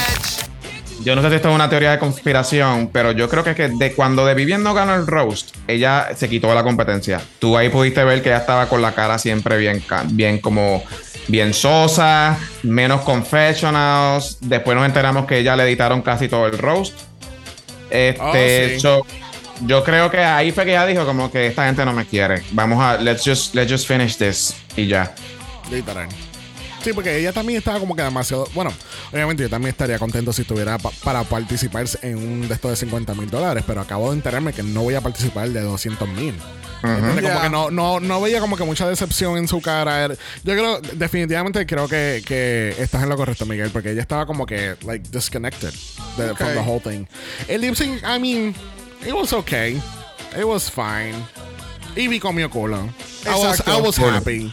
[1.08, 3.56] yo no sé si esto es una teoría de conspiración, pero yo creo que, es
[3.56, 7.18] que de cuando de Vivian no ganó el roast, ella se quitó de la competencia.
[7.38, 10.84] Tú ahí pudiste ver que ella estaba con la cara siempre bien, bien como
[11.26, 14.36] bien sosa, menos confessionals.
[14.42, 16.98] Después nos enteramos que ella le editaron casi todo el roast.
[17.88, 18.80] Este, Oh, sí.
[18.80, 19.06] so,
[19.64, 22.42] yo creo que ahí fue que ella dijo como que esta gente no me quiere.
[22.50, 25.14] Vamos a let's just let's just finish this y ya.
[25.70, 26.08] Literal.
[26.82, 28.48] Sí, porque ella también estaba como que demasiado.
[28.54, 28.72] Bueno,
[29.12, 32.76] obviamente yo también estaría contento si estuviera pa- para participar en un de estos de
[32.76, 36.34] 50 mil dólares, pero acabo de enterarme que no voy a participar de 200 mil.
[36.80, 40.06] Como que no, no, no veía como que mucha decepción en su cara.
[40.08, 44.46] Yo creo, definitivamente creo que, que estás en lo correcto, Miguel, porque ella estaba como
[44.46, 45.72] que, like, disconnected
[46.16, 47.04] de- from the whole thing.
[47.48, 48.54] El lip sync, I mean,
[49.04, 49.82] it was okay.
[50.38, 51.14] It was fine.
[51.96, 52.88] Ivy comió culo.
[53.26, 53.60] I was.
[53.66, 54.52] I was happy.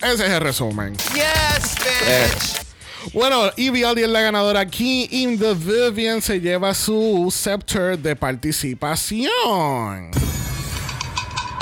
[0.00, 0.96] Ese es el resumen.
[1.14, 2.66] Yes, bitch.
[3.12, 5.08] Bueno, Ivy Aldi es la ganadora aquí.
[5.10, 10.10] In the Vivian se lleva su scepter de participación.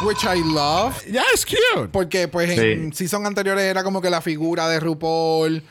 [0.03, 0.95] Which I love.
[1.11, 1.89] Ya, es cute.
[1.93, 5.63] Porque pues en season anteriores era como que la figura de RuPaul.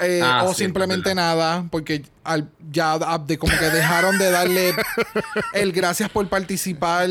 [0.00, 4.30] Eh, Ah, o sí, simplemente nada, porque al- ya ah, de como que dejaron de
[4.30, 4.74] darle
[5.52, 7.08] el gracias por participar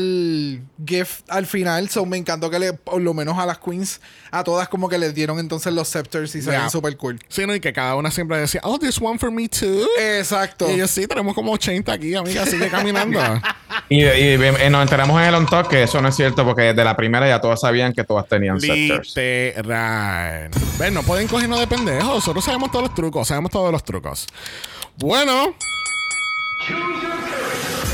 [0.84, 1.88] gift al final.
[1.88, 4.00] So me encantó que le, por lo menos a las queens,
[4.30, 7.18] a todas como que les dieron entonces los scepters y se ven super cool.
[7.28, 7.54] Sí, ¿no?
[7.54, 9.86] Y que cada una siempre decía, oh, this one for me too.
[9.98, 10.68] Exacto.
[10.68, 13.18] Y ellos sí, tenemos como 80 aquí, amiga, sigue caminando.
[13.88, 16.62] Y, y- y nos enteramos en el on talk que eso no es cierto porque
[16.62, 19.14] desde la primera ya todas sabían que todas tenían scepters.
[19.14, 20.50] Literal.
[20.78, 22.06] Ven, no pueden cogernos de pendejos.
[22.14, 24.26] Nosotros sabemos todos los trucos, sabemos todos los trucos.
[24.96, 25.54] Bueno.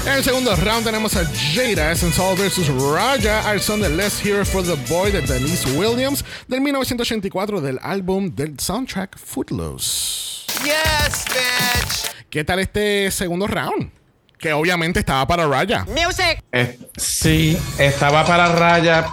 [0.06, 4.46] En el segundo round tenemos a Jada Essence versus Raja al son de Let's Hear
[4.46, 10.46] for the Boy de Denise Williams del 1984 del álbum del soundtrack Footloose.
[10.64, 12.26] Yes, bitch.
[12.30, 13.90] ¿Qué tal este segundo round?
[14.38, 15.84] Que obviamente estaba para Raja.
[15.90, 16.42] Music.
[16.52, 19.06] Eh, sí, estaba para raya,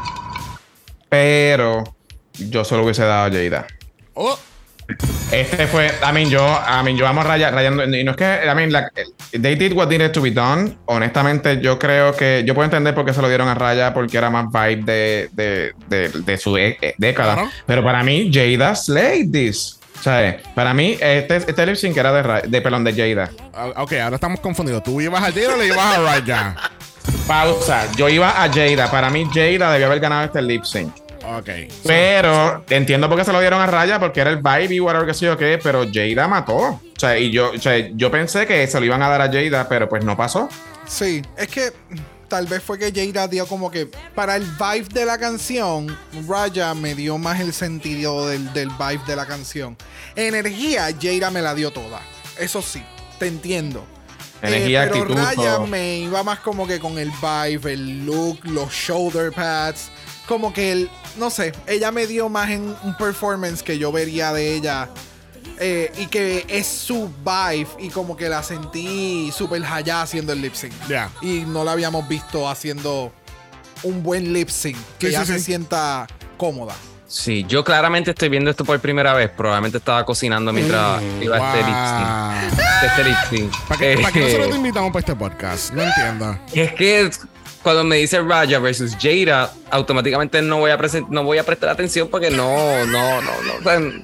[1.09, 1.83] pero
[2.35, 3.67] yo solo hubiese dado a Jada.
[4.13, 4.39] Oh,
[5.31, 8.39] Este fue, I mean, yo, I mean, yo amo raya, rayando, y no es que,
[8.49, 8.71] I mean,
[9.31, 10.77] they did what needed to be done.
[10.85, 14.17] Honestamente, yo creo que, yo puedo entender por qué se lo dieron a raya, porque
[14.17, 17.49] era más vibe de, de, de, de su de- eh, década.
[17.65, 19.77] Pero para mí, Jada slayed this.
[19.99, 23.29] O sea, para mí, este, este lip sync era de, Ra- de pelón de Jada.
[23.53, 24.83] ah, ok, ahora estamos confundidos.
[24.83, 26.55] ¿Tú ibas a Jada o le ibas a Raja?
[27.27, 27.91] Pausa.
[27.97, 28.89] Yo iba a Jada.
[28.89, 30.93] Para mí, Jada debió haber ganado este lip sync.
[31.35, 31.49] Ok.
[31.83, 35.05] Pero entiendo por qué se lo dieron a Raya, porque era el vibe y whatever
[35.07, 36.55] que sé yo qué, pero Jada mató.
[36.55, 39.31] O sea, y yo, o sea, yo pensé que se lo iban a dar a
[39.31, 40.47] Jada, pero pues no pasó.
[40.87, 41.73] Sí, es que
[42.29, 45.97] tal vez fue que Jada dio como que para el vibe de la canción,
[46.27, 49.75] Raya me dio más el sentido del, del vibe de la canción.
[50.15, 52.01] Energía, Jada me la dio toda.
[52.39, 52.81] Eso sí,
[53.19, 53.85] te entiendo.
[54.41, 58.39] Energía, Eh, pero actitud, Raya me iba más como que con el vibe, el look,
[58.43, 59.89] los shoulder pads.
[60.27, 64.33] Como que el, no sé, ella me dio más en un performance que yo vería
[64.33, 64.89] de ella.
[65.59, 70.41] eh, y que es su vibe y como que la sentí súper hallada haciendo el
[70.41, 70.71] lip sync.
[70.87, 71.09] Ya.
[71.21, 73.11] Y no la habíamos visto haciendo
[73.81, 74.77] un buen lip sync.
[74.99, 75.45] Que Sí, ya sí, se sí.
[75.45, 76.05] sienta
[76.37, 76.75] cómoda.
[77.07, 79.31] Sí, yo claramente estoy viendo esto por primera vez.
[79.31, 82.83] Probablemente estaba cocinando mientras iba este lip sync.
[82.83, 83.67] Este lip sync.
[83.67, 85.71] ¿Para qué, ¿para qué Eh, nosotros te invitamos para este podcast?
[85.73, 86.37] No entiendo.
[86.53, 87.09] Es que
[87.67, 90.77] cuando me dice Raja versus Jada, automáticamente no voy a
[91.09, 93.31] no voy a prestar atención porque no, no, no,
[93.61, 94.03] no,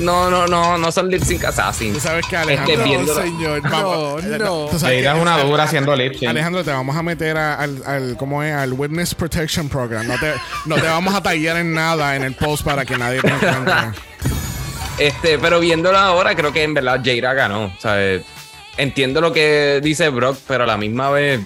[0.00, 1.94] no, no, no, no son lip sync assassins.
[1.94, 2.84] Tú sabes que Este, Alejandro...
[2.84, 4.68] viendo- señor, Vamos, no, no.
[4.68, 6.28] Jada que- es una dura haciendo lip sync.
[6.30, 8.52] Alejandro, te vamos a meter a- al, al, ¿cómo es?
[8.52, 10.08] al Witness Protection Program.
[10.08, 10.32] No te,
[10.66, 13.74] no te vamos a tallar en nada en el post para que nadie te encuentre.
[14.98, 17.66] Este, pero viéndolo ahora, creo que en verdad Jada ganó.
[17.66, 17.96] O sea,
[18.76, 21.40] entiendo lo que dice Brock, pero a la misma vez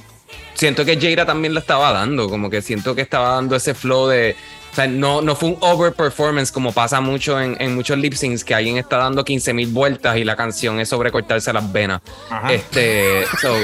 [0.58, 2.28] siento que Jada también lo estaba dando.
[2.28, 4.36] Como que siento que estaba dando ese flow de.
[4.70, 8.12] O sea, no, no fue un over performance como pasa mucho en, en muchos lip
[8.12, 11.72] syncs que alguien está dando 15 mil vueltas y la canción es sobre cortarse las
[11.72, 12.02] venas.
[12.30, 12.52] Ajá.
[12.52, 13.56] Este, so,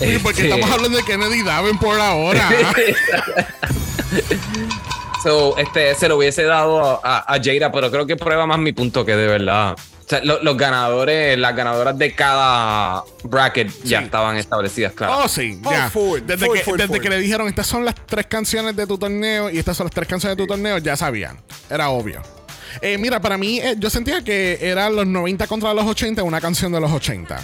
[0.00, 2.48] ¿Y por qué este- estamos hablando de Kennedy Davenport ahora?
[5.22, 8.72] So, este, se lo hubiese dado a, a Jada, pero creo que prueba más mi
[8.72, 9.74] punto que de verdad
[10.06, 14.04] O sea, lo- los ganadores, las ganadoras de cada bracket ya Sí.
[14.04, 15.18] estaban establecidas, claro.
[15.24, 15.90] Oh, sí, Oh, ya.
[15.90, 18.86] full, desde full, que, full, desde que le dijeron, estas son las tres canciones de
[18.86, 21.40] tu torneo y estas son las tres canciones de tu torneo, ya sabían.
[21.68, 22.22] Era obvio.
[22.80, 26.40] Eh, mira, para mí, eh, yo sentía que eran los 90 contra los 80, una
[26.40, 27.40] canción de los 80.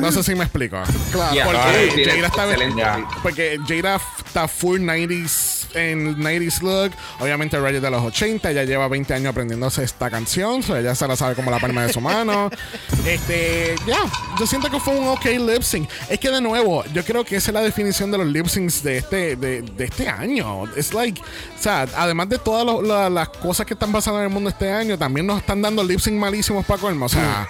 [0.00, 0.76] No sé si me explico.
[1.12, 1.32] Claro.
[1.34, 2.82] Yeah, Porque Jada está excelente.
[3.22, 6.92] Porque Jada f- está full 90s en 90s look.
[7.20, 10.94] Obviamente Ray es de los 80, ella lleva 20 años aprendiéndose esta canción, so ella
[10.94, 12.50] se la sabe como la palma de su mano.
[13.06, 13.98] este, ya,
[14.38, 15.88] yo siento que fue un ok lip sync.
[16.08, 18.82] Es que de nuevo, yo creo que esa es la definición de los lip syncs
[18.82, 20.64] de este, de, de este año.
[20.76, 24.26] Es like, o sea, además de todas lo- la- las cosas que están pasando en
[24.26, 27.06] el mundo este año, también nos están dando lip sync malísimos para colmo.
[27.06, 27.48] O sea,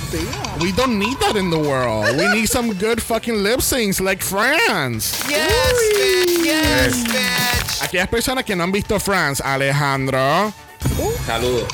[0.60, 2.16] we don't need that in the world.
[2.16, 5.22] We need some good fucking lip syncs like France.
[5.28, 5.50] Yes,
[5.96, 6.44] bitch.
[6.44, 7.82] Yes, bitch.
[7.82, 10.52] Aquellas personas que no han visto France, Alejandro,
[11.26, 11.68] Saludos.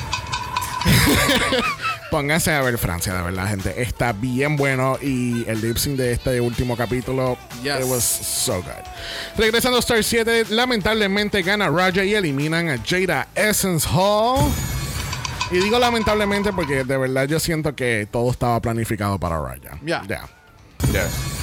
[2.11, 3.81] pónganse a ver Francia, de verdad, gente.
[3.81, 7.79] Está bien bueno y el lip sync de este último capítulo, Yes.
[7.79, 8.83] it was so good.
[9.37, 14.51] Regresando a Star 7, lamentablemente gana Raja y eliminan a Jada Essence Hall.
[15.51, 19.79] Y digo lamentablemente porque de verdad yo siento que todo estaba planificado para Raja.
[19.85, 20.03] Ya.
[20.07, 20.27] Ya.
[20.91, 21.36] Yes.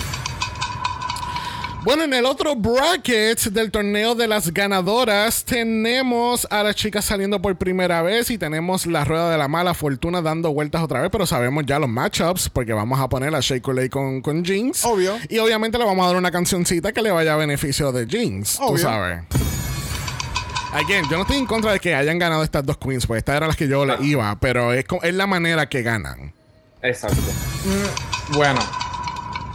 [1.85, 7.43] Bueno, en el otro bracket del torneo de las ganadoras tenemos a las chicas saliendo
[7.43, 11.11] por primera vez y tenemos la rueda de la mala fortuna dando vueltas otra vez,
[11.12, 14.82] pero sabemos ya los matchups porque vamos a poner a Coulee con, con Jinx.
[14.86, 15.19] Obvio.
[15.28, 18.56] Y obviamente le vamos a dar una cancioncita que le vaya a beneficio de Jinx,
[18.56, 18.78] tú Obvio.
[18.82, 19.20] sabes.
[20.73, 23.36] Again, yo no estoy en contra de que hayan ganado estas dos queens, pues estas
[23.36, 26.32] eran las que yo le iba, pero es, la manera que ganan.
[26.82, 27.20] Exacto.
[28.32, 28.61] Bueno,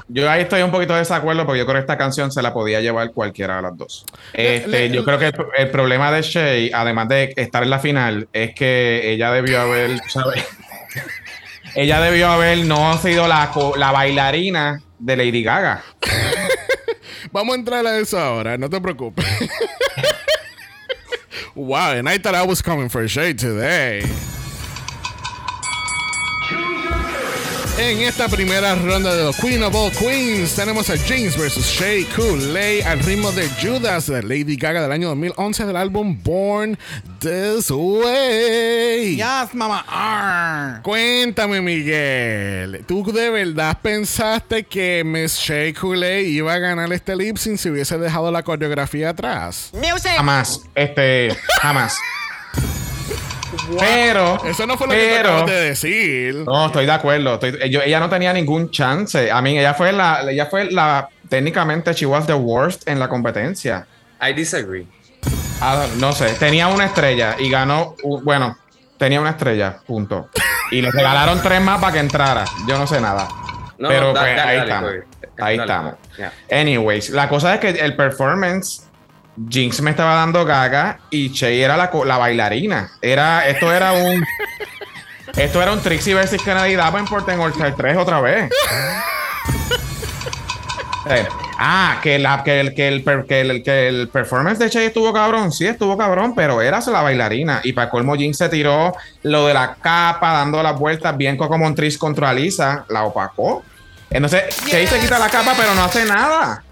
[0.09, 2.53] yo ahí estoy un poquito de desacuerdo porque yo creo que esta canción se la
[2.53, 4.05] podía llevar cualquiera de las dos.
[4.33, 7.79] Este, le- yo creo que el, el problema de Shay, además de estar en la
[7.79, 10.43] final, es que ella debió haber, ¿sabes?
[11.75, 15.83] ella debió haber no sido la, la bailarina de Lady Gaga.
[17.31, 19.25] Vamos a entrar a eso ahora, no te preocupes.
[21.55, 24.01] wow, and I thought I was coming for shade today.
[27.79, 31.65] En esta primera ronda de los Queen of All Queens tenemos a James vs.
[31.65, 36.77] Shea Coulee al ritmo de Judas de Lady Gaga del año 2011 del álbum Born
[37.19, 39.15] This Way.
[39.15, 39.85] Yes, mamá.
[39.87, 40.81] Arr.
[40.81, 42.83] Cuéntame, Miguel.
[42.85, 47.69] ¿Tú de verdad pensaste que Miss Shea Coulee iba a ganar este lip sync si
[47.69, 49.71] hubiese dejado la coreografía atrás?
[50.17, 50.63] Jamás.
[50.75, 51.97] Este, jamás.
[53.79, 54.43] Pero.
[54.45, 56.35] Eso no fue lo que te acabas de decir.
[56.45, 57.33] No, estoy de acuerdo.
[57.35, 59.31] Estoy- yo- ella no tenía ningún chance.
[59.31, 63.07] A mí, ella fue la, ella fue la, técnicamente, she was the worst en la
[63.07, 63.85] competencia.
[64.21, 64.87] I disagree.
[65.61, 68.57] Ah, no sé, tenía una estrella y ganó, bueno,
[68.97, 70.29] tenía una estrella, punto.
[70.71, 72.45] Y le regalaron tres más para que entrara.
[72.67, 73.27] Yo no sé nada.
[73.77, 74.89] No, Pero da- pues, dale, ahí dale, estamos.
[74.89, 75.01] Corey.
[75.41, 75.71] Ahí Dale.
[75.71, 75.93] estamos.
[76.17, 76.33] Yeah.
[76.51, 78.83] Anyways, la cosa es que el performance,
[79.47, 82.91] Jinx me estaba dando gaga y Che era la, la bailarina.
[83.01, 84.23] Era, esto era un.
[85.35, 88.49] Esto era un Trixie versus Kennedy Davenport en All Star 3 otra vez.
[91.11, 94.85] Eh, ah, que, la, que, el, que, el, que, el, que el performance de Che
[94.85, 95.51] estuvo cabrón.
[95.51, 97.61] Sí, estuvo cabrón, pero era la bailarina.
[97.63, 98.93] Y para colmo, Jinx se tiró
[99.23, 102.85] lo de la capa, dando las vueltas bien como Montriz contra Lisa.
[102.89, 103.63] La opacó.
[104.11, 106.63] Entonces, Che se quita la capa, pero no hace nada.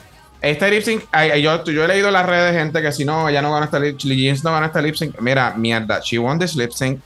[0.42, 2.92] Este lip sync, ay, ay, yo, yo he leído en las redes de gente que
[2.92, 5.20] si no, ella no gana este lip Jinx no gana este lip sync.
[5.20, 7.02] Mira, mierda, she won this lip sync.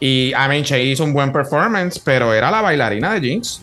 [0.00, 3.62] Y I mean, Che hizo un buen performance, pero era la bailarina de Jinx.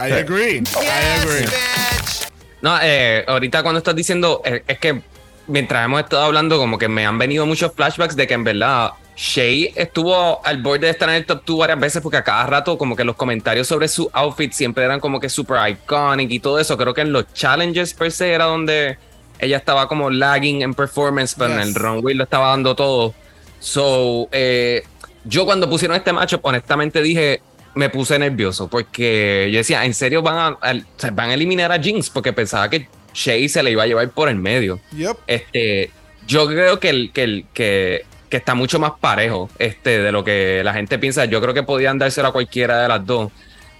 [0.00, 0.58] I agree.
[0.58, 1.44] I agree.
[1.44, 2.28] Bitch.
[2.60, 5.02] No, eh, ahorita cuando estás diciendo, eh, es que
[5.46, 8.90] mientras hemos estado hablando, como que me han venido muchos flashbacks de que en verdad
[9.18, 12.46] Shay estuvo al borde de estar en el top 2 varias veces porque a cada
[12.46, 16.38] rato como que los comentarios sobre su outfit siempre eran como que super iconic y
[16.38, 16.78] todo eso.
[16.78, 18.96] Creo que en los challenges per se era donde
[19.40, 23.12] ella estaba como lagging en performance, pero en el runway lo estaba dando todo.
[23.58, 24.84] So, eh,
[25.24, 27.42] yo cuando pusieron este matchup, honestamente dije,
[27.74, 31.82] me puse nervioso porque yo decía, ¿en serio van a, sea, van a eliminar a
[31.82, 32.08] Jinx?
[32.08, 34.78] Porque pensaba que Shay se le iba a llevar por el medio.
[34.96, 35.16] Yep.
[35.26, 35.90] Este,
[36.28, 40.22] yo creo que, el, que, el, que, que está mucho más parejo este, de lo
[40.24, 41.24] que la gente piensa.
[41.24, 43.30] Yo creo que podían dárselo a cualquiera de las dos.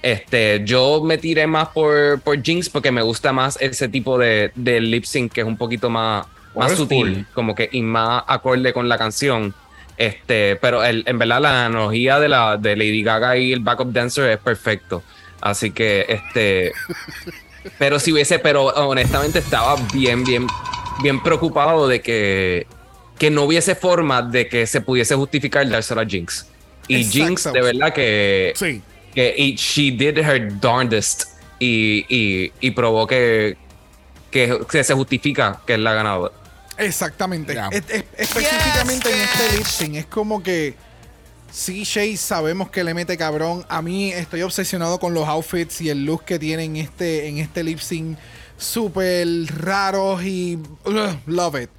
[0.03, 4.53] Este, yo me tiré más por, por Jinx porque me gusta más ese tipo de,
[4.55, 8.73] de lip sync que es un poquito más, más sutil, como que y más acorde
[8.73, 9.55] con la canción.
[9.97, 13.93] Este, pero el- en verdad la analogía de la de Lady Gaga y el backup
[13.93, 15.03] dancer es perfecto.
[15.41, 16.73] Así que este
[17.79, 20.47] pero si hubiese, pero honestamente estaba bien, bien,
[21.03, 22.67] bien preocupado de que,
[23.19, 26.47] que no hubiese forma de que se pudiese justificar dárselo a Jinx.
[26.87, 27.27] Y Exacto.
[27.27, 28.53] Jinx, de verdad que.
[28.57, 28.83] Sí.
[29.15, 31.25] que y she did her darndest
[31.59, 33.57] y, y, y probó que,
[34.31, 36.33] que, que se justifica que es la ganadora.
[36.79, 37.55] Exactamente.
[37.55, 37.69] Ya.
[37.73, 40.75] Es- es- específicamente Yes, en este lip sync es como que
[41.51, 43.65] CJ sabemos que le mete cabrón.
[43.69, 47.39] A mí estoy obsesionado con los outfits y el look que tiene en este, en
[47.39, 48.17] este lip sync.
[48.57, 49.27] Súper
[49.57, 51.71] raros y ugh, love it.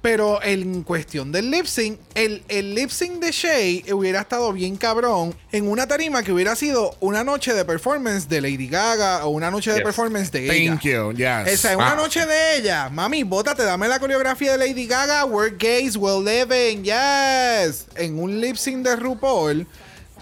[0.00, 4.76] Pero en cuestión del lip sync, el, el lip sync de Shay hubiera estado bien
[4.76, 9.30] cabrón en una tarima que hubiera sido una noche de performance de Lady Gaga o
[9.30, 9.84] una noche de Yes.
[9.84, 10.70] performance de ella.
[10.70, 11.12] Thank you.
[11.12, 11.48] Yes.
[11.52, 11.96] Esa es una Ah.
[11.96, 12.88] noche de ella.
[12.90, 17.86] Mami, bótate, dame la coreografía de Lady Gaga, Work Gays, Well Living, yes.
[17.96, 19.66] En un lip sync de RuPaul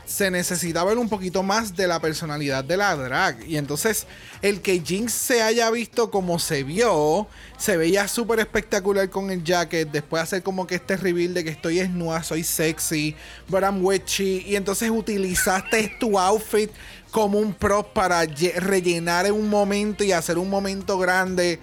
[0.07, 3.45] se necesita ver un poquito más de la personalidad de la drag.
[3.47, 4.07] Y entonces,
[4.41, 7.27] el que Jinx se haya visto como se vio,
[7.59, 9.91] se veía súper espectacular con el jacket.
[9.91, 13.17] Después hacer como que este reveal de que estoy desnuda, soy sexy,
[13.49, 14.45] but I'm witchy.
[14.47, 16.71] Y entonces utilizaste tu outfit
[17.11, 21.59] como un prop para lle- rellenar en un momento y hacer un momento grande.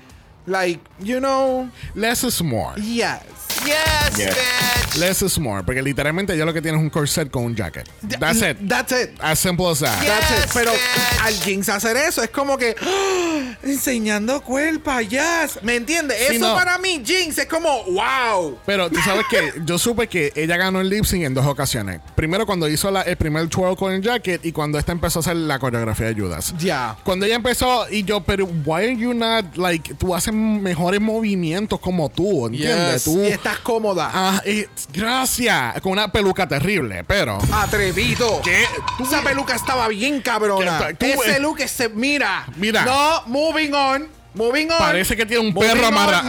[0.46, 2.76] Like, you know, Less is more.
[2.82, 3.22] yes.
[3.66, 4.98] Yes, bitch.
[5.00, 5.64] Less is more.
[5.64, 7.90] Porque literalmente ya lo que tienes es un corset con un jacket.
[8.20, 8.58] That's it.
[8.68, 9.12] That's it.
[9.20, 9.98] As simple as that.
[10.06, 10.38] That's it.
[10.46, 11.22] Yes, Pero bitch.
[11.26, 12.76] al Jinx hacer eso es como que
[13.64, 15.60] enseñando cuerpo, yes.
[15.62, 16.18] ¿Me entiendes?
[16.30, 16.56] Sí, eso no.
[16.56, 18.58] para mí, Jinx, es como wow.
[18.66, 22.00] Pero tú sabes que yo supe que ella ganó el lip sync en dos ocasiones.
[22.16, 25.22] Primero cuando hizo la- el primer twirl con el jacket y cuando esta empezó a
[25.22, 26.54] hacer la coreografía de Judas.
[26.60, 26.96] Ya.
[27.04, 31.80] Cuando ella empezó y yo, pero why are you not like tú haces mejores movimientos
[31.80, 32.94] como tú, ¿entiendes?
[32.94, 33.04] Yes.
[33.06, 34.10] Tú Y estás cómoda.
[34.14, 38.42] Ah, y- gracias, con una peluca terrible, pero Atrevido.
[38.44, 38.66] ¿Qué?
[38.98, 40.90] Tú- Esa peluca estaba bien cabrona.
[40.98, 42.46] Tú- Ese look se mira.
[42.56, 42.84] Mira.
[42.84, 44.08] No, moving on.
[44.36, 44.78] Moving on.
[44.80, 46.28] parece que tiene un Moving perro amarrado.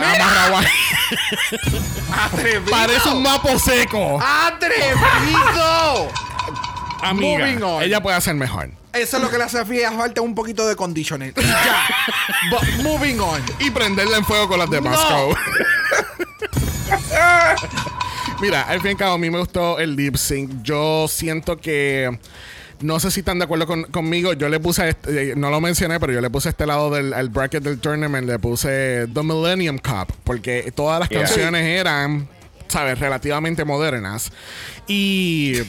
[2.71, 4.21] Parece un mapo seco.
[4.23, 6.11] Atrevido.
[7.01, 7.83] Amiga, moving on.
[7.83, 8.71] ella puede hacer mejor.
[8.93, 11.35] Eso es lo que le hace falta un poquito de conditioner.
[11.35, 11.87] Ya.
[12.51, 13.43] But moving on.
[13.59, 14.99] Y prenderla en fuego con las demás.
[15.11, 15.29] No.
[18.41, 20.63] Mira, al fin y al cabo, a mí me gustó el lip sync.
[20.63, 22.19] Yo siento que.
[22.81, 24.33] No sé si están de acuerdo con- conmigo.
[24.35, 27.15] Yo le puse, este- eh, no lo mencioné, pero yo le puse este lado del
[27.15, 31.21] al bracket del tournament, le puse The Millennium Cup, porque todas las Yeah.
[31.21, 32.29] canciones eran,
[32.69, 34.31] ¿sabes?, relativamente modernas.
[34.89, 35.61] Y.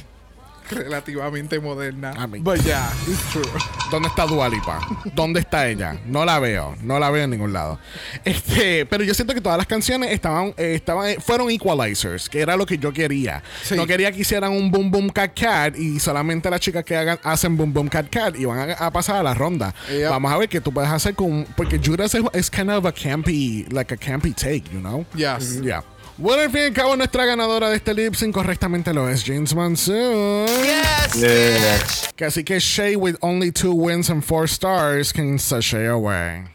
[0.70, 2.14] Relativamente moderna.
[2.18, 2.40] A mí.
[2.40, 3.44] But yeah, it's true.
[3.92, 4.80] ¿Dónde está Dualipa?
[5.14, 5.98] ¿Dónde está ella?
[6.06, 7.80] No la veo, no la veo en ningún lado.
[8.24, 12.42] Este, pero yo siento que todas las canciones estaban, eh, estaban, eh, fueron equalizers, que
[12.42, 13.44] era lo que yo quería.
[13.64, 13.76] Sí.
[13.76, 17.20] No quería que hicieran un boom boom cat cat y solamente las chicas que hagan
[17.24, 19.74] hacen boom boom cat cat y van a, a pasar a la ronda.
[19.90, 20.10] Yep.
[20.10, 22.92] Vamos a ver qué tú puedes hacer con, porque Judas es, es kind of a
[22.92, 25.06] campy, like a campy take, you know?
[25.16, 25.62] Yes.
[25.62, 25.84] Yeah.
[26.18, 29.24] Bueno, al fin y al cabo, nuestra ganadora de este lip sync correctamente lo es
[29.26, 30.48] James Monsoon.
[30.48, 32.14] Yes, bitch.
[32.16, 36.46] Que Así que Shay with only two wins and four stars can sashay away.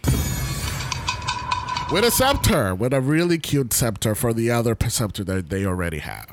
[1.92, 5.98] With a scepter, with a really cute scepter for the other scepter that they already
[5.98, 6.26] have.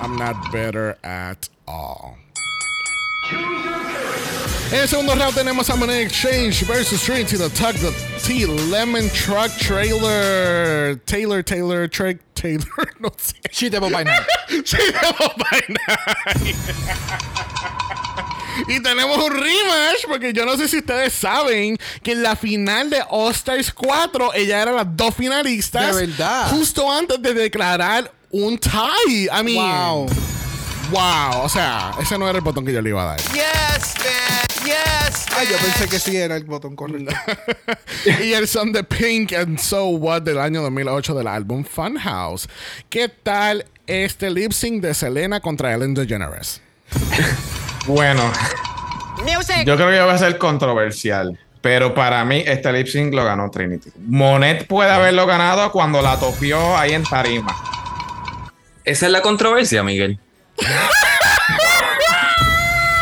[0.00, 2.16] I'm not better at all.
[4.72, 7.92] En el segundo round tenemos a Money Exchange versus Trinity the Tug the
[8.26, 10.96] T Lemon Truck Trailer.
[11.04, 12.64] Taylor, Taylor, Truck Taylor,
[12.98, 13.34] no sé.
[13.52, 14.22] She devil by night.
[14.64, 15.98] Sí, tenemos vaina.
[18.68, 22.88] Y tenemos un rematch, porque yo no sé si ustedes saben que en la final
[22.90, 25.94] de All Stars 4, ella era las dos finalistas.
[25.96, 26.48] De verdad.
[26.50, 29.24] Justo antes de declarar un tie.
[29.30, 30.06] I mean, Wow.
[30.90, 31.42] wow.
[31.44, 33.20] O sea, ese no era el botón que yo le iba a dar.
[33.32, 34.51] Yes, bitch.
[34.64, 37.14] Yes, Ay, yo pensé que sí era el botón correcto.
[38.22, 42.48] y el son de Pink and So What del año 2008 del álbum Funhouse.
[42.88, 46.60] ¿Qué tal este lip sync de Selena contra Ellen DeGeneres?
[47.86, 48.22] Bueno,
[49.24, 49.64] Music.
[49.66, 51.38] yo creo que va a ser controversial.
[51.60, 53.90] Pero para mí, este lip sync lo ganó Trinity.
[53.98, 57.56] Monet puede haberlo ganado cuando la topió ahí en Tarima.
[58.84, 60.18] Esa es la controversia, Miguel.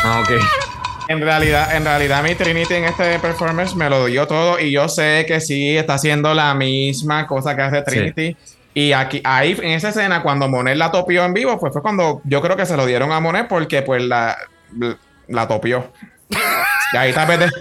[0.03, 0.70] ah, ok.
[1.11, 4.57] En realidad, en realidad, mi Trinity en este performance me lo dio todo.
[4.57, 8.37] Y yo sé que sí está haciendo la misma cosa que hace Trinity.
[8.73, 12.21] Y aquí, ahí, en esa escena, cuando Monet la topió en vivo, pues fue cuando
[12.23, 14.37] yo creo que se lo dieron a Monet porque pues la,
[15.27, 15.91] la topió.
[16.93, 17.51] Y ahí tal vez, de-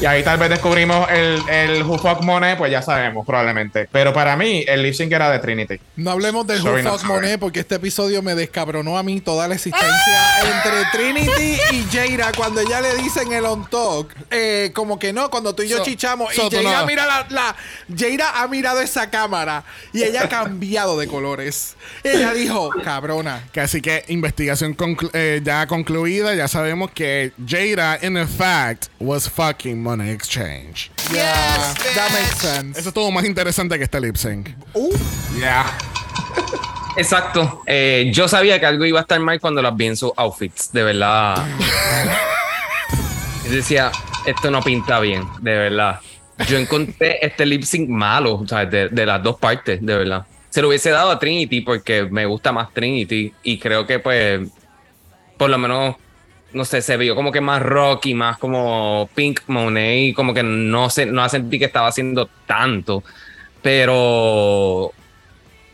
[0.00, 3.88] Y ahí tal vez descubrimos el, el Who Fuck Monet, pues ya sabemos, probablemente.
[3.90, 5.80] Pero para mí, el lip sync era de Trinity.
[5.96, 7.04] No hablemos Sorry, Who Fuck.
[7.08, 12.30] Monet porque este episodio me descabronó a mí toda la existencia entre Trinity y Jaira
[12.36, 14.14] cuando ella le dicen el on talk.
[14.30, 17.04] Eh, como que no, cuando tú y yo So- chichamos so y Jaira no- mira
[17.04, 17.56] la, la-
[17.98, 21.74] Jaira ha mirado esa cámara y ella ha cambiado de colores.
[22.04, 23.42] Ella dijo, cabrona.
[23.52, 29.28] Que así que investigación conclu- eh, ya concluida, ya sabemos que Jada, in fact, was
[29.28, 30.90] fucking Money Exchange.
[31.12, 32.78] Yeah, that makes sense.
[32.78, 34.50] Eso estuvo más interesante que este lip sync.
[34.74, 34.94] Uh,
[35.40, 35.64] Ya.
[36.96, 37.62] Exacto.
[37.66, 40.72] Eh, yo sabía que algo iba a estar mal cuando las vi en sus outfits,
[40.72, 41.36] de verdad.
[43.44, 43.92] Yo decía,
[44.26, 46.00] esto no pinta bien, de verdad.
[46.48, 50.26] Yo encontré este lip sync malo, o sea, de, de las dos partes, de verdad.
[50.50, 54.48] Se lo hubiese dado a Trinity porque me gusta más Trinity y creo que pues,
[55.36, 55.96] por lo menos,
[56.52, 60.88] no sé, se vio como que más rocky, más como Pink Monet, como que no,
[60.90, 63.02] se, no sentí que estaba haciendo tanto,
[63.62, 64.92] pero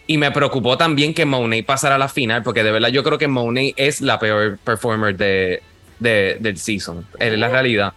[0.07, 3.17] y me preocupó también que Monet pasara a la final, porque de verdad yo creo
[3.19, 5.63] que Monet es la peor performer de,
[5.99, 7.07] de- del season.
[7.19, 7.95] Es la realidad.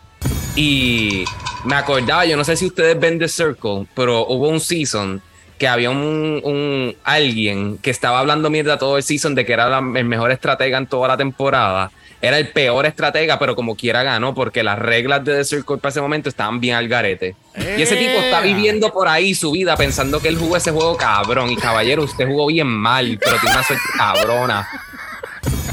[0.55, 1.25] Y
[1.65, 5.21] me acordaba, yo no sé si ustedes ven The Circle, pero hubo un season
[5.57, 9.67] que había un, un- alguien que estaba hablando mierda todo el season de que era
[9.67, 11.91] la- el mejor estratega en toda la temporada.
[12.21, 15.91] Era el peor estratega, pero como quiera ganó, porque las reglas de The Circle para
[15.91, 17.35] ese momento estaban bien al garete.
[17.77, 20.97] Y ese tipo está viviendo por ahí su vida pensando que él jugó ese juego
[20.97, 21.51] cabrón.
[21.51, 24.67] Y caballero, usted jugó bien mal, pero tiene una suerte cabrona.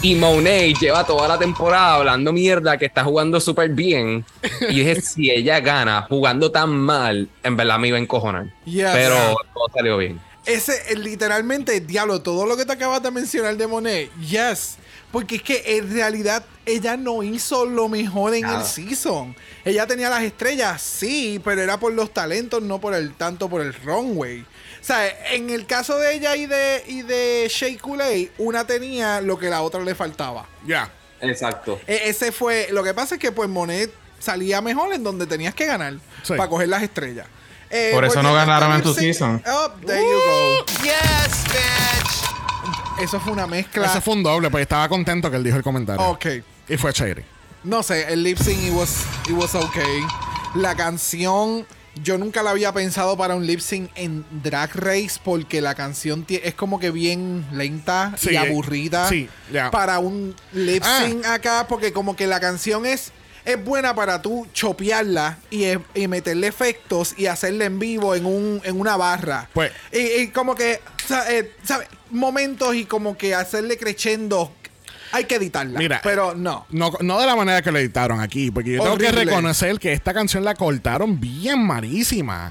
[0.03, 4.23] Y Monet lleva toda la temporada hablando mierda que está jugando súper bien.
[4.69, 8.47] Y dije, si ella gana jugando tan mal, en verdad me iba a encojonar.
[8.67, 8.91] Yes.
[8.93, 9.17] Pero
[9.55, 10.21] todo salió bien.
[10.45, 14.77] Ese, eh, literalmente, diablo, todo lo que te acabas de mencionar de Monet, yes.
[15.15, 19.37] Porque es que en realidad ella no hizo lo mejor en el season.
[19.65, 23.61] Ella tenía las estrellas, sí, pero era por los talentos, no por el tanto por
[23.63, 24.41] el runway.
[24.41, 29.21] O sea, en el caso de ella y de, y de Shea Coulee, una tenía
[29.21, 30.47] lo que la otra le faltaba.
[30.67, 30.91] Ya.
[31.21, 31.81] Exacto.
[31.87, 32.67] E- ese fue.
[32.73, 36.35] Lo que pasa es que pues Monet salía mejor en donde tenías que ganar Sí.
[36.35, 37.29] para coger las estrellas.
[37.71, 39.41] Eh, Por eso no volviendo ganaron en tu season.
[39.47, 40.65] Oh, there you go.
[40.83, 42.34] Yes, bitch.
[43.01, 43.87] Eso fue una mezcla.
[43.87, 46.03] Ese fue un doble, pues estaba contento que él dijo el comentario.
[46.07, 46.27] Ok.
[46.69, 47.23] Y fue Shady.
[47.65, 50.03] No sé, el lip sync it was, it was okay.
[50.55, 51.67] La canción,
[52.03, 56.25] yo nunca la había pensado para un lip sync en Drag Race porque la canción
[56.29, 59.09] es como que bien lenta Sí, y eh, aburrida.
[59.09, 59.71] sí, ya.
[59.71, 61.03] Para un lip Ah.
[61.05, 63.13] sync acá, porque como que la canción es.
[63.45, 68.25] Es buena para tú chopearla y, eh, y meterle efectos y hacerla en vivo en,
[68.25, 69.49] un, en una barra.
[69.53, 70.81] Pues- y, y como que,
[71.29, 71.87] eh, ¿sabe?
[72.11, 74.53] Momentos y como que hacerle creciendo.
[75.13, 75.79] Hay que editarla.
[75.79, 76.67] Mira, pero no.
[76.71, 79.93] No, no de la manera que lo editaron aquí, porque yo tengo que reconocer que
[79.93, 82.51] esta canción la cortaron bien malísima.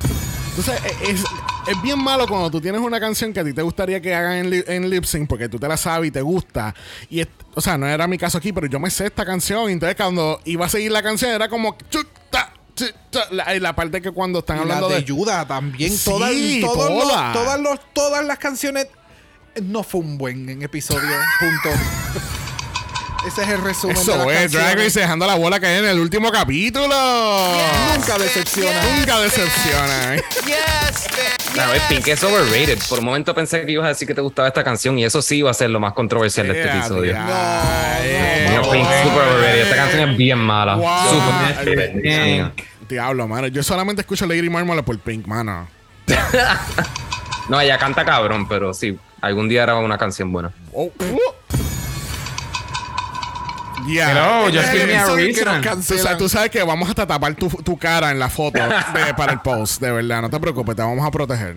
[0.55, 1.23] Entonces, e- es,
[1.67, 4.33] es bien malo cuando tú tienes una canción que a ti te gustaría que hagan
[4.33, 6.75] en, li- en lip sync porque tú te la sabes y te gusta.
[7.09, 9.69] Y, es- o sea, no era mi caso aquí, pero yo me sé esta canción.
[9.69, 11.75] Y entonces, cuando iba a seguir la canción, era como.
[13.31, 15.05] La, y la parte que cuando están hablando la de de.
[15.07, 15.91] Yuda también.
[15.91, 16.31] Sí, todas,
[16.61, 17.59] todos los- todas.
[17.59, 18.87] los- todas las canciones.
[19.61, 21.09] No fue un buen en episodio.
[21.39, 21.69] Punto.
[23.27, 24.75] Ese es el resumen de Eso las es, Drag.
[24.77, 26.85] Race dejando la bola caer en el último capítulo.
[27.95, 28.81] Nunca decepciona.
[28.97, 30.15] Nunca decepciona.
[30.15, 30.23] ¿eh?
[30.45, 32.79] Yes, es Yes, Pink es overrated.
[32.89, 35.21] Por un momento pensé que ibas a decir que te gustaba esta canción y eso
[35.21, 37.11] sí iba a ser lo más controversial de este Yeah, episodio.
[37.13, 38.45] yeah.
[38.49, 39.03] No, No, no, Pink no.
[39.03, 39.61] super overrated.
[39.61, 40.75] Esta canción es bien mala.
[40.75, 41.09] Wow.
[41.63, 41.93] Super.
[42.01, 42.51] Bien.
[42.89, 43.47] Diablo, mano.
[43.47, 45.67] Yo solamente escucho Lady Marmalade por Pink, mano.
[47.49, 50.51] No, ella canta cabrón, pero sí, algún día era una canción buena.
[50.71, 51.19] Oh, uh.
[53.87, 54.09] Yeah.
[54.11, 55.61] Hello, just give me a reason.
[55.61, 58.59] Tú, sabes, tú sabes que vamos hasta tapar tu, tu cara en la foto
[58.93, 60.21] de- para el post, de verdad.
[60.21, 61.55] No te preocupes, te vamos a proteger.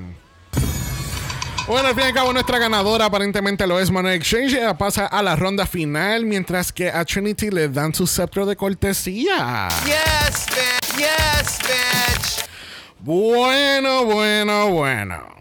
[1.68, 4.54] Bueno, al fin y al cabo, nuestra ganadora aparentemente lo es Money Exchange.
[4.54, 8.54] Ella pasa a la ronda final, mientras que a Trinity le dan su sceptro de
[8.56, 9.68] cortesía.
[9.84, 10.96] Yes, bitch.
[10.98, 12.44] Yes, bitch.
[13.00, 15.36] Bueno, bueno, bueno.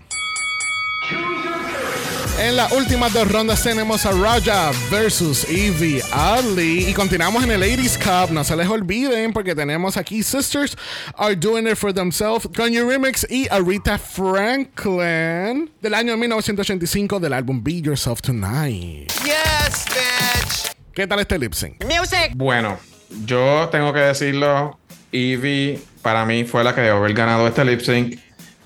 [2.38, 6.90] En las últimas dos rondas tenemos a Raja versus Evie Oddly.
[6.90, 8.30] Y continuamos en el Ladies Cup.
[8.32, 10.76] No se les olviden porque tenemos aquí Sisters
[11.16, 17.32] Are Doing It For Themselves con You Remix y Arita Franklin del año 1985 del
[17.32, 19.12] álbum Be Yourself Tonight.
[19.24, 20.76] Yes, bitch.
[20.94, 21.84] ¿Qué tal este lip sync?
[21.86, 22.34] Music.
[22.36, 22.78] Bueno,
[23.26, 24.78] yo tengo que decirlo.
[25.14, 28.20] Evie para mí fue la que debe haber ganado este lip sync.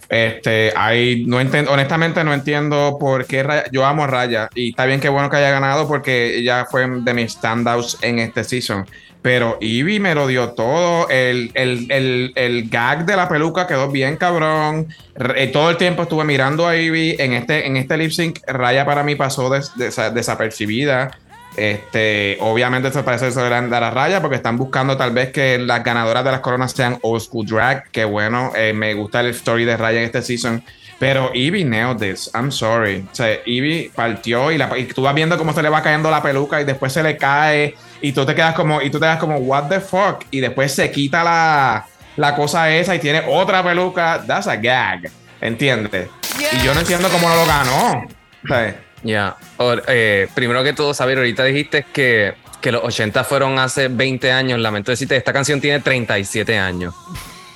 [0.10, 4.72] Este, ahí no entiendo, honestamente no entiendo por qué Raya- yo amo a Raya y
[4.72, 8.44] está bien que bueno que haya ganado porque ella fue de mis standouts en este
[8.44, 8.86] season.
[9.22, 11.10] Pero Ivy me lo dio todo.
[11.10, 14.88] El, el, el, el gag de la peluca quedó bien cabrón.
[15.14, 17.18] Re- eh, todo el tiempo estuve mirando a Ivy.
[17.19, 21.11] En este, en este lip sync, Raya para mí pasó des- desa- desapercibida.
[21.55, 25.31] Este, obviamente se parece eso de la, de la raya porque están buscando tal vez
[25.31, 27.89] que las ganadoras de las coronas sean old school drag.
[27.91, 30.63] Que bueno, eh, me gusta el story de Raya en este season.
[30.99, 32.30] Pero Ivy nailed this.
[32.34, 33.05] I'm sorry.
[33.09, 36.11] O sea, Ivy partió y, la, y tú vas viendo cómo se le va cayendo
[36.11, 39.05] la peluca y después se le cae y tú te quedas como, y tú te
[39.05, 40.26] quedas como, what the fuck?
[40.30, 41.85] Y después se quita la,
[42.17, 44.23] la cosa esa y tiene otra peluca.
[44.27, 45.09] That's a gag.
[45.39, 46.09] ¿Entiendes?
[46.51, 48.05] Y yo no entiendo cómo no lo ganó.
[48.43, 49.35] O sea, Ya.
[49.57, 54.31] O- eh, primero que todo, saber, ahorita dijiste que, que los 80 fueron hace 20
[54.31, 54.59] años.
[54.59, 56.93] Lamento decirte, esta canción tiene 37 años.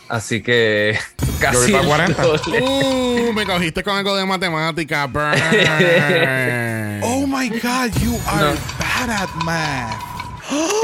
[0.10, 0.98] Así que
[1.40, 2.22] casi el 40.
[2.22, 2.62] doble.
[2.62, 5.06] Uh, me cogiste con algo de matemática.
[5.08, 5.34] Burn.
[7.06, 10.00] Oh my God, you are bad at math.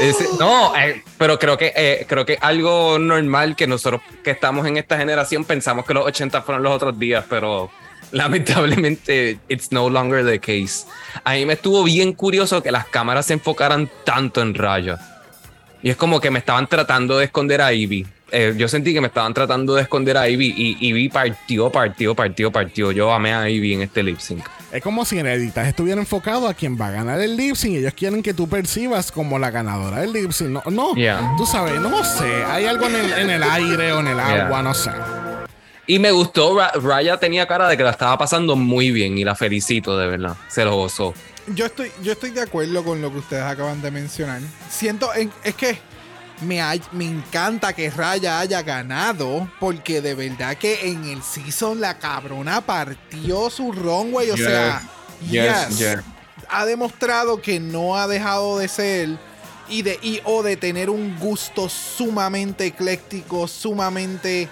[0.00, 4.66] Ese- no, eh, pero creo que eh, creo que algo normal que nosotros que estamos
[4.66, 7.70] en esta generación pensamos que los 80 fueron los otros días, pero
[8.12, 10.86] lamentablemente it's no longer the case.
[11.24, 14.98] A mí me estuvo bien curioso que las cámaras se enfocaran tanto en Raya.
[15.82, 18.06] Y es como que me estaban tratando de esconder a Ivy.
[18.32, 22.14] Eh, yo sentí que me estaban tratando de esconder a Ivy y Ivy partió, partió,
[22.14, 22.92] partió, partió.
[22.92, 24.44] Yo amé a Ivy en este lip sync.
[24.70, 27.56] Es como si en el editaje estuviera enfocado a quien va a ganar el lip
[27.56, 30.50] sync y ellos quieren que tú percibas como la ganadora del lip sync.
[30.50, 31.34] No, no Yeah.
[31.36, 32.44] tú sabes, no sé.
[32.44, 34.62] Hay algo en el, en el aire o en el agua, Yeah.
[34.62, 34.90] no sé.
[35.90, 39.24] Y me gustó, Ra- Raya tenía cara de que la estaba pasando muy bien y
[39.24, 40.36] la felicito, de verdad.
[40.48, 41.14] Se lo gozó.
[41.48, 44.40] Yo estoy, yo estoy de acuerdo con lo que ustedes acaban de mencionar.
[44.70, 45.76] Siento, en- es que
[46.42, 51.80] me, hay- me encanta que Raya haya ganado, porque de verdad que en el season
[51.80, 54.30] la cabrona partió su runway.
[54.30, 54.46] O Yes.
[54.46, 54.82] sea,
[55.28, 55.78] Yes, yes.
[55.78, 55.96] yes.
[56.48, 59.08] ha demostrado que no ha dejado de ser
[59.68, 64.48] y de y o de tener un gusto sumamente ecléctico, sumamente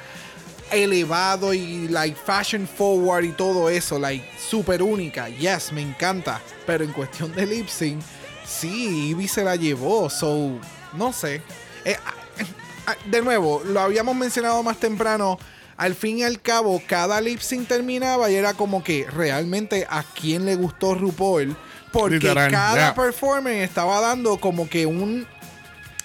[0.70, 5.28] elevado y like fashion forward y todo eso, like super única.
[5.28, 8.00] Yes, me encanta, pero en cuestión de lip sync,
[8.44, 10.58] sí, Ivy se la llevó, so
[10.94, 11.42] no sé.
[11.84, 12.14] Eh, ah,
[12.86, 15.38] ah, de nuevo, lo habíamos mencionado más temprano.
[15.76, 20.02] Al fin y al cabo, cada lip sync terminaba y era como que realmente a
[20.02, 21.56] quién le gustó RuPaul.
[21.92, 22.94] Porque Literal, cada yeah.
[22.94, 25.26] performance estaba dando como que un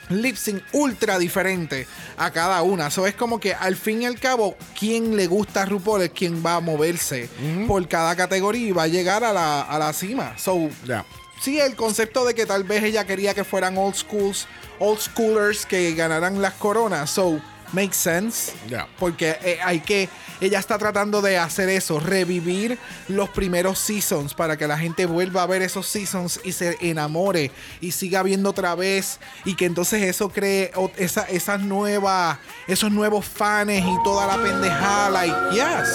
[0.09, 2.87] lip sync ultra diferente a cada una.
[2.87, 6.11] Eso es como que al fin y al cabo, quien le gusta a RuPaul es
[6.11, 7.29] quien va a moverse
[7.67, 10.37] por cada categoría y va a llegar a la, a la cima.
[10.37, 11.05] So, Ya.
[11.41, 14.47] sí, el concepto de que tal vez ella quería que fueran old schools,
[14.79, 17.09] old schoolers que ganaran las coronas.
[17.09, 17.39] So,
[17.73, 18.53] makes sense.
[18.99, 20.09] Porque eh, hay que.
[20.41, 22.77] Ella está tratando de hacer eso, revivir
[23.07, 27.51] los primeros seasons para que la gente vuelva a ver esos seasons y se enamore
[27.79, 33.25] y siga viendo otra vez y que entonces eso cree esa, esas nuevas, esos nuevos
[33.25, 35.09] fans y toda la pendejada.
[35.09, 35.89] Like, yes.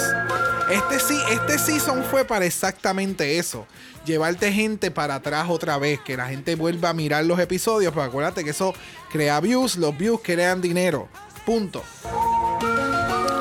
[0.71, 3.65] Este sí, este season fue para exactamente eso.
[4.05, 8.05] Llevarte gente para atrás otra vez, que la gente vuelva a mirar los episodios, pero
[8.05, 8.73] acuérdate que eso
[9.11, 11.09] crea views, los views crean dinero.
[11.45, 11.81] Punto.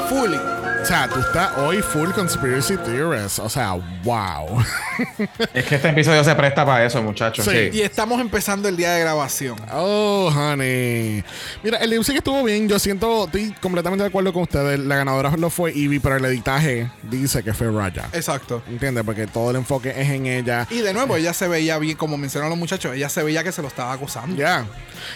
[0.08, 0.57] Fully.
[0.88, 3.40] O sea, tú estás hoy full conspiracy theorist.
[3.40, 3.72] O sea,
[4.04, 4.64] wow.
[5.52, 7.44] Es que este episodio se presta para eso, muchachos.
[7.44, 7.68] Sí.
[7.74, 9.56] Y estamos empezando el día de grabación.
[9.70, 11.22] Oh, honey.
[11.62, 12.70] Mira, el lip sync estuvo bien.
[12.70, 14.80] Yo siento, estoy completamente de acuerdo con ustedes.
[14.80, 18.08] La ganadora lo fue Ivy, pero el editaje dice que fue Raya.
[18.14, 18.62] Exacto.
[18.66, 19.04] ¿Entiendes?
[19.04, 20.66] Porque todo el enfoque es en ella.
[20.70, 23.52] Y de nuevo, ella se veía bien, como mencionaron los muchachos, ella se veía que
[23.52, 24.34] se lo estaba acusando.
[24.34, 24.64] Ya.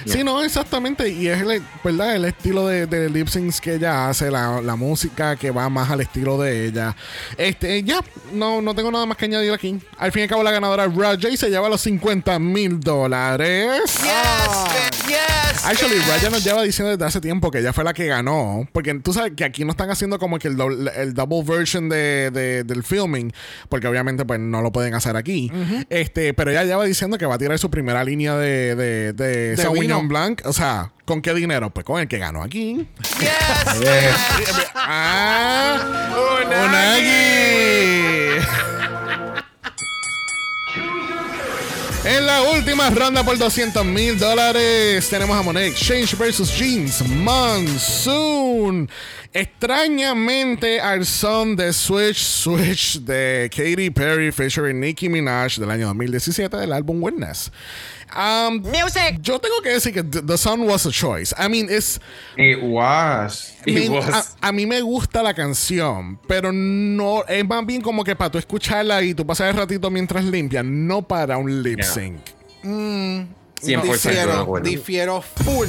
[0.05, 1.09] Sí, no, exactamente.
[1.09, 2.15] Y es el, ¿verdad?
[2.15, 5.91] el estilo de, de lip syncs que ella hace, la, la música que va más
[5.91, 6.95] al estilo de ella.
[7.37, 8.01] Este, ya,
[8.33, 9.79] no, no tengo nada más que añadir aquí.
[9.99, 12.81] Al fin y al cabo, la ganadora es Raja y se lleva los 50 mil
[12.81, 13.81] dólares.
[14.03, 15.07] Yes.
[15.09, 15.65] Yes.
[15.65, 15.99] Actually.
[16.09, 18.67] Raya nos lleva diciendo desde hace tiempo que ella fue la que ganó.
[18.73, 21.89] Porque tú sabes que aquí no están haciendo como que el, doble- el double version
[21.89, 23.33] de, de- del filming.
[23.69, 25.51] Porque obviamente pues no lo pueden hacer aquí.
[25.91, 29.57] este Pero ella lleva diciendo que va a tirar su primera línea de, de, de,
[29.57, 30.09] Sauvignon vino.
[30.09, 30.43] Blanc.
[30.47, 31.69] O sea, ¿con qué dinero?
[31.69, 32.89] Pues con el que ganó aquí.
[33.21, 33.29] Yes.
[34.75, 35.79] ¡Ah!
[36.47, 37.13] ¡Unagi!
[42.05, 48.89] En la última ronda por 200 mil dólares tenemos a Monet Exchange versus Jeans Monsoon.
[49.35, 56.57] Extrañamente al son de Switch Switch de Katy Perry featuring Nicki Minaj del año 2017
[56.57, 57.51] del álbum Witness.
[58.15, 59.21] Um, Music.
[59.23, 61.35] yo tengo que decir que The Sun was a choice.
[61.39, 61.99] I mean, it's
[62.37, 63.55] It was.
[63.65, 64.37] It was.
[64.43, 68.31] a, a mí me gusta la canción, pero no es más bien como que para
[68.31, 71.87] tú escucharla y tú pasar el ratito mientras limpias, no para un lip Yeah.
[71.91, 72.21] sync.
[72.63, 75.69] 100% de difiero, difiero full.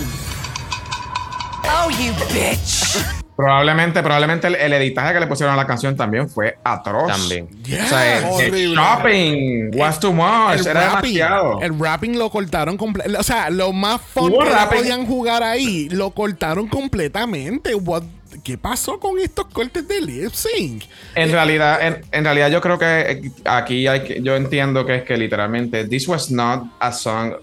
[1.65, 2.97] Oh, you bitch.
[3.35, 7.07] Probablemente, probablemente el, el editaje que le pusieron a la canción también fue atroz.
[7.07, 7.47] También.
[7.63, 10.59] O sea, el- shopping was too much.
[10.59, 11.61] El Era rapping, demasiado.
[11.61, 13.19] el rapping lo cortaron completamente.
[13.19, 14.77] O sea, lo más fun que rapping.
[14.79, 17.73] podían jugar ahí, lo cortaron completamente.
[17.75, 18.03] What-
[18.43, 20.83] ¿Qué pasó con estos cortes de lip sync?
[21.15, 24.95] En realidad, en, en realidad yo creo que eh, aquí hay que, yo entiendo que
[24.97, 27.33] es que literalmente this was not a song,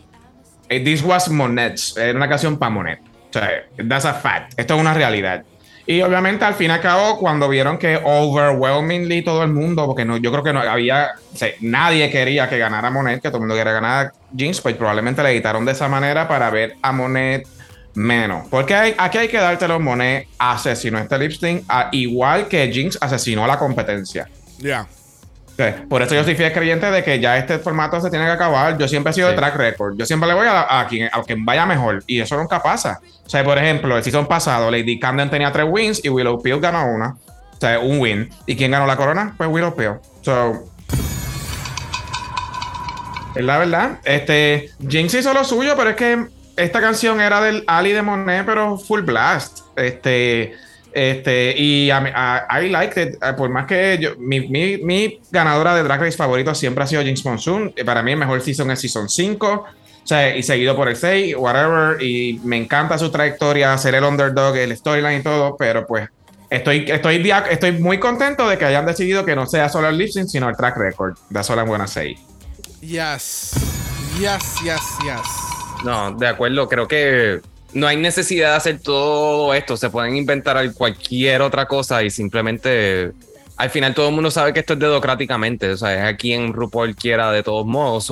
[0.68, 2.98] eh, this was Monet's, era una canción para Monet.
[3.00, 3.48] O sea,
[3.88, 4.52] that's a fact.
[4.56, 5.44] Esto es una realidad.
[5.86, 10.04] Y obviamente al fin y al cabo, cuando vieron que overwhelmingly todo el mundo, porque
[10.04, 11.10] no, yo creo que no había,
[11.60, 15.30] nadie quería que ganara Monet, que todo el mundo quería ganar Jinx, pues probablemente le
[15.30, 17.46] editaron de esa manera para ver a Monet
[17.94, 18.46] menos.
[18.48, 22.98] Porque hay- aquí hay que dártelo, Monet asesinó este lip sync, a- igual que Jinx
[23.00, 24.28] asesinó la competencia.
[24.58, 24.86] Ya.
[24.86, 24.99] Sí,
[25.88, 28.78] Por eso yo soy fiel creyente de que ya este formato se tiene que acabar.
[28.78, 29.96] Yo siempre he sido de track record.
[29.96, 32.02] Yo siempre le voy a, a quien, a quien vaya mejor.
[32.06, 33.00] Y eso nunca pasa.
[33.24, 36.60] O sea, por ejemplo, el season pasado, Lady Camden tenía tres wins y Willow Peel
[36.60, 37.16] ganó una.
[37.54, 38.30] O sea, un win.
[38.46, 39.34] ¿Y quién ganó la corona?
[39.36, 39.94] Pues Willow Peel.
[40.22, 40.64] So.
[43.34, 43.98] Es la verdad.
[44.04, 44.70] Este.
[44.88, 46.26] Jinx hizo lo suyo, pero es que
[46.56, 49.60] esta canción era del Ali de Monet, pero full blast.
[49.76, 50.54] Este.
[50.92, 53.14] Este, y a, a- I like it.
[53.22, 56.86] eh, Por más que yo, mi, mi, mi ganadora de Drag Race favorito siempre ha
[56.86, 57.72] sido Jinx Monsoon.
[57.76, 59.46] Eh, Para mí, el mejor season es season 5.
[60.02, 62.02] O sea, y seguido por el 6, whatever.
[62.02, 65.56] Y me encanta su trayectoria, ser el underdog, el storyline y todo.
[65.56, 66.08] Pero pues,
[66.48, 70.10] estoy, estoy, estoy muy contento de que hayan decidido que no sea solo el lip
[70.10, 71.16] sync, sino el track record.
[71.32, 72.16] That's all I'm gonna say.
[72.80, 73.52] Yes.
[74.18, 75.84] Yes, yes, yes.
[75.84, 77.40] No, de acuerdo, creo que
[77.72, 79.76] no hay necesidad de hacer todo esto.
[79.76, 83.12] Se pueden inventar al- cualquier otra cosa y simplemente
[83.56, 85.70] al final todo el mundo sabe que esto es dedocráticamente.
[85.70, 88.10] O sea, es a quien RuPaul quiera de todos modos.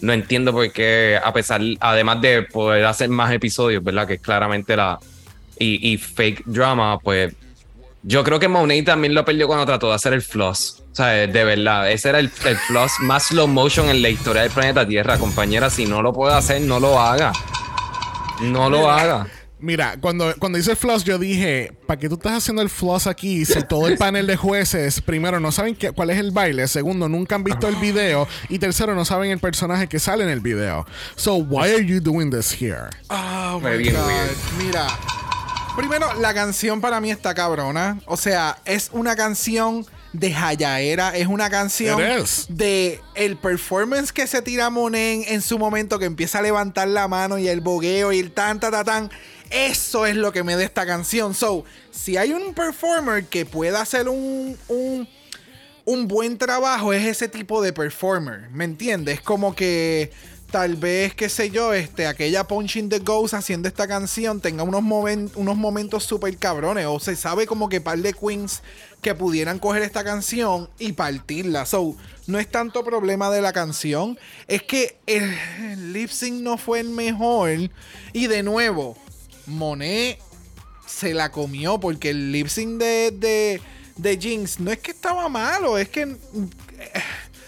[0.00, 4.06] No entiendo por qué, a pesar, además de poder hacer más episodios, ¿verdad?
[4.06, 4.98] Que es claramente la.
[5.58, 7.34] Y, y fake drama, pues.
[8.02, 10.82] Yo creo que Monet también lo perdió cuando trató de hacer el floss.
[10.92, 14.42] O sea, de verdad, ese era el, el floss más slow motion en la historia
[14.42, 15.70] del planeta Tierra, compañera.
[15.70, 17.32] Si no lo puede hacer, no lo haga.
[18.40, 19.26] No lo haga.
[19.58, 23.06] Mira, cuando, cuando hice el floss, yo dije, ¿para qué tú estás haciendo el floss
[23.06, 26.68] aquí si todo el panel de jueces, primero, no saben qué- cuál es el baile,
[26.68, 30.30] segundo, nunca han visto el video, y tercero, no saben el personaje que sale en
[30.30, 30.86] el video?
[31.16, 32.90] So, why are you doing this here?
[33.08, 33.96] Oh my God.
[34.58, 34.86] Mira,
[35.74, 37.98] primero, la canción para mí está cabrona.
[38.04, 39.86] O sea, es una canción
[40.18, 41.16] de Hayaera.
[41.16, 41.98] Es una canción
[42.48, 47.08] de el performance que se tira Monet en su momento, que empieza a levantar la
[47.08, 49.10] mano y el bogueo y el tan, ta, ta, tan.
[49.50, 51.32] Eso es lo que me da esta canción.
[51.34, 55.08] So, si hay un performer que pueda hacer un, un,
[55.84, 58.50] un buen trabajo, es ese tipo de performer.
[58.50, 59.20] ¿Me entiendes?
[59.20, 60.10] Como que
[60.50, 64.82] tal vez, qué sé yo, este, aquella Punching the Ghost haciendo esta canción tenga unos,
[64.82, 66.86] momen- unos momentos súper cabrones.
[66.86, 68.62] O se sabe como que par de queens
[69.02, 71.64] que pudieran coger esta canción y partirla.
[71.66, 71.96] So,
[72.26, 74.18] no es tanto problema de la canción.
[74.48, 75.22] Es que el,
[75.60, 77.50] el lip sync no fue el mejor.
[78.12, 78.96] Y de nuevo,
[79.46, 80.18] Monet
[80.86, 83.60] se la comió porque el lip sync de, de,
[83.96, 86.16] de Jinx no es que estaba malo, es que eh,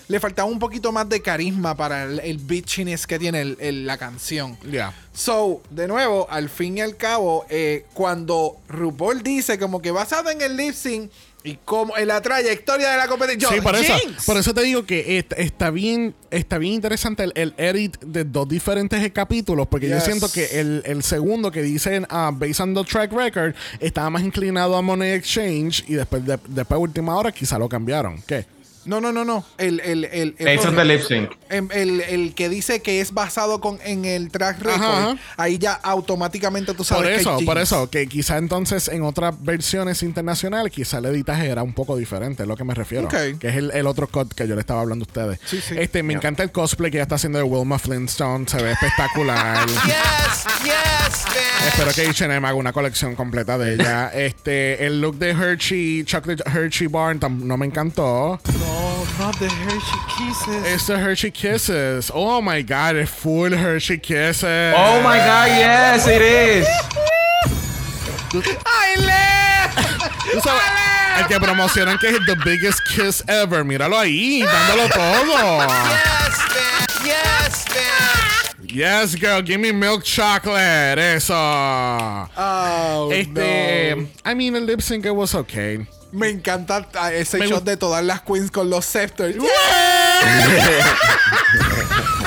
[0.08, 3.86] le faltaba un poquito más de carisma para el, el bitchiness que tiene el- el-
[3.86, 4.56] la canción.
[4.70, 4.94] Ya.
[5.12, 10.30] So, de nuevo, al fin y al cabo, eh, cuando RuPaul dice como que basado
[10.30, 11.10] en el lip sync
[11.44, 13.52] y como en la trayectoria de la competición.
[13.54, 14.24] Sí, por eso, Jinx.
[14.24, 18.24] por eso te digo que est- está bien, está bien interesante el, el edit de
[18.24, 22.74] dos diferentes capítulos, porque yo siento que el, el segundo que dicen ah, based on
[22.74, 27.30] the track record estaba más inclinado a Money Exchange y después de, después última hora
[27.32, 28.20] quizá lo cambiaron.
[28.26, 28.44] ¿Qué?
[28.88, 29.44] No, no, no, no.
[29.58, 31.30] El, el, el, el, Eso es de lip sync.
[31.50, 35.16] em- el- el que dice que es basado con, en el track record, Ajá, ajá.
[35.36, 39.02] ahí ya automáticamente tú sabes Por que eso, es por eso, que quizá entonces en
[39.02, 43.06] otras versiones internacionales, quizá el editaje era un poco diferente, es lo que me refiero.
[43.08, 43.38] Ok.
[43.38, 45.38] Que es el, el otro cut que yo le estaba hablando a ustedes.
[45.44, 45.74] Sí, sí.
[45.78, 49.66] Este, me encanta el cosplay que ella está haciendo de Wilma Flintstone, se ve espectacular.
[49.88, 51.68] Yes, yes, man.
[51.68, 54.08] Espero que H&M haga una colección completa de ella.
[54.14, 58.40] Este, el look de Hershey, Chocolate Hershey Bar tam- no me encantó.
[58.58, 60.64] No, Oh, not the Hershey Kisses.
[60.64, 62.10] Este Hershey Kisses.
[62.14, 64.74] Oh my god, es full Hershey Kisses.
[64.76, 66.66] Oh my god, yes, it is.
[68.30, 68.42] Tú
[70.42, 70.62] sabes,
[71.18, 73.64] el que promocionan que es the biggest kiss ever.
[73.64, 75.66] Míralo ahí, dándolo todo.
[75.66, 76.86] Yes, man.
[77.06, 78.68] Yes, man.
[78.68, 80.98] Yes, girl, give me milk chocolate.
[80.98, 81.34] Eso.
[81.34, 84.06] Oh, Este, no.
[84.24, 85.86] I mean, el lip sync it was okay.
[86.10, 89.36] Me encanta ah, ese Me shot de todas las queens con los scepters.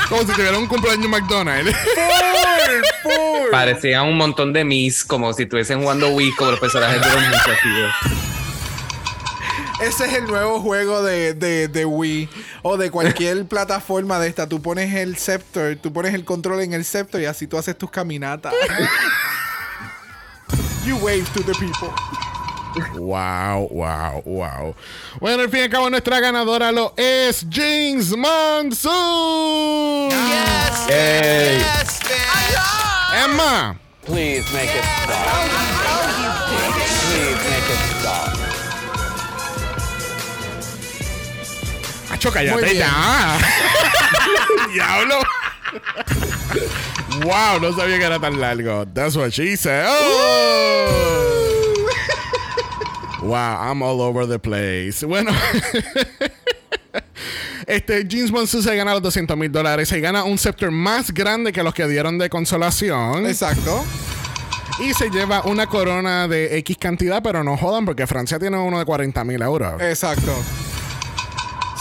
[0.09, 1.75] Como si tuviera un cumpleaños McDonald's.
[3.49, 7.15] Parecían un montón de Miss, como si estuviesen jugando Wii, como los personajes de los
[7.21, 7.27] de-
[9.87, 12.29] Ese es el nuevo juego de, de, de Wii
[12.61, 14.47] o de cualquier plataforma de esta.
[14.47, 17.75] Tú pones el Scepter, tú pones el control en el Scepter y así tú haces
[17.77, 18.53] tus caminatas.
[20.85, 21.89] you wave to the people.
[22.95, 24.75] Wow, wow, wow.
[25.19, 30.09] Bueno, al fin y al cabo, nuestra ganadora lo es James Monsoon.
[30.09, 31.57] Yes, Ey.
[31.59, 33.23] yes, bitch.
[33.25, 33.77] Emma.
[34.05, 35.49] Please make it stop.
[36.47, 38.37] Please make it stop.
[42.11, 43.37] Acho, cállate ya.
[44.73, 45.21] Diablo.
[47.25, 48.85] wow, no sabía que era tan largo.
[48.93, 49.85] That's what she said.
[49.87, 51.50] Oh.
[53.21, 55.05] Wow, I'm all over the place.
[55.05, 55.31] Bueno.
[57.67, 59.87] Este James Monsoon se gana los 200 mil dólares.
[59.87, 63.25] Se gana un scepter más grande que los que dieron de consolación.
[63.25, 63.85] Exacto.
[64.79, 68.79] Y se lleva una corona de X cantidad, pero no jodan porque Francia tiene uno
[68.79, 69.79] de 40 mil euros.
[69.81, 70.33] Exacto.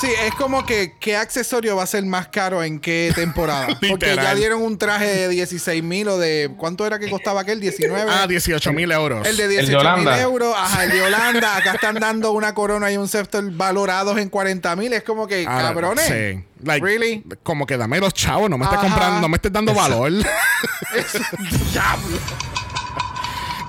[0.00, 3.66] Sí, es como que qué accesorio va a ser más caro en qué temporada.
[3.88, 6.50] Porque ya dieron un traje de 16 mil o de...
[6.56, 7.60] ¿Cuánto era que costaba aquel?
[7.60, 8.10] 19.
[8.10, 9.26] Ah, 18 mil euros.
[9.26, 10.54] El de de 18 mil euros.
[10.56, 11.56] Ajá, el de Holanda.
[11.56, 14.90] Acá están dando una corona y un scepter valorados en 40 mil.
[14.94, 16.06] Es como que, Ahora, cabrones.
[16.06, 16.44] Sí.
[16.62, 17.22] Like, Really?
[17.42, 20.12] Como que dame los chavos, no me estés comprando, no me estés dando valor.
[21.72, 22.18] Diablo.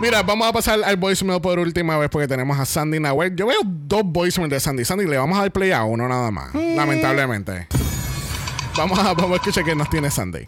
[0.02, 3.36] Mira, vamos a pasar al voicemail por última vez porque tenemos a Sandy Nahuel.
[3.36, 4.84] Yo veo dos voicemails de Sandy.
[4.84, 6.56] Sandy, le vamos a dar play a uno nada más.
[6.56, 6.76] Mm.
[6.76, 7.68] Lamentablemente.
[8.76, 10.48] Vamos a, vamos a escuchar qué nos tiene Sandy.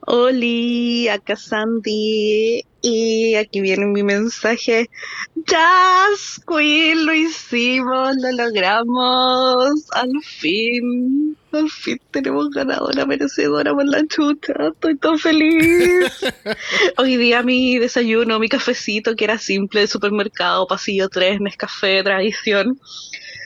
[0.00, 2.64] Oli, acá Sandy.
[2.82, 4.88] Y aquí viene mi mensaje.
[5.34, 9.86] Jazz Queen, lo hicimos, lo logramos.
[9.92, 14.54] Al fin, al fin tenemos ganadora merecedora por la chucha.
[14.72, 16.10] Estoy tan feliz.
[16.96, 22.80] Hoy día mi desayuno, mi cafecito, que era simple de supermercado, pasillo 3, Nescafé, tradición.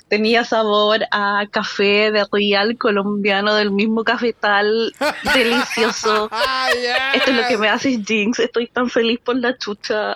[0.09, 4.95] Tenía sabor a café de real colombiano del mismo cafetal,
[5.35, 6.31] delicioso.
[7.15, 8.39] Esto es lo que me hace Jinx.
[8.39, 10.13] Estoy tan feliz por la chucha.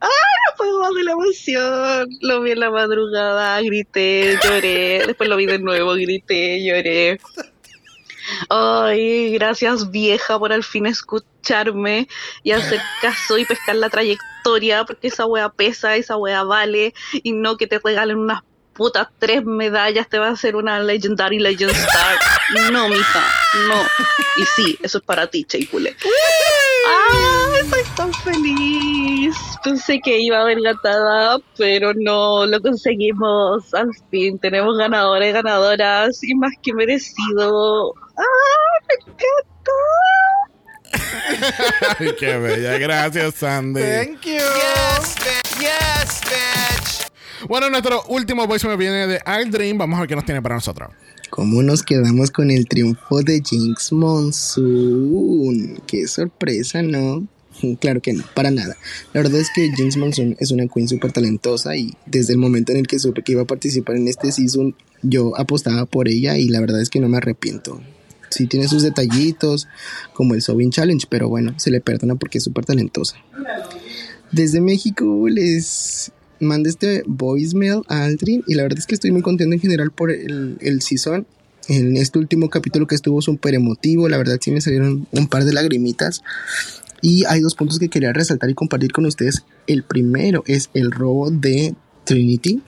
[0.00, 0.10] ¡Ay,
[0.50, 2.08] no puedo más de la emoción!
[2.20, 5.06] Lo vi en la madrugada, grité, lloré.
[5.06, 7.18] Después lo vi de nuevo, grité, lloré.
[8.48, 12.08] Ay, gracias vieja por al fin escucharme
[12.42, 17.32] y hacer caso y pescar la trayectoria, porque esa wea pesa, esa wea vale, y
[17.32, 18.42] no que te regalen unas
[18.76, 22.18] putas tres medallas, te va a hacer una Legendary Legend Star.
[22.72, 23.24] No, mija,
[23.68, 23.82] no.
[24.36, 25.96] Y sí, eso es para ti, Cheipule.
[26.86, 27.46] ¡Ah!
[27.60, 29.36] Estoy tan feliz.
[29.64, 33.74] Pensé que iba a haber gatada, pero no lo conseguimos.
[33.74, 37.94] Al fin tenemos ganadores, ganadoras y más que merecido.
[38.16, 38.22] ¡Ah!
[38.88, 39.72] ¡Me encanta!
[41.98, 42.78] Ay, qué bella.
[42.78, 43.80] Gracias, Sandy.
[43.80, 44.34] Thank you.
[44.34, 45.60] Yes, bitch.
[45.60, 46.95] Yes, bitch.
[47.48, 49.78] Bueno, nuestro último voicemail viene de Aldrin.
[49.78, 50.90] Vamos a ver qué nos tiene para nosotros.
[51.30, 55.82] ¿Cómo nos quedamos con el triunfo de Jinx Monsoon?
[55.86, 57.26] Qué sorpresa, ¿no?
[57.80, 58.76] Claro que no, para nada.
[59.12, 62.72] La verdad es que Jinx Monsoon es una queen súper talentosa y desde el momento
[62.72, 66.36] en el que supe que iba a participar en este season, yo apostaba por ella
[66.36, 67.80] y la verdad es que no me arrepiento.
[68.30, 69.68] Sí tiene sus detallitos,
[70.12, 73.16] como el Sobin Challenge, pero bueno, se le perdona porque es súper talentosa.
[74.32, 79.22] Desde México les mandé este voicemail a Aldrin y la verdad es que estoy muy
[79.22, 81.26] contento en general por el, el season.
[81.68, 85.44] En este último capítulo que estuvo súper emotivo, la verdad sí me salieron un par
[85.44, 86.22] de lagrimitas.
[87.02, 89.44] Y hay dos puntos que quería resaltar y compartir con ustedes.
[89.66, 92.62] El primero es el robo de Trinity,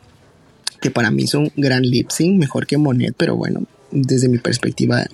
[0.80, 4.38] que para mí hizo un gran lip sync, mejor que Monet, pero bueno, desde mi
[4.38, 5.06] perspectiva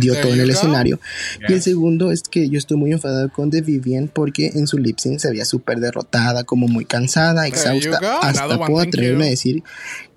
[0.00, 1.00] dio todo en el escenario.
[1.48, 4.78] Y el segundo es que yo estoy muy enfadado con The Vivian porque en su
[4.78, 7.98] lip sync se veía súper derrotada, como muy cansada, exhausta.
[8.20, 9.62] Hasta puedo atreverme a decir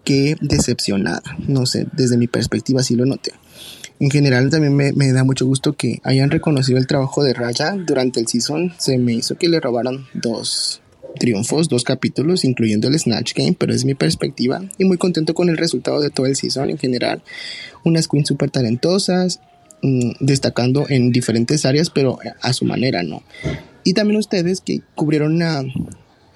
[0.04, 1.22] que decepcionada.
[1.48, 3.32] No sé, desde mi perspectiva sí lo noté.
[4.00, 7.76] En general también me, me da mucho gusto que hayan reconocido el trabajo de Raya
[7.78, 8.74] durante el season.
[8.80, 10.82] Se me hizo que le robaron dos
[11.20, 15.50] triunfos, dos capítulos, incluyendo el Snatch Game, pero es mi perspectiva y muy contento con
[15.50, 17.22] el resultado de todo el season en general.
[17.84, 19.40] Unas queens súper talentosas,
[19.82, 23.24] mm, destacando en diferentes áreas, pero a su manera, ¿no?
[23.84, 25.42] Y también ustedes que cubrieron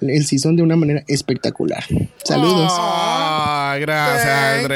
[0.00, 1.84] el season de una manera espectacular.
[2.24, 2.72] Saludos.
[2.76, 4.68] Ah, gracias, you.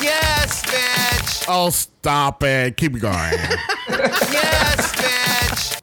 [0.00, 1.48] Yes, yes, bitch.
[1.48, 2.76] Oh, stop it.
[2.76, 3.12] Keep going.
[4.30, 5.82] Yes, bitch.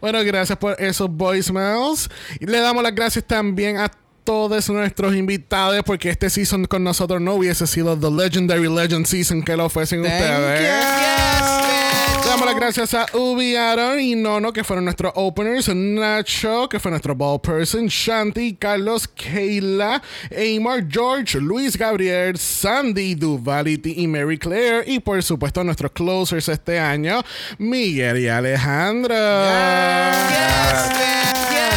[0.00, 2.08] Bueno, gracias por esos voicemails.
[2.40, 3.90] Y le damos las gracias también a
[4.28, 9.42] todos nuestros invitados porque este season con nosotros no hubiese sido The Legendary Legend Season
[9.42, 10.60] que lo ofrecen Thank ustedes.
[12.22, 15.74] Le damos las gracias a Ubi, Aaron y Nono, que fueron nuestros openers.
[15.74, 17.86] Nacho, que fue nuestro ball person.
[17.86, 24.84] Shanti, Carlos, Kayla, Amar, George, Luis Gabriel, Sandy, Duvality y Mary Claire.
[24.86, 27.22] Y por supuesto, nuestros closers este año,
[27.56, 29.14] Miguel y Alejandro.
[29.14, 30.28] Yes.
[30.28, 31.50] Yes.
[31.50, 31.67] Yes.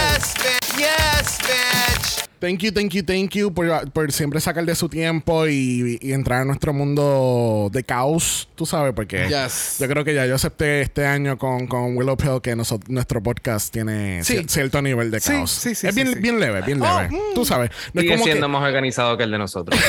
[2.42, 6.12] Thank you, thank you, thank you por, por siempre sacar de su tiempo y, y
[6.12, 9.76] entrar a nuestro mundo de caos, tú sabes, porque Yes.
[9.80, 13.22] yo creo que ya yo acepté este año con, con Willow Pill que noso- nuestro
[13.22, 14.44] podcast tiene Sí.
[14.48, 15.52] cierto nivel de Sí, caos.
[15.52, 16.20] sí, sí, es sí, bien, sí.
[16.20, 17.16] bien leve, bien Oh, leve.
[17.16, 17.36] mm.
[17.36, 17.70] Tú sabes.
[17.94, 19.80] No es Sigue como siendo que- más organizado que el de nosotros.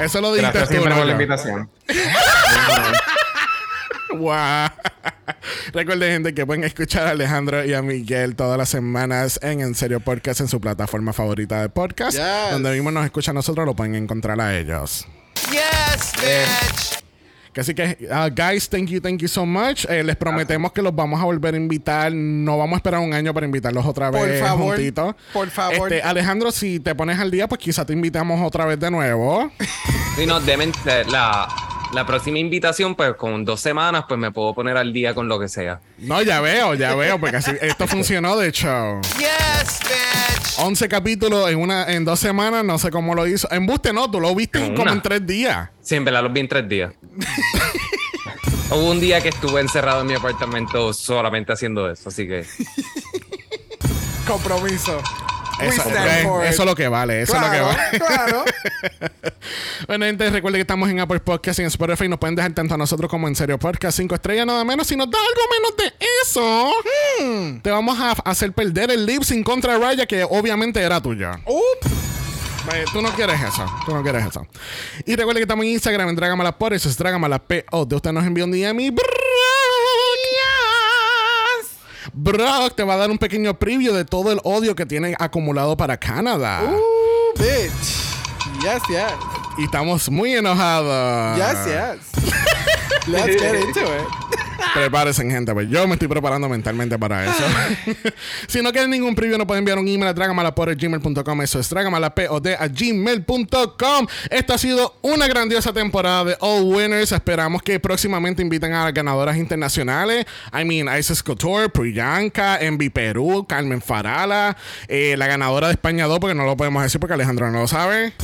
[0.00, 1.70] eso lo dijiste Gracias tú, siempre por la invitación.
[4.12, 4.66] Wow.
[5.72, 9.74] Recuerden, gente, que pueden escuchar a Alejandro y a Miguel todas las semanas en En
[9.74, 12.16] Serio Podcast en su plataforma favorita de podcast.
[12.16, 12.52] Yes.
[12.52, 15.06] Donde mismo nos escuchan a nosotros, lo pueden encontrar a ellos.
[15.50, 17.00] Yes, bitch.
[17.52, 19.84] Que Así que, uh, guys, thank you, thank you so much.
[19.88, 22.12] Eh, les prometemos que los vamos a volver a invitar.
[22.12, 25.16] No vamos a esperar un año para invitarlos otra Por vez favor, juntitos.
[25.32, 25.92] por favor.
[25.92, 29.50] Este, Alejandro, si te pones al día, pues quizá te invitamos otra vez de nuevo.
[30.16, 31.48] Sí, no, deben ser la,
[31.92, 35.38] la próxima invitación, pues con dos semanas, pues me puedo poner al día con lo
[35.40, 35.80] que sea.
[35.98, 39.00] No, ya veo, ya veo, porque así, esto funcionó, de hecho.
[39.18, 40.58] Yes, bitch.
[40.58, 43.50] 11 capítulos en una en dos semanas, no sé cómo lo hizo.
[43.50, 44.92] En Buste no, tú lo viste en En como una.
[44.92, 45.70] en tres días.
[45.80, 46.92] Siempre la los vi en tres días.
[48.70, 52.44] Hubo un día que estuve encerrado en mi apartamento solamente haciendo eso, así que
[54.26, 55.00] Compromiso.
[55.62, 56.42] Eso.
[56.42, 57.98] Eso es lo que vale, eso Claro, es lo que vale.
[57.98, 58.44] claro.
[59.86, 62.06] Bueno, gente, recuerden que estamos en Apple Podcast y en Spotify.
[62.08, 63.96] Nos pueden dejar tanto a nosotros como en Serio Podcast.
[63.96, 64.86] Cinco estrellas nada menos.
[64.86, 66.72] Si nos da algo menos de eso,
[67.20, 67.60] Hmm.
[67.60, 71.40] te vamos a hacer perder el lip sin contra Raya, que obviamente era tuya.
[72.92, 73.64] Tú no quieres eso.
[73.84, 74.46] Tú no quieres eso.
[75.06, 77.84] Y recuerden que estamos en Instagram en Dragamalas por eso es Dragamalas P.O.
[77.86, 79.08] De usted nos envió un DM y Brock,
[82.12, 85.76] Brock te va a dar un pequeño preview de todo el odio que tiene acumulado
[85.76, 86.62] para Canadá.
[87.36, 88.10] Bitch.
[89.60, 91.36] Y estamos muy enojados.
[91.36, 93.06] Yes, yes.
[93.06, 94.30] Let's get into it.
[94.72, 97.44] Prepárense, gente, pues yo me estoy preparando mentalmente para eso.
[98.46, 101.42] si no quieren ningún preview, no pueden enviar un email a dragamalapod.gmail.com.
[101.42, 104.06] Eso es dragamalapod a gmail.com.
[104.30, 107.12] Esta ha sido una grandiosa temporada de All Winners.
[107.12, 110.24] Esperamos que próximamente inviten a ganadoras internacionales.
[110.58, 114.56] I mean, Isis Couture, Priyanka, Envy Perú, Carmen Farala,
[114.88, 117.68] eh, la ganadora de España 2, porque no lo podemos decir porque Alejandro no lo
[117.68, 118.14] sabe.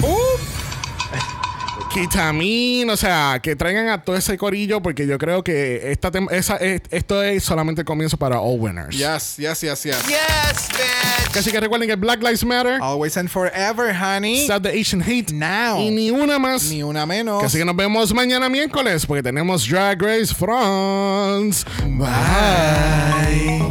[1.93, 6.57] Kitamin, o sea, que traigan a todo ese corillo porque yo creo que esta esa,
[6.57, 8.97] es- esto es solamente el comienzo para All Winners.
[8.97, 9.97] Yes, yes, yes, yes.
[10.09, 11.37] Yes, bitch.
[11.37, 14.45] Así que recuerden que Black Lives Matter, Always and forever, honey.
[14.45, 15.81] Stop the Asian Hate Now.
[15.81, 16.65] y ni una más.
[16.71, 17.43] Ni una menos.
[17.43, 21.65] Así que nos vemos mañana miércoles porque tenemos Drag Race France.
[21.87, 23.71] Bye.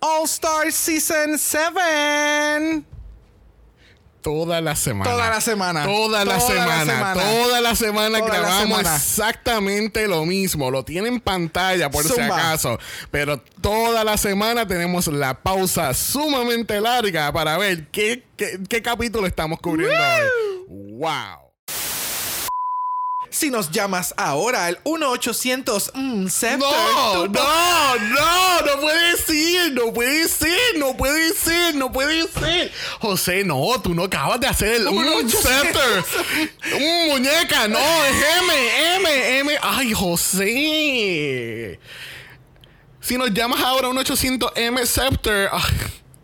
[0.00, 2.84] All Star Season 7.
[4.22, 5.10] Toda la semana.
[5.10, 5.84] Toda la semana.
[5.86, 6.84] Toda la Toda la semana.
[6.94, 7.14] semana.
[7.22, 8.96] Toda la semana Toda la grabamos semana.
[8.96, 10.70] exactamente lo mismo.
[10.70, 12.78] Lo tiene en pantalla por si acaso.
[13.10, 19.26] Pero toda la semana tenemos la pausa sumamente larga para ver qué, qué, qué capítulo
[19.26, 20.66] estamos cubriendo hoy.
[20.98, 21.49] ¡Wow!
[23.40, 30.28] Si nos llamas ahora al 1-800 mm, No, no, no, no puede ser, no puede
[30.28, 32.70] ser, no puede ser, no puede ser.
[33.00, 36.04] José, no, tú no acabas de hacer el ochocientos.
[36.04, 36.52] scepter.
[36.82, 39.58] Un muñeca, no, es M, M, M.
[39.62, 41.80] Ay, José.
[43.00, 45.72] Si nos llamas ahora a un 800 M Scepter ay,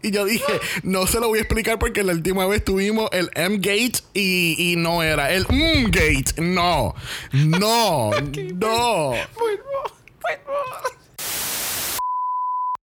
[0.07, 3.29] y yo dije, no se lo voy a explicar porque la última vez tuvimos el
[3.35, 6.41] M-Gate y, y, no era el M-Gate.
[6.41, 6.95] No,
[7.33, 8.13] no,
[8.55, 9.13] no.